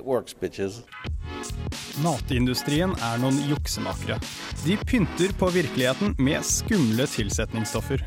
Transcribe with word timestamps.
works. 0.00 0.34
Matindustrien 2.02 2.94
er 3.04 3.20
noen 3.20 3.36
juksemakere. 3.50 4.16
De 4.64 4.78
pynter 4.88 5.34
på 5.38 5.50
virkeligheten 5.52 6.14
med 6.22 6.44
skumle 6.46 7.06
tilsetningsstoffer. 7.10 8.00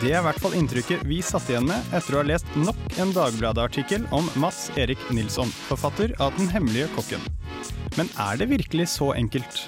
Det 0.00 0.14
er 0.14 0.22
i 0.22 0.24
hvert 0.24 0.40
fall 0.40 0.56
inntrykket 0.56 1.04
vi 1.08 1.20
satt 1.24 1.50
igjen 1.52 1.68
med 1.68 1.92
etter 1.92 2.16
å 2.16 2.22
ha 2.22 2.28
lest 2.30 2.48
nok 2.56 2.80
en 3.02 3.12
Dagbladet-artikkel 3.16 4.08
om 4.14 4.30
Mats 4.40 4.70
Erik 4.80 5.02
Nilsson, 5.12 5.52
forfatter 5.68 6.16
av 6.22 6.32
Den 6.38 6.48
hemmelige 6.54 6.88
kokken. 6.96 7.30
Men 7.98 8.08
er 8.16 8.40
det 8.40 8.52
virkelig 8.54 8.88
så 8.96 9.12
enkelt? 9.18 9.66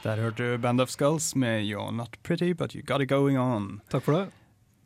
Der 0.00 0.16
hørte 0.16 0.54
du 0.54 0.58
Band 0.62 0.80
of 0.80 0.88
Skulls 0.88 1.34
med 1.36 1.66
You're 1.68 1.92
Not 1.92 2.14
Pretty 2.24 2.54
But 2.56 2.72
You 2.74 2.82
Got 2.82 3.02
It 3.04 3.10
Going 3.10 3.36
On. 3.38 3.80
Takk 3.92 4.06
for 4.06 4.16
det. 4.16 4.22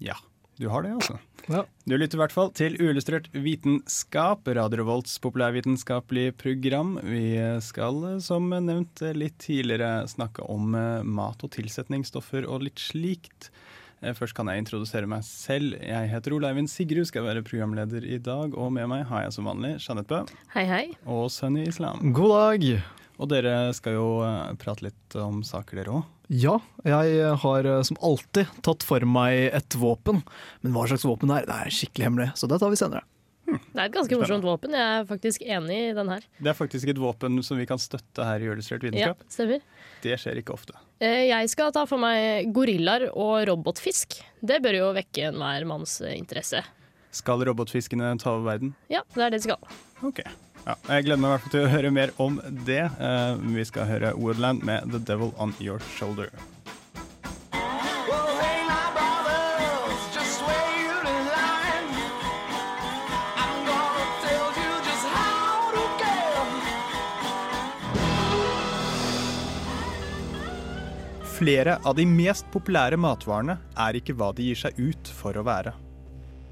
Ja, 0.03 0.17
du 0.59 0.67
har 0.73 0.83
det, 0.83 0.91
altså. 0.97 1.21
Ja. 1.47 1.61
Du 1.87 1.95
lytter 1.95 2.19
i 2.19 2.23
hvert 2.25 2.35
fall 2.35 2.51
til 2.57 2.75
Uillustrert 2.83 3.29
vitenskap, 3.31 4.49
Radio 4.59 4.81
Revolts 4.81 5.15
populærvitenskapelige 5.23 6.33
program. 6.41 6.97
Vi 7.07 7.37
skal, 7.63 8.01
eh, 8.15 8.19
som 8.27 8.49
nevnt 8.51 9.05
eh, 9.07 9.15
litt 9.15 9.39
tidligere, 9.45 10.09
snakke 10.11 10.43
om 10.51 10.75
eh, 10.75 11.05
mat 11.07 11.47
og 11.47 11.53
tilsetningsstoffer 11.55 12.49
og 12.51 12.67
litt 12.67 12.83
slikt. 12.83 13.53
Først 14.19 14.35
kan 14.37 14.51
jeg 14.51 14.61
introdusere 14.61 15.09
meg 15.09 15.23
selv. 15.25 15.79
Jeg 15.81 16.11
heter 16.11 16.35
Oleivind 16.37 16.69
Sigrud, 16.69 17.07
skal 17.09 17.25
være 17.25 17.41
programleder 17.47 18.05
i 18.05 18.19
dag. 18.21 18.53
Og 18.59 18.75
med 18.75 18.91
meg 18.91 19.07
har 19.09 19.23
jeg 19.25 19.33
som 19.39 19.47
vanlig 19.49 19.79
Jeanette 19.79 20.11
Bø 20.11 20.43
Hei, 20.59 20.67
hei. 20.69 20.85
og 21.07 21.31
Sunny 21.33 21.65
Islam. 21.71 22.03
God 22.13 22.35
dag. 22.37 22.69
Og 23.23 23.29
dere 23.31 23.71
skal 23.77 23.95
jo 23.99 24.07
eh, 24.27 24.53
prate 24.59 24.89
litt 24.89 25.17
om 25.21 25.43
saker, 25.47 25.79
dere 25.83 25.95
òg. 26.01 26.11
Ja, 26.33 26.57
jeg 26.89 27.35
har 27.45 27.67
eh, 27.69 27.83
som 27.87 27.99
alltid 28.03 28.51
tatt 28.65 28.83
for 28.87 29.05
meg 29.07 29.51
et 29.55 29.77
våpen. 29.79 30.23
Men 30.65 30.75
hva 30.75 30.87
slags 30.91 31.05
våpen 31.07 31.31
det 31.31 31.43
er, 31.43 31.51
det 31.51 31.59
er 31.67 31.75
skikkelig 31.79 32.09
hemmelig, 32.09 32.31
så 32.41 32.49
det 32.51 32.59
tar 32.63 32.73
vi 32.75 32.81
senere. 32.81 33.05
Det 33.45 33.77
er 33.77 33.87
et 33.91 33.93
ganske 33.95 34.17
morsomt 34.19 34.47
våpen. 34.47 34.73
Jeg 34.75 35.01
er 35.03 35.05
faktisk 35.07 35.43
enig 35.45 35.77
i 35.91 35.95
den 35.95 36.09
her. 36.11 36.23
Det 36.41 36.49
er 36.51 36.57
faktisk 36.57 36.89
et 36.91 36.99
våpen 36.99 37.37
som 37.45 37.59
vi 37.61 37.67
kan 37.69 37.79
støtte 37.79 38.25
her 38.25 38.41
i 38.43 38.49
Illustrert 38.49 38.87
Ja, 38.97 39.13
stemmer. 39.31 39.61
Det 40.03 40.17
skjer 40.21 40.41
ikke 40.41 40.57
ofte. 40.57 40.75
Eh, 41.05 41.27
Jeg 41.29 41.51
skal 41.53 41.71
ta 41.77 41.85
for 41.87 42.01
meg 42.01 42.49
gorillaer 42.57 43.11
og 43.13 43.45
robotfisk. 43.51 44.17
Det 44.41 44.59
bør 44.65 44.79
jo 44.81 44.89
vekke 44.97 45.29
enhver 45.29 45.69
manns 45.69 46.01
interesse. 46.09 46.65
Skal 47.15 47.45
robotfiskene 47.47 48.17
ta 48.19 48.33
over 48.33 48.49
verden? 48.49 48.75
Ja, 48.91 49.05
det 49.15 49.23
er 49.23 49.31
det 49.37 49.43
de 49.45 49.47
skal. 49.47 49.77
Ok. 50.03 50.25
Ja, 50.65 50.79
jeg 50.89 51.05
gleder 51.05 51.21
meg 51.21 51.29
i 51.29 51.33
hvert 51.35 51.43
fall 51.45 51.53
til 51.53 51.67
å 51.67 51.73
høre 51.75 51.89
mer 51.93 52.11
om 52.25 52.39
det. 52.65 52.81
Eh, 52.89 53.41
vi 53.53 53.65
skal 53.69 53.85
høre 53.85 54.15
Woodland 54.17 54.65
med 54.65 54.87
'The 54.89 55.01
Devil 55.05 55.35
On 55.37 55.53
Your 55.61 55.83
Shoulder'. 55.93 56.33
Flere 71.35 71.77
av 71.85 71.99
de 71.99 72.07
mest 72.09 72.47
populære 72.55 72.97
matvarene 72.97 73.59
er 73.77 73.99
ikke 73.99 74.17
hva 74.17 74.31
de 74.33 74.49
gir 74.49 74.57
seg 74.57 74.81
ut 74.81 75.13
for 75.13 75.37
å 75.37 75.45
være. 75.45 75.75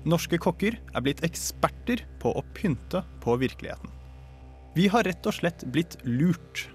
Norske 0.05 0.37
kokker 0.37 0.77
er 0.77 1.01
blitt 1.01 1.25
eksperter 1.25 2.05
på 2.21 2.35
å 2.37 2.45
pynte 2.53 3.07
på 3.25 3.39
virkeligheten. 3.41 4.02
Vi 4.75 4.87
har 4.89 5.05
rett 5.05 5.27
og 5.29 5.37
slett 5.37 5.67
blitt 5.69 5.99
lurt. 6.09 6.69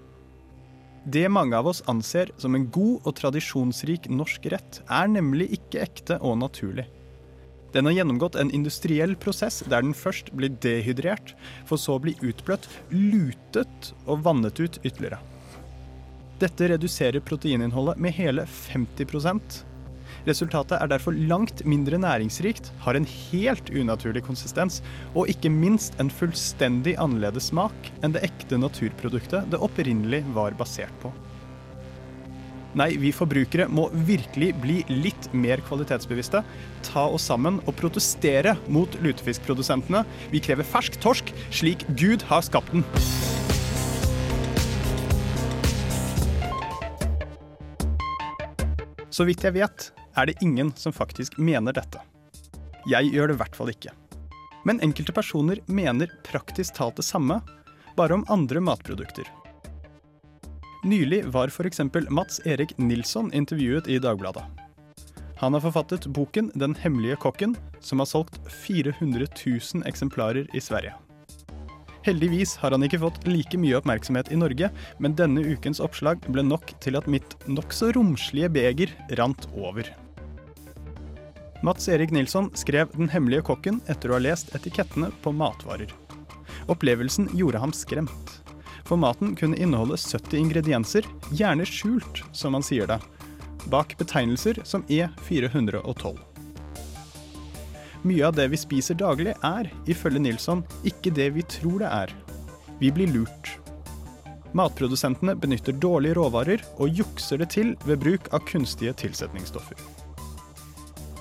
Det 1.08 1.26
mange 1.32 1.58
av 1.58 1.70
oss 1.72 1.80
anser 1.90 2.30
som 2.38 2.54
en 2.54 2.68
god 2.70 3.08
og 3.08 3.16
tradisjonsrik 3.18 4.10
norsk 4.12 4.46
rett, 4.54 4.82
er 4.86 5.08
nemlig 5.10 5.48
ikke 5.56 5.82
ekte 5.86 6.18
og 6.20 6.38
naturlig. 6.44 6.86
Den 7.74 7.88
har 7.88 7.98
gjennomgått 7.98 8.38
en 8.40 8.52
industriell 8.54 9.16
prosess 9.20 9.64
der 9.66 9.82
den 9.84 9.96
først 9.98 10.30
blir 10.38 10.54
dehydrert, 10.64 11.34
for 11.66 11.82
så 11.82 11.98
å 11.98 12.04
bli 12.04 12.14
utbløtt, 12.22 12.68
lutet 12.94 13.92
og 14.06 14.22
vannet 14.28 14.62
ut 14.62 14.80
ytterligere. 14.84 15.20
Dette 16.38 16.70
reduserer 16.70 17.24
proteininnholdet 17.26 17.98
med 17.98 18.14
hele 18.14 18.46
50 18.46 19.66
Resultatet 20.28 20.76
er 20.76 20.90
derfor 20.92 21.16
langt 21.16 21.62
mindre 21.64 21.96
næringsrikt, 22.04 22.74
har 22.84 22.98
en 23.00 23.08
helt 23.08 23.70
unaturlig 23.72 24.26
konsistens 24.28 24.82
og 25.14 25.32
ikke 25.32 25.52
minst 25.54 25.96
en 26.04 26.12
fullstendig 26.12 26.98
annerledes 27.00 27.48
smak 27.54 27.92
enn 28.04 28.12
det 28.12 28.26
ekte 28.28 28.60
naturproduktet 28.60 29.48
det 29.54 29.62
opprinnelig 29.64 30.26
var 30.36 30.58
basert 30.60 30.92
på. 31.00 31.14
Nei, 32.78 32.92
vi 33.00 33.14
forbrukere 33.16 33.70
må 33.72 33.88
virkelig 34.06 34.52
bli 34.62 34.82
litt 34.92 35.30
mer 35.32 35.64
kvalitetsbevisste, 35.66 36.44
ta 36.86 37.06
oss 37.08 37.30
sammen 37.32 37.62
og 37.64 37.78
protestere 37.80 38.58
mot 38.68 39.00
lutefiskprodusentene. 39.00 40.04
Vi 40.34 40.44
krever 40.44 40.68
fersk 40.68 41.00
torsk 41.02 41.32
slik 41.48 41.88
Gud 41.98 42.28
har 42.28 42.44
skapt 42.46 42.76
den. 42.76 42.84
Så 49.10 49.26
vidt 49.26 49.48
jeg 49.48 49.56
vet, 49.56 49.88
er 50.18 50.30
det 50.30 50.42
ingen 50.42 50.74
som 50.76 50.94
faktisk 50.94 51.38
mener 51.38 51.76
dette. 51.78 52.02
Jeg 52.90 53.12
gjør 53.14 53.30
det 53.30 53.38
i 53.38 53.42
hvert 53.42 53.58
fall 53.58 53.72
ikke. 53.72 53.94
Men 54.68 54.82
enkelte 54.84 55.16
personer 55.16 55.62
mener 55.68 56.12
praktisk 56.28 56.76
talt 56.76 56.98
det 57.00 57.06
samme, 57.08 57.40
bare 57.98 58.18
om 58.18 58.26
andre 58.32 58.62
matprodukter. 58.62 59.28
Nylig 60.88 61.24
var 61.34 61.52
f.eks. 61.52 61.82
Mats 62.10 62.42
Erik 62.46 62.78
Nilsson 62.78 63.32
intervjuet 63.34 63.88
i 63.88 64.00
Dagbladet. 64.00 64.46
Han 65.38 65.54
har 65.54 65.62
forfattet 65.62 66.08
boken 66.08 66.52
'Den 66.56 66.76
hemmelige 66.76 67.16
kokken', 67.16 67.56
som 67.80 68.00
har 68.00 68.06
solgt 68.06 68.40
400 68.66 69.28
000 69.46 69.84
eksemplarer 69.86 70.48
i 70.54 70.60
Sverige. 70.60 70.94
Heldigvis 72.08 72.56
har 72.56 72.72
han 72.72 72.84
ikke 72.84 73.02
fått 73.02 73.28
like 73.28 73.58
mye 73.60 73.76
oppmerksomhet 73.78 74.32
i 74.32 74.40
Norge, 74.40 74.70
men 74.98 75.16
denne 75.16 75.44
ukens 75.44 75.82
oppslag 75.84 76.24
ble 76.32 76.42
nok 76.42 76.72
til 76.80 76.96
at 76.96 77.08
mitt 77.08 77.36
nokså 77.48 77.92
romslige 77.98 78.50
beger 78.50 78.94
rant 79.20 79.48
over. 79.54 79.92
Mats 81.64 81.88
Erik 81.90 82.12
Nilsson 82.12 82.52
skrev 82.54 82.88
'Den 82.94 83.10
hemmelige 83.10 83.42
kokken' 83.42 83.82
etter 83.90 84.12
å 84.12 84.14
ha 84.14 84.20
lest 84.22 84.54
etikettene 84.56 85.10
på 85.24 85.32
matvarer. 85.34 85.90
Opplevelsen 86.70 87.30
gjorde 87.34 87.60
ham 87.60 87.74
skremt. 87.74 88.42
For 88.86 88.98
maten 88.98 89.36
kunne 89.36 89.58
inneholde 89.58 89.98
70 89.98 90.38
ingredienser, 90.38 91.06
gjerne 91.32 91.66
skjult, 91.66 92.22
som 92.32 92.54
han 92.54 92.64
sier 92.64 92.88
det, 92.88 93.00
bak 93.74 93.98
betegnelser 93.98 94.62
som 94.64 94.86
E 94.88 95.10
E412. 95.28 96.18
Mye 98.04 98.28
av 98.28 98.36
det 98.38 98.48
vi 98.54 98.58
spiser 98.58 98.96
daglig 98.96 99.34
er, 99.44 99.72
ifølge 99.90 100.22
Nilsson, 100.22 100.64
ikke 100.86 101.12
det 101.12 101.32
vi 101.34 101.42
tror 101.42 101.80
det 101.80 101.90
er. 101.90 102.14
Vi 102.80 102.92
blir 102.92 103.10
lurt. 103.10 103.58
Matprodusentene 104.54 105.36
benytter 105.36 105.74
dårlige 105.74 106.14
råvarer 106.22 106.62
og 106.78 106.94
jukser 106.94 107.42
det 107.42 107.50
til 107.58 107.76
ved 107.84 108.00
bruk 108.06 108.30
av 108.32 108.46
kunstige 108.46 108.94
tilsetningsstoffer. 108.94 109.97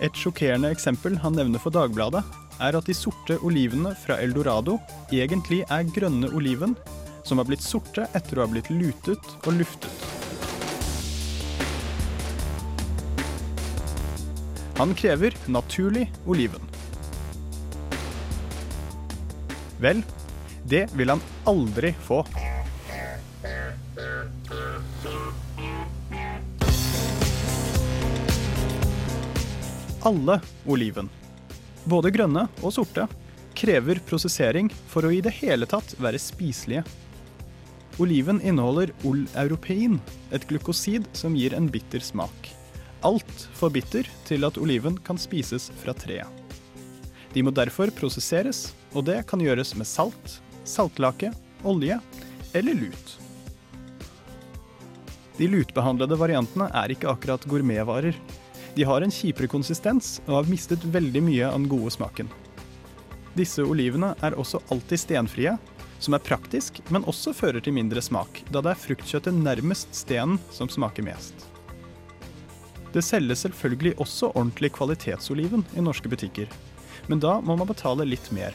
Et 0.05 0.13
sjokkerende 0.13 0.69
eksempel 0.75 1.17
han 1.23 1.37
nevner 1.39 1.63
for 1.63 1.73
Dagbladet, 1.73 2.21
er 2.61 2.77
at 2.77 2.89
de 2.89 2.95
sorte 2.97 3.39
olivene 3.45 3.95
fra 3.97 4.19
Eldorado 4.21 4.77
egentlig 5.13 5.63
er 5.73 5.89
grønne 5.89 6.29
oliven, 6.37 6.77
som 7.25 7.41
har 7.41 7.49
blitt 7.49 7.65
sorte 7.65 8.05
etter 8.17 8.39
å 8.39 8.45
ha 8.45 8.51
blitt 8.53 8.69
lutet 8.71 9.33
og 9.47 9.57
luftet. 9.57 9.93
Han 14.77 14.93
krever 14.93 15.33
naturlig 15.49 16.05
oliven. 16.29 16.61
Vel, 19.81 20.05
det 20.69 20.87
vil 20.97 21.15
han 21.15 21.25
aldri 21.49 21.95
få. 22.05 22.21
Alle 30.07 30.37
oliven, 30.71 31.09
både 31.91 32.13
grønne 32.15 32.45
og 32.63 32.71
sorte, 32.77 33.09
krever 33.59 33.99
prosessering 34.07 34.69
for 34.87 35.09
å 35.09 35.11
i 35.11 35.19
det 35.25 35.33
hele 35.41 35.67
tatt 35.67 35.97
være 35.99 36.21
spiselige. 36.23 36.85
Oliven 37.99 38.39
inneholder 38.39 38.93
oleuropein, 39.09 39.97
et 40.31 40.47
glukosid 40.47 41.09
som 41.17 41.35
gir 41.35 41.57
en 41.59 41.67
bitter 41.73 42.05
smak. 42.07 42.53
Alt 43.03 43.49
for 43.59 43.75
bitter 43.75 44.07
til 44.29 44.47
at 44.47 44.61
oliven 44.63 45.01
kan 45.03 45.19
spises 45.19 45.73
fra 45.83 45.97
treet. 45.97 46.31
De 47.35 47.43
må 47.43 47.51
derfor 47.51 47.91
prosesseres, 47.99 48.77
og 48.95 49.09
det 49.11 49.25
kan 49.27 49.43
gjøres 49.43 49.75
med 49.75 49.91
salt, 49.91 50.39
saltlake, 50.63 51.35
olje 51.67 51.99
eller 52.55 52.79
lut. 52.79 53.19
De 55.37 55.51
lutbehandlede 55.51 56.23
variantene 56.23 56.71
er 56.79 56.95
ikke 56.95 57.11
akkurat 57.11 57.51
gourmetvarer. 57.51 58.15
De 58.77 58.85
har 58.85 59.01
en 59.01 59.13
kjipere 59.13 59.49
konsistens 59.49 60.19
og 60.27 60.35
har 60.35 60.49
mistet 60.51 60.83
veldig 60.85 61.23
mye 61.25 61.47
av 61.49 61.55
den 61.57 61.71
gode 61.71 61.95
smaken. 61.95 62.29
Disse 63.33 63.65
olivene 63.65 64.11
er 64.21 64.37
også 64.37 64.61
alltid 64.69 65.01
stenfrie, 65.01 65.55
som 65.97 66.13
er 66.13 66.25
praktisk, 66.25 66.83
men 66.93 67.07
også 67.09 67.33
fører 67.33 67.65
til 67.65 67.73
mindre 67.73 68.03
smak, 68.05 68.43
da 68.53 68.61
det 68.61 68.75
er 68.75 68.83
fruktkjøttet 68.83 69.39
nærmest 69.41 69.97
stenen 69.97 70.37
som 70.53 70.69
smaker 70.69 71.09
mest. 71.09 71.47
Det 72.93 73.01
selges 73.05 73.47
selvfølgelig 73.47 73.95
også 73.97 74.35
ordentlig 74.35 74.75
kvalitetsoliven 74.77 75.65
i 75.73 75.85
norske 75.89 76.13
butikker, 76.13 76.53
men 77.09 77.25
da 77.25 77.39
må 77.41 77.57
man 77.57 77.73
betale 77.73 78.05
litt 78.05 78.29
mer. 78.29 78.53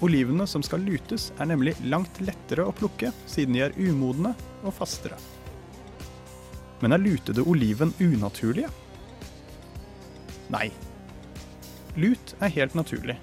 Olivene 0.00 0.48
som 0.48 0.64
skal 0.64 0.80
lutes, 0.80 1.28
er 1.36 1.52
nemlig 1.52 1.76
langt 1.84 2.24
lettere 2.24 2.64
å 2.64 2.72
plukke, 2.72 3.12
siden 3.28 3.56
de 3.56 3.66
er 3.68 3.76
umodne 3.76 4.32
og 4.62 4.72
fastere. 4.80 5.20
Men 6.80 6.96
er 6.96 7.04
lutede 7.04 7.44
oliven 7.44 7.92
unaturlige? 8.00 8.72
Nei. 10.52 10.68
Lut 11.98 12.34
er 12.40 12.52
helt 12.54 12.76
naturlig, 12.78 13.18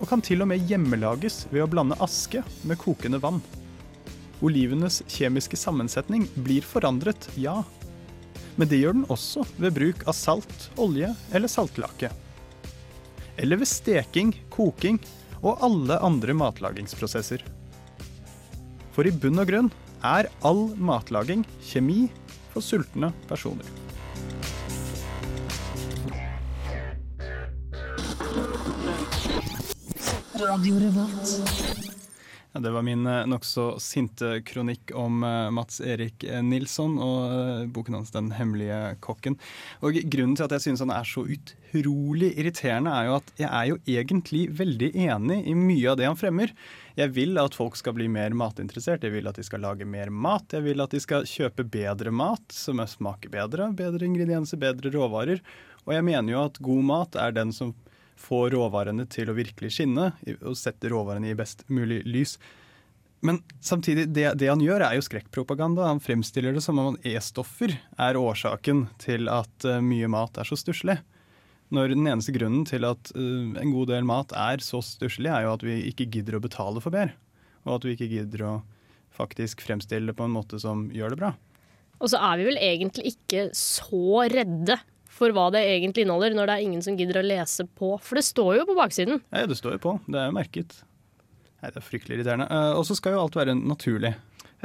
og 0.00 0.10
kan 0.10 0.22
til 0.24 0.42
og 0.44 0.50
med 0.50 0.64
hjemmelages 0.68 1.44
ved 1.52 1.64
å 1.64 1.70
blande 1.70 1.96
aske 2.04 2.42
med 2.66 2.80
kokende 2.80 3.20
vann. 3.22 3.40
Olivenes 4.44 5.00
kjemiske 5.08 5.56
sammensetning 5.56 6.26
blir 6.44 6.64
forandret, 6.66 7.30
ja. 7.40 7.62
Men 8.56 8.68
det 8.68 8.80
gjør 8.82 8.98
den 8.98 9.08
også 9.12 9.46
ved 9.56 9.76
bruk 9.76 10.04
av 10.08 10.16
salt, 10.16 10.68
olje 10.80 11.12
eller 11.32 11.48
saltlake. 11.48 12.10
Eller 13.40 13.60
ved 13.60 13.68
steking, 13.68 14.34
koking 14.52 15.00
og 15.42 15.64
alle 15.64 16.00
andre 16.04 16.36
matlagingsprosesser. 16.36 17.44
For 18.96 19.08
i 19.08 19.12
bunn 19.12 19.40
og 19.40 19.48
grunn 19.48 19.72
er 20.04 20.28
all 20.44 20.70
matlaging 20.76 21.44
kjemi 21.64 22.06
for 22.52 22.64
sultne 22.64 23.12
personer. 23.28 23.85
Ja, 32.56 32.60
det 32.60 32.70
var 32.70 32.82
min 32.82 33.06
eh, 33.06 33.26
nokså 33.28 33.78
sinte 33.80 34.42
kronikk 34.44 34.90
om 34.96 35.22
eh, 35.24 35.50
Mats 35.50 35.80
Erik 35.80 36.24
eh, 36.24 36.42
Nilsson 36.44 36.98
og 37.00 37.68
boken 37.72 37.98
hans 37.98 38.12
'Den 38.12 38.30
hemmelige 38.36 38.96
kokken'. 39.00 39.38
Og 39.80 39.96
Grunnen 40.12 40.36
til 40.36 40.44
at 40.44 40.54
jeg 40.56 40.64
synes 40.64 40.80
han 40.84 40.92
er 40.92 41.04
så 41.08 41.24
utrolig 41.24 42.30
irriterende, 42.32 42.92
er 42.92 43.08
jo 43.08 43.16
at 43.18 43.32
jeg 43.40 43.48
er 43.48 43.66
jo 43.70 43.78
egentlig 43.84 44.42
veldig 44.60 44.90
enig 45.06 45.38
i 45.48 45.56
mye 45.56 45.90
av 45.92 45.98
det 46.00 46.08
han 46.08 46.20
fremmer. 46.20 46.52
Jeg 46.96 47.12
vil 47.16 47.36
at 47.40 47.56
folk 47.56 47.76
skal 47.76 47.96
bli 47.96 48.08
mer 48.08 48.32
matinteressert, 48.32 49.04
jeg 49.04 49.12
vil 49.12 49.28
at 49.28 49.36
de 49.36 49.44
skal 49.44 49.60
lage 49.60 49.84
mer 49.84 50.08
mat. 50.08 50.48
Jeg 50.52 50.64
vil 50.64 50.80
at 50.80 50.96
de 50.96 51.00
skal 51.00 51.28
kjøpe 51.28 51.64
bedre 51.64 52.12
mat, 52.12 52.44
som 52.52 52.80
smaker 52.80 53.32
bedre, 53.32 53.72
bedre 53.72 54.04
ingredienser, 54.08 54.60
bedre 54.60 54.92
råvarer. 54.96 55.44
Og 55.84 55.92
jeg 55.92 56.08
mener 56.08 56.32
jo 56.32 56.44
at 56.44 56.60
god 56.60 56.88
mat 56.92 57.20
er 57.20 57.36
den 57.36 57.52
som 57.52 57.76
får 58.16 58.54
råvarene 58.56 59.06
til 59.12 59.30
å 59.30 59.36
virkelig 59.36 59.74
skinne, 59.76 60.10
og 60.40 60.56
sette 60.58 60.90
råvarene 60.92 61.30
i 61.30 61.38
best 61.38 61.64
mulig 61.68 62.02
lys. 62.08 62.36
Men 63.24 63.40
samtidig, 63.60 64.08
det, 64.14 64.28
det 64.40 64.48
han 64.50 64.62
gjør 64.62 64.84
er 64.86 64.96
jo 64.98 65.04
skrekkpropaganda. 65.04 65.88
Han 65.88 66.02
fremstiller 66.04 66.54
det 66.56 66.62
som 66.64 66.78
om 66.82 66.98
E-stoffer 67.06 67.74
er 67.74 68.18
årsaken 68.20 68.86
til 69.02 69.30
at 69.32 69.66
eh, 69.66 69.82
mye 69.82 70.10
mat 70.12 70.38
er 70.38 70.48
så 70.48 70.58
stusslig. 70.60 70.98
Når 71.74 71.96
den 71.96 72.06
eneste 72.06 72.34
grunnen 72.36 72.66
til 72.68 72.86
at 72.86 73.10
eh, 73.16 73.56
en 73.62 73.72
god 73.74 73.90
del 73.90 74.06
mat 74.06 74.34
er 74.36 74.62
så 74.64 74.82
stusslig, 74.84 75.32
er 75.32 75.46
jo 75.46 75.54
at 75.56 75.64
vi 75.66 75.80
ikke 75.90 76.08
gidder 76.12 76.38
å 76.38 76.44
betale 76.44 76.82
for 76.84 76.94
mer. 76.94 77.16
Og 77.64 77.78
at 77.78 77.88
vi 77.88 77.96
ikke 77.96 78.12
gidder 78.12 78.46
å 78.46 78.54
faktisk 79.16 79.64
fremstille 79.64 80.12
det 80.12 80.18
på 80.18 80.28
en 80.28 80.36
måte 80.36 80.60
som 80.62 80.86
gjør 80.94 81.14
det 81.14 81.20
bra. 81.24 81.32
Og 81.96 82.12
så 82.12 82.20
er 82.20 82.36
vi 82.38 82.50
vel 82.50 82.60
egentlig 82.60 83.14
ikke 83.14 83.48
så 83.56 84.26
redde 84.28 84.76
for 85.16 85.32
hva 85.36 85.46
det 85.54 85.62
egentlig 85.64 86.04
inneholder, 86.04 86.36
når 86.36 86.50
det 86.50 86.54
er 86.58 86.64
ingen 86.66 86.82
som 86.84 86.96
gidder 86.98 87.22
å 87.22 87.26
lese 87.26 87.64
på. 87.78 87.94
For 88.04 88.20
det 88.20 88.26
står 88.28 88.58
jo 88.60 88.66
på 88.68 88.76
baksiden. 88.78 89.22
Ja, 89.32 89.46
det 89.48 89.56
står 89.58 89.78
jo 89.78 89.82
på. 89.86 89.94
Det 90.06 90.20
er 90.20 90.28
jo 90.30 90.36
merket. 90.36 90.76
Nei, 91.62 91.70
det 91.72 91.80
er 91.80 91.86
fryktelig 91.88 92.18
irriterende. 92.18 92.46
Eh, 92.52 92.72
Og 92.76 92.84
så 92.88 92.96
skal 92.98 93.16
jo 93.16 93.22
alt 93.24 93.38
være 93.38 93.54
naturlig. 93.56 94.12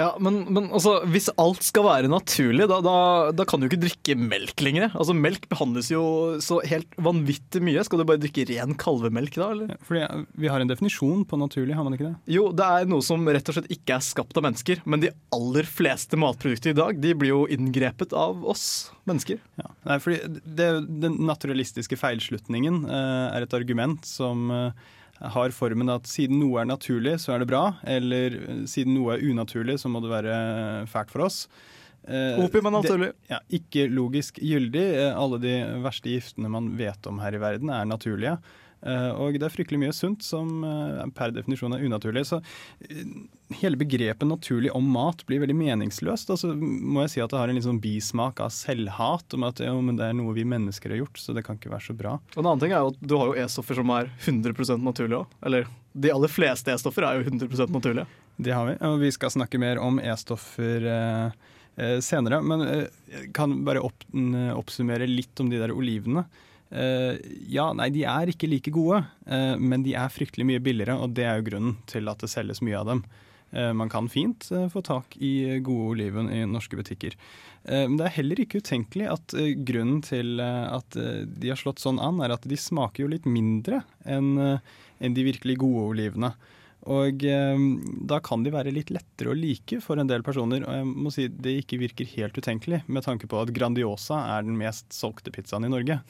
Ja, 0.01 0.09
men, 0.23 0.41
men 0.49 0.69
altså, 0.73 0.97
hvis 1.11 1.29
alt 1.41 1.63
skal 1.65 1.85
være 1.85 2.09
naturlig, 2.11 2.65
da, 2.71 2.79
da, 2.83 2.95
da 3.35 3.45
kan 3.47 3.61
du 3.61 3.67
ikke 3.67 3.81
drikke 3.83 4.15
melk 4.17 4.63
lenger. 4.65 4.89
Altså, 4.95 5.15
Melk 5.17 5.45
behandles 5.51 5.91
jo 5.91 6.03
så 6.41 6.59
helt 6.67 6.95
vanvittig 7.01 7.61
mye. 7.63 7.83
Skal 7.85 8.01
du 8.01 8.07
bare 8.09 8.21
drikke 8.21 8.47
ren 8.49 8.73
kalvemelk 8.79 9.37
da? 9.37 9.51
eller? 9.53 9.75
Fordi 9.85 10.05
vi 10.41 10.49
har 10.51 10.63
en 10.63 10.71
definisjon 10.71 11.25
på 11.29 11.39
naturlig, 11.41 11.75
har 11.77 11.85
man 11.85 11.97
ikke 11.97 12.09
det? 12.09 12.15
Jo, 12.33 12.47
det 12.55 12.65
er 12.65 12.89
noe 12.89 13.05
som 13.05 13.27
rett 13.27 13.51
og 13.51 13.57
slett 13.57 13.69
ikke 13.73 13.97
er 13.97 14.05
skapt 14.05 14.39
av 14.39 14.47
mennesker. 14.47 14.81
Men 14.89 15.03
de 15.03 15.13
aller 15.35 15.69
fleste 15.69 16.19
matprodukter 16.19 16.73
i 16.73 16.79
dag 16.81 17.01
de 17.01 17.13
blir 17.17 17.33
jo 17.33 17.43
inngrepet 17.51 18.15
av 18.17 18.41
oss 18.49 18.65
mennesker. 19.09 19.41
Ja. 19.61 19.69
Nei, 19.87 19.99
fordi 20.01 20.41
det, 20.45 20.71
Den 21.03 21.19
naturalistiske 21.27 21.99
feilslutningen 21.99 22.83
eh, 22.87 23.27
er 23.35 23.45
et 23.45 23.55
argument 23.57 24.07
som 24.07 24.49
eh, 24.53 24.89
har 25.21 25.53
formen 25.53 25.91
at 25.93 26.09
siden 26.09 26.39
noe 26.41 26.61
er 26.61 26.69
naturlig, 26.69 27.17
så 27.21 27.35
er 27.35 27.43
det 27.43 27.49
bra. 27.51 27.65
Eller 27.87 28.37
eh, 28.41 28.63
siden 28.69 28.95
noe 28.97 29.15
er 29.15 29.25
unaturlig, 29.27 29.77
så 29.81 29.91
må 29.91 30.01
det 30.03 30.11
være 30.13 30.39
fælt 30.91 31.13
for 31.13 31.27
oss. 31.27 31.43
Eh, 32.07 32.39
Opium 32.41 32.71
er 32.71 32.75
naturlig. 32.79 33.11
Det, 33.13 33.29
ja, 33.35 33.39
ikke 33.59 33.85
logisk 33.91 34.41
gyldig. 34.41 34.87
Eh, 35.03 35.13
alle 35.13 35.41
de 35.43 35.55
verste 35.83 36.13
giftene 36.13 36.51
man 36.51 36.71
vet 36.79 37.09
om 37.09 37.21
her 37.21 37.37
i 37.37 37.41
verden, 37.43 37.73
er 37.73 37.87
naturlige. 37.89 38.37
Eh, 38.81 39.11
og 39.13 39.37
det 39.37 39.45
er 39.45 39.53
fryktelig 39.53 39.79
mye 39.83 39.93
sunt 39.93 40.23
som 40.25 40.63
eh, 40.65 41.03
per 41.17 41.33
definisjon 41.35 41.75
er 41.75 41.83
unaturlig. 41.85 42.23
Så 42.29 42.39
eh, 42.87 43.03
hele 43.61 43.77
begrepet 43.79 44.27
naturlig 44.27 44.71
om 44.75 44.87
mat 44.93 45.21
blir 45.29 45.43
veldig 45.43 45.57
meningsløst. 45.57 46.31
Og 46.33 46.41
så 46.41 46.53
må 46.55 47.05
jeg 47.05 47.13
si 47.15 47.23
at 47.23 47.33
det 47.33 47.41
har 47.41 47.51
en 47.51 47.57
litt 47.57 47.67
sånn 47.67 47.81
bismak 47.83 48.41
av 48.43 48.53
selvhat, 48.55 49.37
om 49.37 49.45
at 49.49 49.61
jo, 49.63 49.77
det 49.91 50.07
er 50.07 50.17
noe 50.17 50.35
vi 50.37 50.47
mennesker 50.47 50.95
har 50.95 51.03
gjort, 51.03 51.21
så 51.21 51.37
det 51.37 51.45
kan 51.47 51.59
ikke 51.59 51.73
være 51.73 51.89
så 51.91 51.97
bra. 51.97 52.17
Og 52.33 52.41
en 52.41 52.47
annen 52.47 52.65
ting 52.65 52.73
er 52.73 52.81
jo 52.81 52.93
at 52.95 53.05
Du 53.11 53.17
har 53.19 53.29
jo 53.29 53.37
E-stoffer 53.45 53.77
som 53.77 53.93
er 53.93 54.11
100 54.25 54.81
naturlige 54.81 55.21
òg. 55.21 55.39
Eller 55.45 55.69
de 55.93 56.13
aller 56.13 56.31
fleste 56.31 56.73
E-stoffer 56.73 57.05
er 57.05 57.21
jo 57.21 57.29
100% 57.29 57.73
naturlige. 57.75 58.09
Det 58.41 58.53
har 58.55 58.65
vi, 58.65 58.77
og 58.87 59.01
vi 59.01 59.09
skal 59.13 59.33
snakke 59.33 59.59
mer 59.61 59.81
om 59.83 59.99
E-stoffer 60.01 60.87
eh, 60.89 61.97
senere. 62.01 62.41
Men 62.41 62.63
jeg 62.65 63.29
kan 63.37 63.59
bare 63.67 63.83
opp, 63.85 64.07
oppsummere 64.55 65.05
litt 65.09 65.39
om 65.43 65.51
de 65.51 65.59
der 65.61 65.73
olivene. 65.75 66.25
Eh, 66.71 67.17
ja, 67.51 67.71
nei, 67.75 67.89
de 67.91 68.05
er 68.07 68.31
ikke 68.31 68.47
like 68.47 68.71
gode, 68.71 69.01
eh, 69.27 69.57
men 69.59 69.83
de 69.83 69.95
er 69.99 70.13
fryktelig 70.13 70.47
mye 70.47 70.63
billigere, 70.63 70.95
og 70.95 71.11
det 71.17 71.27
er 71.27 71.39
jo 71.39 71.49
grunnen 71.49 71.75
til 71.91 72.07
at 72.07 72.23
det 72.23 72.31
selges 72.31 72.63
mye 72.63 72.79
av 72.79 72.87
dem. 72.87 73.01
Eh, 73.51 73.73
man 73.75 73.91
kan 73.91 74.07
fint 74.07 74.47
få 74.71 74.83
tak 74.87 75.17
i 75.19 75.59
gode 75.59 75.97
oliven 75.97 76.31
i 76.31 76.45
norske 76.47 76.79
butikker. 76.79 77.17
Men 77.61 77.93
det 77.99 78.07
er 78.07 78.15
heller 78.15 78.39
ikke 78.41 78.57
utenkelig 78.57 79.05
at 79.05 79.33
grunnen 79.67 79.99
til 80.01 80.39
at 80.41 80.95
de 80.95 81.51
har 81.51 81.59
slått 81.59 81.77
sånn 81.77 81.99
an, 82.01 82.17
er 82.25 82.33
at 82.33 82.47
de 82.49 82.57
smaker 82.57 83.03
jo 83.03 83.11
litt 83.11 83.27
mindre 83.29 83.83
enn 84.01 84.31
de 84.97 85.25
virkelig 85.27 85.59
gode 85.61 85.83
olivene. 85.91 86.31
Og 86.89 87.21
da 87.21 88.17
kan 88.25 88.41
de 88.41 88.55
være 88.55 88.73
litt 88.73 88.89
lettere 88.89 89.29
å 89.29 89.37
like 89.37 89.77
for 89.85 90.01
en 90.01 90.09
del 90.09 90.25
personer. 90.25 90.65
Og 90.65 90.73
jeg 90.73 90.89
må 90.89 91.13
si 91.13 91.27
det 91.29 91.53
ikke 91.59 91.83
virker 91.83 92.09
helt 92.15 92.41
utenkelig, 92.41 92.81
med 92.89 93.05
tanke 93.05 93.29
på 93.29 93.43
at 93.43 93.53
Grandiosa 93.53 94.23
er 94.39 94.49
den 94.49 94.57
mest 94.57 94.89
solgte 94.97 95.29
pizzaen 95.29 95.69
i 95.69 95.73
Norge. 95.75 96.01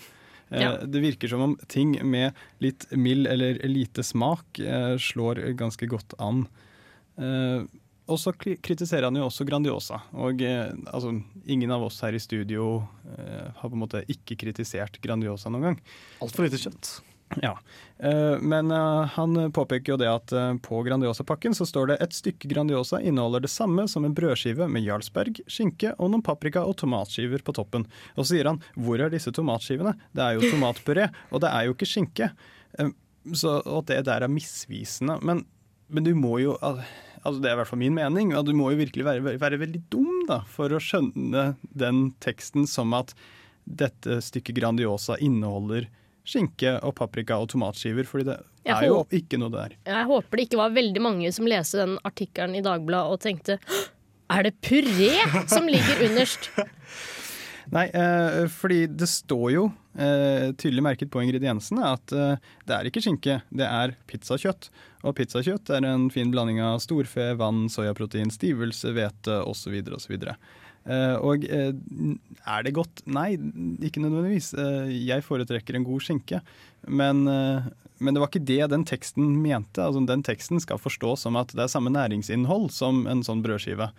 Eh, 0.51 0.62
Ja. 0.62 0.72
Det 0.86 1.00
virker 1.01 1.27
som 1.31 1.41
om 1.41 1.58
ting 1.72 1.96
med 2.03 2.34
litt 2.60 2.86
mild 2.91 3.27
eller 3.27 3.60
lite 3.67 4.03
smak 4.03 4.60
eh, 4.60 4.98
slår 5.00 5.41
ganske 5.58 5.88
godt 5.88 6.13
an. 6.20 6.46
Eh, 7.17 7.63
og 8.12 8.17
så 8.20 8.34
kritiserer 8.36 9.05
han 9.08 9.15
jo 9.15 9.27
også 9.29 9.46
Grandiosa. 9.48 10.01
Og 10.20 10.41
eh, 10.43 10.74
altså, 10.91 11.13
ingen 11.48 11.72
av 11.72 11.84
oss 11.88 12.01
her 12.03 12.13
i 12.17 12.20
studio 12.20 12.81
eh, 13.17 13.51
har 13.55 13.70
på 13.70 13.77
en 13.77 13.84
måte 13.86 14.01
ikke 14.12 14.36
kritisert 14.41 15.00
Grandiosa 15.03 15.50
noen 15.53 15.70
gang. 15.70 15.79
Altfor 16.22 16.43
lite 16.48 16.60
kjøtt. 16.60 16.98
Ja, 17.40 17.60
eh, 18.00 18.38
Men 18.40 18.72
eh, 18.72 19.04
han 19.16 19.52
påpeker 19.52 19.94
jo 19.94 19.98
det 20.00 20.10
at 20.12 20.32
eh, 20.36 20.56
på 20.64 20.82
Grandiosa-pakken 20.84 21.56
så 21.56 21.66
står 21.68 21.92
det 21.92 21.98
et 22.04 22.16
stykke 22.16 22.50
Grandiosa 22.52 23.00
inneholder 23.02 23.46
det 23.46 23.52
samme 23.54 23.88
som 23.92 24.06
en 24.06 24.16
brødskive 24.16 24.68
med 24.68 24.84
Jarlsberg, 24.84 25.40
skinke 25.48 25.94
og 25.98 26.12
noen 26.12 26.26
paprika 26.26 26.66
og 26.68 26.76
tomatskiver 26.82 27.44
på 27.46 27.56
toppen. 27.56 27.88
Og 28.16 28.26
så 28.26 28.34
sier 28.34 28.52
han 28.52 28.60
hvor 28.76 29.00
er 29.00 29.14
disse 29.14 29.32
tomatskivene? 29.36 29.96
Det 30.12 30.26
er 30.26 30.38
jo 30.38 30.52
tomatpuré, 30.52 31.08
og 31.32 31.44
det 31.44 31.54
er 31.54 31.68
jo 31.68 31.78
ikke 31.78 31.90
skinke. 31.90 32.32
Så 33.38 33.60
at 33.62 33.88
det 33.92 34.02
der 34.10 34.26
er 34.26 34.32
misvisende. 34.32 35.20
Men, 35.22 35.46
men 35.88 36.08
du 36.08 36.14
må 36.18 36.40
jo 36.42 36.58
Altså 37.22 37.38
Det 37.38 37.52
er 37.52 37.54
i 37.54 37.58
hvert 37.60 37.70
fall 37.70 37.78
min 37.84 37.94
mening. 37.94 38.32
at 38.34 38.48
Du 38.48 38.56
må 38.58 38.72
jo 38.74 38.80
virkelig 38.80 39.06
være, 39.06 39.36
være 39.38 39.60
veldig 39.62 39.84
dum 39.94 40.24
da, 40.26 40.40
for 40.50 40.74
å 40.74 40.82
skjønne 40.82 41.52
den 41.70 42.08
teksten 42.24 42.66
som 42.66 42.96
at 42.98 43.14
dette 43.62 44.18
stykket 44.26 44.58
Grandiosa 44.58 45.20
inneholder 45.22 45.86
skinke 46.28 46.75
og 46.86 46.94
paprika 47.00 47.38
og 47.42 47.50
tomatskiver, 47.54 48.06
fordi 48.08 48.28
det 48.30 48.38
Jeg 48.66 48.75
er 48.78 48.88
jo 48.88 49.00
håper- 49.04 49.18
ikke 49.22 49.40
noe 49.42 49.50
der. 49.50 49.75
Jeg 49.86 50.06
håper 50.06 50.38
det 50.38 50.46
ikke 50.50 50.58
var 50.62 50.70
veldig 50.75 51.01
mange 51.01 51.32
som 51.34 51.46
leste 51.50 51.78
den 51.82 51.98
artikkelen 52.06 52.56
i 52.56 52.62
Dagbladet 52.62 53.12
og 53.16 53.20
tenkte 53.24 53.60
Er 54.30 54.44
det 54.44 54.54
puré 54.62 55.10
som 55.50 55.66
ligger 55.68 56.06
underst? 56.10 56.50
Nei, 57.72 57.86
eh, 57.96 58.48
fordi 58.51 58.86
det 58.88 59.08
står 59.08 59.51
jo 59.54 59.66
eh, 59.96 60.51
tydelig 60.60 60.84
merket 60.84 61.12
på 61.13 61.22
ingrediensene 61.24 61.84
at 61.94 62.12
eh, 62.12 62.36
det 62.68 62.75
er 62.75 62.90
ikke 62.90 63.04
skinke, 63.04 63.38
det 63.54 63.63
er 63.68 63.94
pizzakjøtt. 64.12 64.70
Og 65.08 65.16
pizzakjøtt 65.16 65.70
er 65.72 65.86
en 65.88 66.10
fin 66.12 66.32
blanding 66.34 66.60
av 66.60 66.82
storfe, 66.84 67.30
vann, 67.40 67.70
soyaprotein, 67.72 68.32
stivelse, 68.34 68.92
hvete 68.92 69.38
osv. 69.48 69.78
osv. 69.96 70.18
Eh, 70.90 71.16
og 71.22 71.46
eh, 71.46 71.74
er 72.50 72.66
det 72.66 72.74
godt? 72.74 73.04
Nei, 73.06 73.36
ikke 73.86 74.02
nødvendigvis. 74.04 74.52
Eh, 74.58 74.94
jeg 75.06 75.26
foretrekker 75.26 75.78
en 75.78 75.86
god 75.88 76.06
skinke. 76.06 76.42
Men, 76.88 77.24
men 78.02 78.16
det 78.16 78.22
var 78.22 78.32
ikke 78.32 78.46
det 78.50 78.72
den 78.74 78.86
teksten 78.90 79.36
mente. 79.44 79.84
Altså, 79.84 80.02
den 80.10 80.26
teksten 80.26 80.62
skal 80.64 80.82
forstås 80.82 81.28
som 81.28 81.38
at 81.40 81.54
det 81.54 81.68
er 81.68 81.74
samme 81.74 81.94
næringsinnhold 81.94 82.72
som 82.74 83.06
en 83.12 83.22
sånn 83.26 83.44
brødskive. 83.46 83.92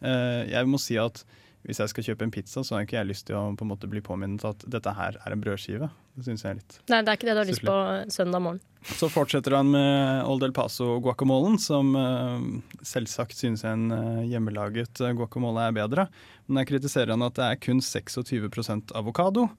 Jeg 0.00 0.68
må 0.70 0.80
si 0.80 0.96
at 0.96 1.20
hvis 1.68 1.80
jeg 1.82 1.92
skal 1.92 2.06
kjøpe 2.06 2.24
en 2.24 2.32
pizza, 2.32 2.62
så 2.64 2.76
har 2.76 2.86
ikke 2.86 2.96
jeg 2.96 3.10
lyst 3.10 3.26
til 3.28 3.36
å 3.36 3.42
på 3.52 3.66
en 3.66 3.70
måte 3.74 3.88
bli 3.90 4.00
påminnet 4.04 4.44
at 4.48 4.64
dette 4.72 4.94
her 4.96 5.18
er 5.20 5.34
en 5.34 5.42
brødskive. 5.42 5.90
Det 6.16 6.24
syns 6.26 6.44
jeg 6.44 6.54
er 6.54 6.58
litt 6.58 6.76
Nei, 6.90 7.00
det 7.04 7.12
er 7.12 7.18
ikke 7.18 7.28
det 7.28 7.34
du 7.36 7.40
har 7.42 7.50
lyst 7.50 7.66
på 7.66 7.76
søndag 8.12 8.42
morgen. 8.44 8.62
Så 8.96 9.10
fortsetter 9.12 9.58
han 9.58 9.68
med 9.74 10.24
Old 10.24 10.46
El 10.46 10.54
Paso 10.56 10.96
guacamolen, 11.04 11.58
som 11.60 11.92
eh, 12.00 12.46
selvsagt 12.86 13.36
synes 13.36 13.64
en 13.68 13.90
eh, 13.92 14.24
hjemmelaget 14.32 15.02
eh, 15.04 15.12
guacamole 15.18 15.68
er 15.68 15.76
bedre. 15.76 16.08
Men 16.48 16.62
der 16.62 16.70
kritiserer 16.72 17.12
han 17.12 17.26
at 17.28 17.36
det 17.36 17.46
er 17.46 17.60
kun 17.60 17.84
26% 17.84 18.96
avokado. 18.96 19.50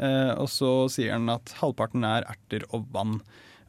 Og 0.00 0.46
så 0.48 0.68
sier 0.88 1.12
han 1.12 1.28
at 1.28 1.50
halvparten 1.58 2.06
er 2.08 2.24
erter 2.30 2.62
og 2.72 2.86
vann. 2.94 3.18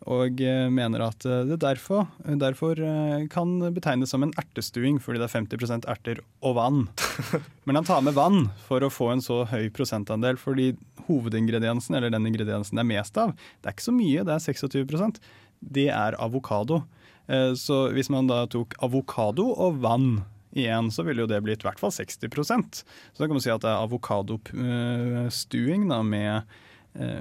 Og 0.10 0.40
eh, 0.42 0.66
mener 0.74 1.04
at 1.06 1.22
eh, 1.30 1.44
det 1.46 1.60
derfor, 1.62 2.08
derfor 2.26 2.80
eh, 2.82 3.28
kan 3.30 3.60
betegnes 3.74 4.10
som 4.10 4.24
en 4.26 4.34
ertestuing, 4.40 5.00
fordi 5.02 5.20
det 5.22 5.28
er 5.28 5.36
50% 5.36 5.86
erter 5.92 6.22
og 6.42 6.56
vann. 6.58 6.90
Men 7.70 7.76
han 7.78 7.86
tar 7.86 8.02
med 8.06 8.14
vann 8.18 8.50
for 8.66 8.82
å 8.82 8.90
få 8.90 9.12
en 9.14 9.22
så 9.22 9.46
høy 9.52 9.70
prosentandel, 9.76 10.38
fordi 10.42 10.76
hovedingrediensen, 11.06 11.96
eller 11.98 12.10
den 12.14 12.26
ingrediensen 12.32 12.78
det 12.80 12.84
er 12.86 12.94
mest 12.96 13.18
av, 13.22 13.30
det 13.62 13.68
er 13.70 13.74
ikke 13.78 13.90
så 13.92 13.94
mye, 13.94 14.26
det 14.26 14.34
er 14.34 14.46
26% 14.48 15.22
det 15.62 15.90
er 15.94 16.18
avokado. 16.18 16.82
Så 17.30 17.94
hvis 17.94 18.10
man 18.10 18.26
da 18.26 18.50
tok 18.50 18.74
avokado 18.82 19.54
og 19.54 19.78
vann 19.84 20.24
igjen, 20.58 20.90
så 20.92 21.04
ville 21.06 21.22
jo 21.22 21.30
det 21.30 21.38
blitt 21.46 21.62
i 21.62 21.68
hvert 21.68 21.80
fall 21.80 21.94
60% 21.94 22.82
Så 22.82 23.18
da 23.20 23.28
kan 23.28 23.36
man 23.38 23.44
si 23.46 23.54
at 23.54 23.62
det 23.62 23.70
er 23.70 23.86
avokadostuing 23.86 25.86
med, 26.10 26.42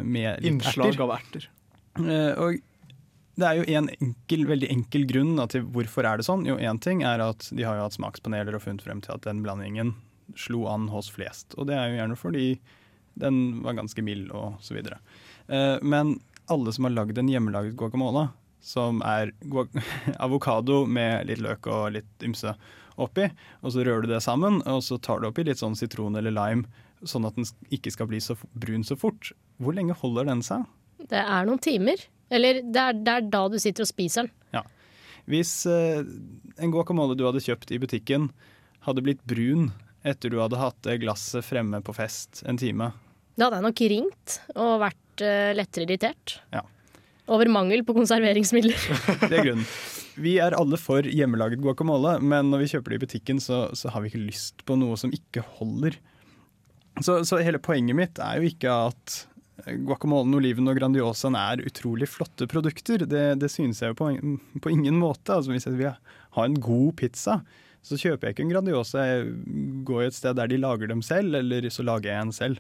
med 0.01 0.41
Innslag 0.49 0.89
erter. 0.89 1.05
av 1.05 1.13
erter. 1.19 1.45
Og 2.41 2.57
det 3.41 3.49
er 3.49 3.59
jo 3.61 3.65
en 3.81 3.89
enkel, 3.97 4.45
veldig 4.49 4.69
enkel 4.73 5.07
grunn 5.11 5.33
da, 5.39 5.47
til 5.51 5.65
hvorfor 5.75 6.07
er 6.09 6.21
det 6.21 6.27
sånn. 6.29 6.45
Jo, 6.49 6.59
én 6.61 6.79
ting 6.83 7.03
er 7.07 7.23
at 7.25 7.49
de 7.57 7.65
har 7.67 7.79
jo 7.79 7.87
hatt 7.89 7.97
smakspaneler 7.97 8.57
og 8.59 8.63
funnet 8.65 8.85
frem 8.87 9.01
til 9.05 9.17
at 9.17 9.25
den 9.27 9.43
blandingen 9.45 9.95
slo 10.39 10.67
an 10.71 10.89
hos 10.93 11.09
flest. 11.11 11.57
Og 11.59 11.67
det 11.71 11.75
er 11.79 11.89
jo 11.91 11.99
gjerne 12.01 12.19
fordi 12.21 12.45
den 13.21 13.41
var 13.65 13.75
ganske 13.81 14.05
mild 14.07 14.31
og 14.37 14.61
så 14.65 14.77
videre. 14.77 15.01
Eh, 15.51 15.79
Men 15.83 16.19
alle 16.51 16.73
som 16.73 16.87
har 16.87 16.95
lagd 16.95 17.19
en 17.19 17.29
hjemmelaget 17.31 17.77
guacamole, 17.79 18.29
som 18.61 19.01
er 19.07 19.33
avokado 20.25 20.85
med 20.87 21.27
litt 21.31 21.41
løk 21.43 21.67
og 21.71 21.93
litt 21.97 22.27
ymse 22.27 22.55
oppi, 23.01 23.31
og 23.65 23.73
så 23.73 23.85
rører 23.87 24.05
du 24.05 24.13
det 24.13 24.23
sammen, 24.25 24.61
og 24.69 24.83
så 24.85 24.99
tar 25.01 25.21
du 25.23 25.29
oppi 25.31 25.45
litt 25.47 25.61
sånn 25.63 25.77
sitron 25.79 26.19
eller 26.21 26.35
lime, 26.35 26.67
sånn 27.03 27.25
at 27.25 27.39
den 27.39 27.47
ikke 27.73 27.93
skal 27.95 28.11
bli 28.11 28.21
så 28.21 28.37
brun 28.53 28.85
så 28.85 28.97
fort. 29.01 29.33
Hvor 29.63 29.73
lenge 29.77 29.97
holder 29.97 30.29
den 30.29 30.43
seg? 30.45 30.67
Det 31.09 31.17
er 31.23 31.47
noen 31.49 31.63
timer. 31.65 32.03
Eller 32.31 32.63
det 32.63 32.83
er, 32.83 32.97
det 32.97 33.17
er 33.17 33.29
da 33.33 33.45
du 33.51 33.59
sitter 33.61 33.85
og 33.87 33.91
spiser 33.91 34.27
den. 34.27 34.33
Ja. 34.55 34.65
Hvis 35.31 35.53
eh, 35.69 36.03
en 36.61 36.73
guacamole 36.73 37.17
du 37.19 37.27
hadde 37.27 37.43
kjøpt 37.45 37.73
i 37.75 37.81
butikken, 37.83 38.31
hadde 38.87 39.05
blitt 39.05 39.23
brun 39.29 39.71
etter 40.07 40.33
du 40.33 40.39
hadde 40.41 40.61
hatt 40.61 40.79
det 40.87 41.01
glasset 41.03 41.45
fremme 41.45 41.83
på 41.85 41.93
fest 41.93 42.43
en 42.49 42.59
time, 42.61 42.93
Da 43.37 43.47
hadde 43.47 43.61
jeg 43.61 43.67
nok 43.67 43.81
ringt 43.93 44.37
og 44.55 44.73
vært 44.83 45.25
eh, 45.25 45.53
lettere 45.57 45.87
irritert. 45.87 46.39
Ja. 46.55 46.65
Over 47.31 47.51
mangel 47.53 47.85
på 47.87 47.95
konserveringsmidler. 47.97 48.77
det 49.31 49.35
er 49.37 49.45
grunnen. 49.51 49.67
Vi 50.21 50.35
er 50.43 50.57
alle 50.57 50.77
for 50.81 51.07
hjemmelaget 51.07 51.63
guacamole, 51.63 52.17
men 52.21 52.51
når 52.51 52.65
vi 52.65 52.71
kjøper 52.75 52.93
det 52.93 52.99
i 52.99 53.05
butikken, 53.05 53.41
så, 53.41 53.69
så 53.79 53.93
har 53.93 54.03
vi 54.03 54.11
ikke 54.11 54.25
lyst 54.27 54.65
på 54.69 54.77
noe 54.77 54.99
som 55.01 55.13
ikke 55.15 55.45
holder. 55.61 55.97
Så, 57.01 57.21
så 57.25 57.39
hele 57.41 57.61
poenget 57.63 57.97
mitt 57.97 58.21
er 58.21 58.41
jo 58.41 58.51
ikke 58.51 58.75
at 58.91 59.21
guacamolen, 59.87 60.35
oliven 60.39 60.69
og 60.71 60.79
grandiosaen 60.79 61.37
er 61.39 61.65
utrolig 61.67 62.09
flotte 62.11 62.47
produkter. 62.51 63.05
Det, 63.09 63.25
det 63.41 63.51
synes 63.53 63.83
jeg 63.83 63.93
jo 63.93 63.99
på, 64.01 64.11
på 64.63 64.73
ingen 64.73 64.99
måte. 65.01 65.37
Altså, 65.37 65.53
hvis 65.55 65.67
jeg 65.69 65.79
vil 65.81 65.93
ha 66.37 66.47
en 66.47 66.57
god 66.63 66.93
pizza, 67.01 67.41
så 67.83 67.97
kjøper 67.97 68.29
jeg 68.29 68.37
ikke 68.37 68.45
en 68.45 68.55
Grandiosa. 68.55 69.05
Jeg 69.09 69.29
går 69.89 70.03
et 70.07 70.17
sted 70.17 70.37
der 70.37 70.51
de 70.53 70.59
lager 70.61 70.91
dem 70.91 71.01
selv, 71.03 71.35
eller 71.39 71.69
så 71.73 71.85
lager 71.87 72.13
jeg 72.13 72.27
en 72.27 72.33
selv. 72.37 72.59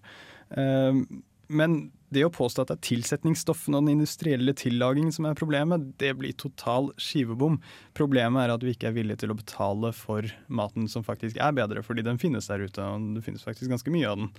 Eh, 0.56 1.02
Men 1.50 1.80
det 2.10 2.24
å 2.26 2.32
påstå 2.34 2.64
at 2.64 2.70
det 2.72 2.76
er 2.76 2.86
tilsetningsstoffene 2.88 3.78
og 3.78 3.86
den 3.86 4.00
industrielle 4.00 4.54
tillagingen 4.58 5.14
som 5.14 5.28
er 5.28 5.38
problemet, 5.38 5.92
det 6.02 6.10
blir 6.18 6.34
total 6.38 6.90
skivebom. 7.00 7.60
Problemet 7.96 8.42
er 8.44 8.54
at 8.54 8.64
vi 8.66 8.74
ikke 8.74 8.90
er 8.90 8.96
villige 8.96 9.22
til 9.22 9.34
å 9.34 9.38
betale 9.38 9.92
for 9.94 10.26
maten 10.50 10.88
som 10.90 11.06
faktisk 11.06 11.38
er 11.38 11.54
bedre, 11.56 11.84
fordi 11.86 12.04
den 12.06 12.18
finnes 12.18 12.50
der 12.50 12.66
ute, 12.66 12.82
og 12.82 13.14
det 13.14 13.22
finnes 13.26 13.46
faktisk 13.46 13.70
ganske 13.70 13.94
mye 13.94 14.10
av 14.10 14.18
den. 14.18 14.32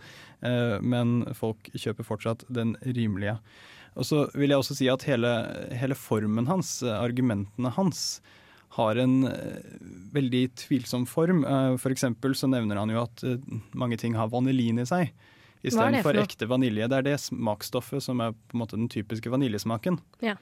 Eh, 0.43 0.75
Men 0.81 1.23
folk 1.37 1.71
kjøper 1.71 2.07
fortsatt 2.07 2.45
den 2.51 2.75
rimelige. 2.83 3.39
Og 3.95 4.07
så 4.07 4.25
vil 4.35 4.51
jeg 4.51 4.59
også 4.59 4.75
si 4.75 4.91
at 4.91 5.03
hele, 5.07 5.31
hele 5.75 5.95
formen 5.95 6.47
hans, 6.47 6.79
argumentene 6.83 7.71
hans, 7.75 8.21
har 8.75 8.95
en 8.99 9.27
eh, 9.27 9.63
veldig 10.15 10.45
tvilsom 10.67 11.07
form. 11.07 11.45
Eh, 11.47 11.75
For 11.79 11.91
eksempel 11.91 12.35
så 12.35 12.51
nevner 12.51 12.79
han 12.79 12.91
jo 12.91 13.03
at 13.03 13.23
mange 13.75 13.99
ting 13.99 14.15
har 14.19 14.31
vanilin 14.31 14.83
i 14.83 14.87
seg. 14.87 15.15
Istedenfor 15.61 16.17
ekte 16.21 16.47
vanilje. 16.49 16.87
Det 16.89 17.01
er 17.01 17.07
det 17.11 17.19
smaksstoffet 17.21 18.03
som 18.03 18.21
er 18.23 18.33
på 18.33 18.57
en 18.57 18.63
måte 18.63 18.79
den 18.79 18.89
typiske 18.91 19.29
vaniljesmaken. 19.29 19.99
Ja. 20.25 20.37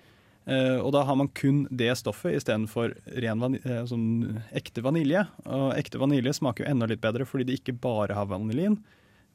Uh, 0.49 0.79
og 0.81 0.93
da 0.95 1.03
har 1.05 1.17
man 1.19 1.27
kun 1.35 1.65
det 1.69 1.91
stoffet 1.99 2.39
istedenfor 2.39 2.95
ren 3.21 3.41
vani 3.43 3.59
eh, 3.61 3.83
sånn 3.85 4.39
ekte 4.55 4.81
vanilje. 4.81 5.25
Og 5.45 5.75
ekte 5.77 5.99
vanilje 6.01 6.39
smaker 6.39 6.65
jo 6.65 6.71
enda 6.71 6.87
litt 6.89 7.03
bedre 7.03 7.27
fordi 7.27 7.49
det 7.49 7.59
ikke 7.59 7.75
bare 7.83 8.15
har 8.17 8.29
vanilin, 8.31 8.79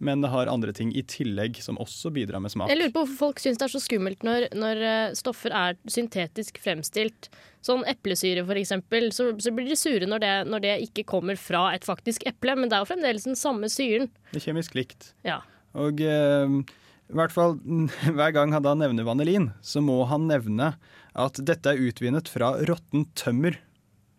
men 0.03 0.25
det 0.25 0.33
har 0.33 0.51
andre 0.51 0.73
ting 0.75 0.91
i 0.97 1.05
tillegg 1.07 1.61
som 1.63 1.79
også 1.79 2.11
bidrar 2.17 2.43
med 2.43 2.51
smak. 2.51 2.73
Jeg 2.73 2.81
lurer 2.81 2.95
på 2.97 3.05
hvorfor 3.05 3.21
folk 3.29 3.45
syns 3.45 3.61
det 3.61 3.69
er 3.69 3.75
så 3.77 3.83
skummelt 3.85 4.27
når, 4.27 4.49
når 4.59 4.85
eh, 4.89 5.15
stoffer 5.21 5.55
er 5.55 5.79
syntetisk 5.87 6.59
fremstilt. 6.65 7.31
Sånn 7.65 7.87
eplesyre, 7.89 8.43
eksempel. 8.59 9.13
Så, 9.15 9.31
så 9.39 9.55
blir 9.55 9.71
de 9.71 9.79
sure 9.79 10.09
når 10.11 10.25
det, 10.25 10.35
når 10.51 10.67
det 10.67 10.77
ikke 10.89 11.07
kommer 11.15 11.39
fra 11.39 11.69
et 11.77 11.87
faktisk 11.87 12.27
eple, 12.27 12.59
men 12.59 12.73
det 12.73 12.81
er 12.81 12.83
jo 12.83 12.91
fremdeles 12.91 13.29
den 13.29 13.39
samme 13.39 13.71
syren. 13.73 14.11
Det 14.33 14.43
er 14.43 14.51
kjemisk 14.51 14.75
likt. 14.75 15.13
Ja. 15.23 15.45
Og 15.75 16.01
eh, 16.05 16.57
i 17.11 17.19
hvert 17.19 17.35
fall 17.35 17.59
hver 18.17 18.35
gang 18.37 18.55
han 18.55 18.65
da 18.65 18.75
nevner 18.79 19.07
vanilin, 19.07 19.53
så 19.65 19.83
må 19.85 20.03
han 20.11 20.29
nevne 20.31 20.75
at 21.15 21.39
dette 21.47 21.71
er 21.71 21.87
utvinnet 21.91 22.31
fra 22.31 22.55
råttent 22.67 23.15
tømmer. 23.19 23.61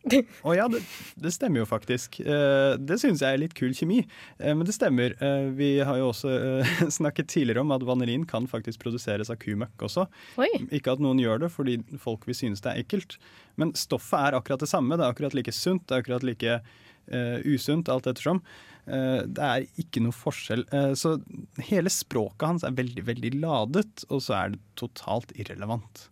Og 0.45 0.53
ja, 0.53 0.67
det, 0.69 0.83
det 1.17 1.31
stemmer 1.33 1.63
jo 1.63 1.67
faktisk. 1.67 2.19
Eh, 2.21 2.75
det 2.77 2.99
syns 3.01 3.23
jeg 3.25 3.35
er 3.35 3.41
litt 3.41 3.55
kul 3.57 3.73
kjemi, 3.75 4.03
eh, 4.37 4.53
men 4.53 4.67
det 4.67 4.75
stemmer. 4.77 5.15
Eh, 5.17 5.47
vi 5.57 5.69
har 5.81 5.97
jo 5.97 6.11
også 6.11 6.33
eh, 6.35 6.75
snakket 6.99 7.31
tidligere 7.33 7.65
om 7.65 7.73
at 7.73 7.85
vanilin 7.87 8.27
kan 8.29 8.45
faktisk 8.49 8.83
produseres 8.83 9.31
av 9.33 9.39
kumøkk 9.41 9.87
også. 9.87 10.05
Oi. 10.41 10.51
Ikke 10.69 10.93
at 10.93 11.01
noen 11.03 11.21
gjør 11.23 11.45
det 11.45 11.51
fordi 11.55 11.79
folk 12.01 12.27
vil 12.29 12.37
synes 12.37 12.61
det 12.61 12.73
er 12.73 12.85
ekkelt, 12.85 13.17
men 13.59 13.73
stoffet 13.77 14.29
er 14.29 14.37
akkurat 14.37 14.61
det 14.61 14.69
samme. 14.71 14.97
Det 14.99 15.07
er 15.07 15.15
akkurat 15.15 15.37
like 15.37 15.55
sunt, 15.55 15.87
det 15.89 15.97
er 15.97 16.05
akkurat 16.05 16.27
like 16.27 16.59
eh, 16.59 17.37
usunt, 17.49 17.89
alt 17.89 18.09
ettersom. 18.11 18.43
Det 18.85 19.45
er 19.45 19.67
ikke 19.81 20.03
noe 20.05 20.15
forskjell. 20.15 20.65
Eh, 20.71 20.91
så 20.99 21.15
hele 21.69 21.89
språket 21.93 22.47
hans 22.49 22.65
er 22.67 22.75
veldig, 22.77 23.05
veldig 23.07 23.31
ladet, 23.39 24.05
og 24.09 24.21
så 24.25 24.37
er 24.39 24.53
det 24.53 24.61
totalt 24.79 25.33
irrelevant. 25.39 26.07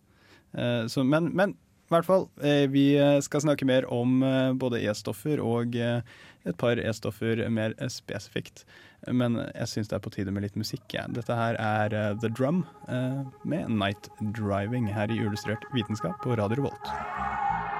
Eh, 0.58 0.84
så, 0.90 1.04
men, 1.06 1.30
men 1.36 1.54
i 1.84 1.92
hvert 1.92 2.06
fall, 2.08 2.28
eh, 2.42 2.64
vi 2.72 2.94
eh, 2.96 3.20
skal 3.22 3.44
snakke 3.44 3.66
mer 3.68 3.84
om 3.92 4.22
eh, 4.24 4.54
både 4.56 4.80
E-stoffer 4.88 5.42
og 5.44 5.76
eh, 5.76 6.00
et 6.48 6.56
par 6.60 6.80
E-stoffer 6.80 7.44
mer 7.52 7.76
eh, 7.76 7.92
spesifikt. 7.92 8.64
Men 9.04 9.36
jeg 9.52 9.68
syns 9.68 9.90
det 9.90 9.98
er 9.98 10.04
på 10.06 10.14
tide 10.14 10.32
med 10.32 10.46
litt 10.46 10.56
musikk. 10.56 10.86
Ja. 10.96 11.04
Dette 11.12 11.36
her 11.36 11.60
er 11.60 11.92
eh, 11.92 12.10
The 12.22 12.32
Drum 12.32 12.64
eh, 12.88 13.20
med 13.44 13.68
Night 13.68 14.08
Driving 14.32 14.88
her 14.96 15.12
i 15.12 15.20
Illustrert 15.20 15.68
vitenskap 15.76 16.16
på 16.24 16.40
Radio 16.40 16.62
Revolt. 16.62 17.73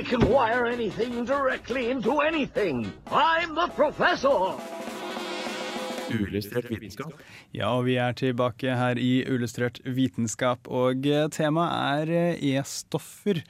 I 0.00 0.02
can 0.02 0.22
wire 0.32 0.64
anything 0.64 1.26
directly 1.26 1.90
into 1.90 2.20
anything. 2.24 2.90
I'm 3.12 3.54
the 3.54 3.66
professor. 3.76 4.56
Uillustrert 6.08 6.70
vitenskap. 6.70 7.12
Ja, 7.52 7.74
og 7.74 7.84
vi 7.84 7.98
er 8.00 8.16
tilbake 8.16 8.78
her 8.80 8.96
i 8.96 9.10
Illustrert 9.28 9.82
vitenskap, 9.84 10.70
og 10.72 11.04
eh, 11.04 11.26
temaet 11.36 12.08
er 12.08 12.14
eh, 12.16 12.46
E-stoffer. 12.54 13.42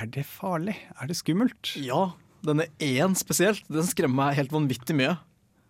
Er 0.00 0.10
det 0.10 0.26
farlig? 0.26 0.74
Er 0.98 1.06
det 1.06 1.20
skummelt? 1.20 1.76
Ja, 1.78 2.08
denne 2.42 2.66
én 2.82 3.14
spesielt, 3.14 3.62
den 3.70 3.86
skremmer 3.86 4.32
meg 4.32 4.40
helt 4.40 4.56
vanvittig 4.58 4.98
mye. 4.98 5.14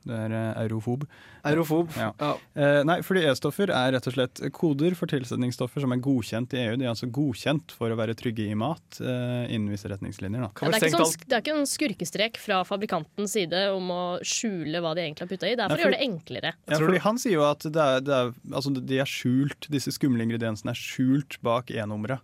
Det 0.02 0.16
er 0.16 0.32
eh, 0.35 0.62
eurofob. 0.64 1.04
Eurofob. 1.47 1.92
Ja. 1.99 2.09
Ja. 2.18 2.30
Eh, 2.56 2.80
nei, 2.88 2.97
fordi 3.06 3.23
E-stoffer 3.28 3.71
er 3.75 3.92
rett 3.94 4.09
og 4.11 4.16
slett 4.16 4.40
koder 4.56 4.97
for 4.99 5.11
tilsetningsstoffer 5.11 5.85
som 5.85 5.92
er 5.94 6.00
godkjent 6.02 6.56
i 6.56 6.62
EU. 6.64 6.76
De 6.80 6.87
er 6.87 6.92
altså 6.94 7.09
godkjent 7.12 7.75
for 7.76 7.92
å 7.92 7.99
være 7.99 8.16
trygge 8.18 8.49
i 8.50 8.56
mat 8.59 8.99
eh, 9.02 9.52
innen 9.52 9.71
visse 9.75 9.90
retningslinjer. 9.92 10.47
Da. 10.47 10.50
Ja, 10.54 10.73
det, 10.73 10.80
er 10.80 10.88
ikke 10.88 11.02
sånn, 11.04 11.26
det 11.28 11.38
er 11.38 11.44
ikke 11.44 11.56
en 11.59 11.71
skurkestrek 11.71 12.40
fra 12.42 12.62
fabrikantens 12.68 13.37
side 13.37 13.62
om 13.76 13.92
å 13.94 14.02
skjule 14.26 14.82
hva 14.82 14.94
de 14.97 15.04
egentlig 15.06 15.26
har 15.26 15.32
putta 15.35 15.50
i. 15.50 15.56
Det 15.59 15.66
er 15.66 15.71
for 15.71 15.76
for 15.76 15.82
å 15.82 15.87
gjøre 15.87 15.99
det 15.99 16.06
enklere. 16.09 16.54
Ja, 16.71 16.78
fordi 16.80 17.02
Han 17.06 17.21
sier 17.23 17.37
jo 17.38 17.44
at 17.49 17.66
det 17.66 17.85
er, 17.85 18.00
det 18.06 18.16
er, 18.18 18.32
altså 18.52 18.73
de 18.78 18.99
er 19.02 19.09
skjult, 19.11 19.68
disse 19.73 19.92
skumle 19.94 20.25
ingrediensene 20.26 20.73
er 20.75 20.78
skjult 20.78 21.38
bak 21.44 21.71
E-nummeret. 21.75 22.23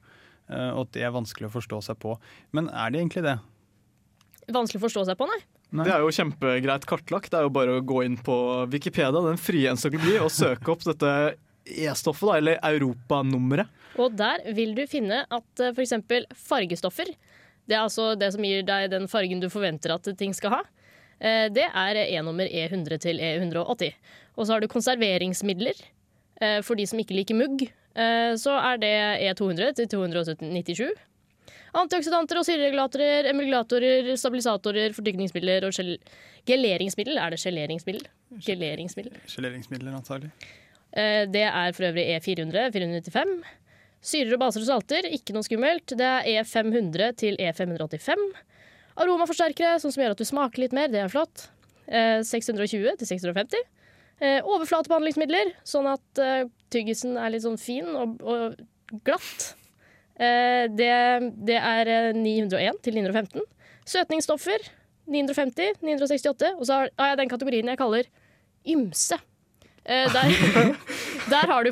eh, 0.49 0.71
og 0.73 0.87
at 0.87 0.93
det 0.97 1.03
er 1.05 1.13
vanskelig 1.15 1.51
å 1.51 1.55
forstå 1.59 1.83
seg 1.91 1.99
på. 2.03 2.17
Men 2.57 2.71
er 2.73 2.91
det 2.95 3.03
egentlig 3.03 3.25
det? 3.27 3.39
Vanskelig 4.49 4.81
å 4.81 4.87
forstå 4.87 5.05
seg 5.11 5.19
på, 5.21 5.27
nei. 5.29 5.41
Nei. 5.71 5.85
Det 5.85 5.93
er 5.93 6.01
jo 6.01 6.15
kjempegreit 6.15 6.87
kartlagt. 6.89 7.31
Det 7.33 7.41
er 7.41 7.45
jo 7.45 7.53
bare 7.53 7.77
å 7.77 7.85
gå 7.85 8.01
inn 8.07 8.17
på 8.25 8.37
Wikipedia, 8.73 9.13
den 9.13 9.41
frie 9.41 9.69
encyklopedi, 9.69 10.17
og 10.25 10.33
søke 10.33 10.73
opp 10.73 10.87
dette 10.87 11.13
E-stoffet, 11.69 12.25
da, 12.25 12.37
eller 12.41 12.63
europanummeret. 12.65 13.75
Og 14.01 14.15
der 14.17 14.41
vil 14.57 14.73
du 14.77 14.85
finne 14.89 15.25
at 15.27 15.61
uh, 15.61 15.73
f.eks. 15.75 15.93
fargestoffer, 16.49 17.11
det 17.69 17.77
er 17.77 17.85
altså 17.85 18.15
det 18.17 18.31
som 18.33 18.45
gir 18.47 18.65
deg 18.65 18.89
den 18.95 19.09
fargen 19.11 19.43
du 19.43 19.51
forventer 19.53 19.93
at 19.93 20.09
ting 20.17 20.33
skal 20.37 20.55
ha, 20.55 20.61
eh, 21.21 21.51
det 21.53 21.67
er 21.69 22.01
E-nummer 22.07 22.49
E100 22.49 23.03
til 23.05 23.21
E180. 23.21 23.93
Og 24.39 24.47
så 24.47 24.55
har 24.55 24.65
du 24.65 24.71
konserveringsmidler. 24.73 25.77
Eh, 26.41 26.61
For 26.65 26.79
de 26.79 26.87
som 26.89 27.01
ikke 27.03 27.19
liker 27.19 27.37
mugg, 27.37 27.67
eh, 27.69 28.33
så 28.41 28.57
er 28.57 28.81
det 28.81 28.95
E200 29.29 29.75
til 29.77 29.91
297. 29.93 30.95
Antioksidanter 31.77 32.39
og 32.41 32.47
syreregulatorer, 32.49 33.29
emulgatorer, 33.33 34.09
stabilisatorer, 34.17 34.95
fordykningsmidler 34.97 35.67
og 35.69 35.75
gel 35.77 35.99
geleringsmiddel. 36.49 37.19
Er 37.21 37.35
det 37.35 37.41
geleringsmiddel? 37.43 38.07
Geleringsmiddel. 38.47 39.19
Geleringsmidler, 39.29 39.97
antagelig. 39.99 40.31
Eh, 40.93 41.27
Det 41.27 41.45
er 41.45 41.73
for 41.77 41.85
øvrig 41.91 42.07
E400, 42.17 42.73
495. 42.73 43.43
Syrer 44.01 44.35
og 44.35 44.41
baser 44.41 44.63
og 44.63 44.67
salter, 44.67 45.03
ikke 45.13 45.35
noe 45.35 45.43
skummelt. 45.45 45.87
Det 45.99 46.07
er 46.07 46.23
E500 46.41 47.17
til 47.19 47.37
E585. 47.37 48.23
Aromaforsterkere, 48.99 49.79
sånn 49.83 49.93
som 49.93 50.03
gjør 50.03 50.15
at 50.15 50.19
du 50.23 50.25
smaker 50.25 50.63
litt 50.65 50.73
mer, 50.73 50.89
det 50.89 51.03
er 51.03 51.09
flott. 51.13 51.49
Eh, 51.87 52.23
620 52.23 52.97
til 52.99 53.07
650. 53.07 53.61
Eh, 54.21 54.41
overflatebehandlingsmidler, 54.43 55.53
sånn 55.67 55.87
at 55.93 56.19
eh, 56.19 56.49
tyggisen 56.71 57.17
er 57.21 57.31
litt 57.31 57.45
sånn 57.45 57.59
fin 57.61 57.87
og, 57.95 58.17
og 58.23 58.57
glatt. 59.07 59.53
Eh, 60.19 60.67
det, 60.75 60.91
det 61.49 61.59
er 61.61 61.93
eh, 61.95 62.11
901 62.19 62.83
til 62.83 62.99
915. 63.01 63.47
Søtningsstoffer 63.89 64.69
950, 65.09 65.81
968. 65.83 66.55
Og 66.59 66.67
så 66.69 66.83
har 66.83 66.91
har 66.99 67.15
jeg 67.15 67.23
den 67.23 67.33
kategorien 67.33 67.73
jeg 67.73 67.81
kaller 67.81 68.09
ymse. 68.69 69.19
Eh, 69.89 70.05
der, 70.13 70.29
der 71.33 71.49
har 71.49 71.65
du 71.65 71.71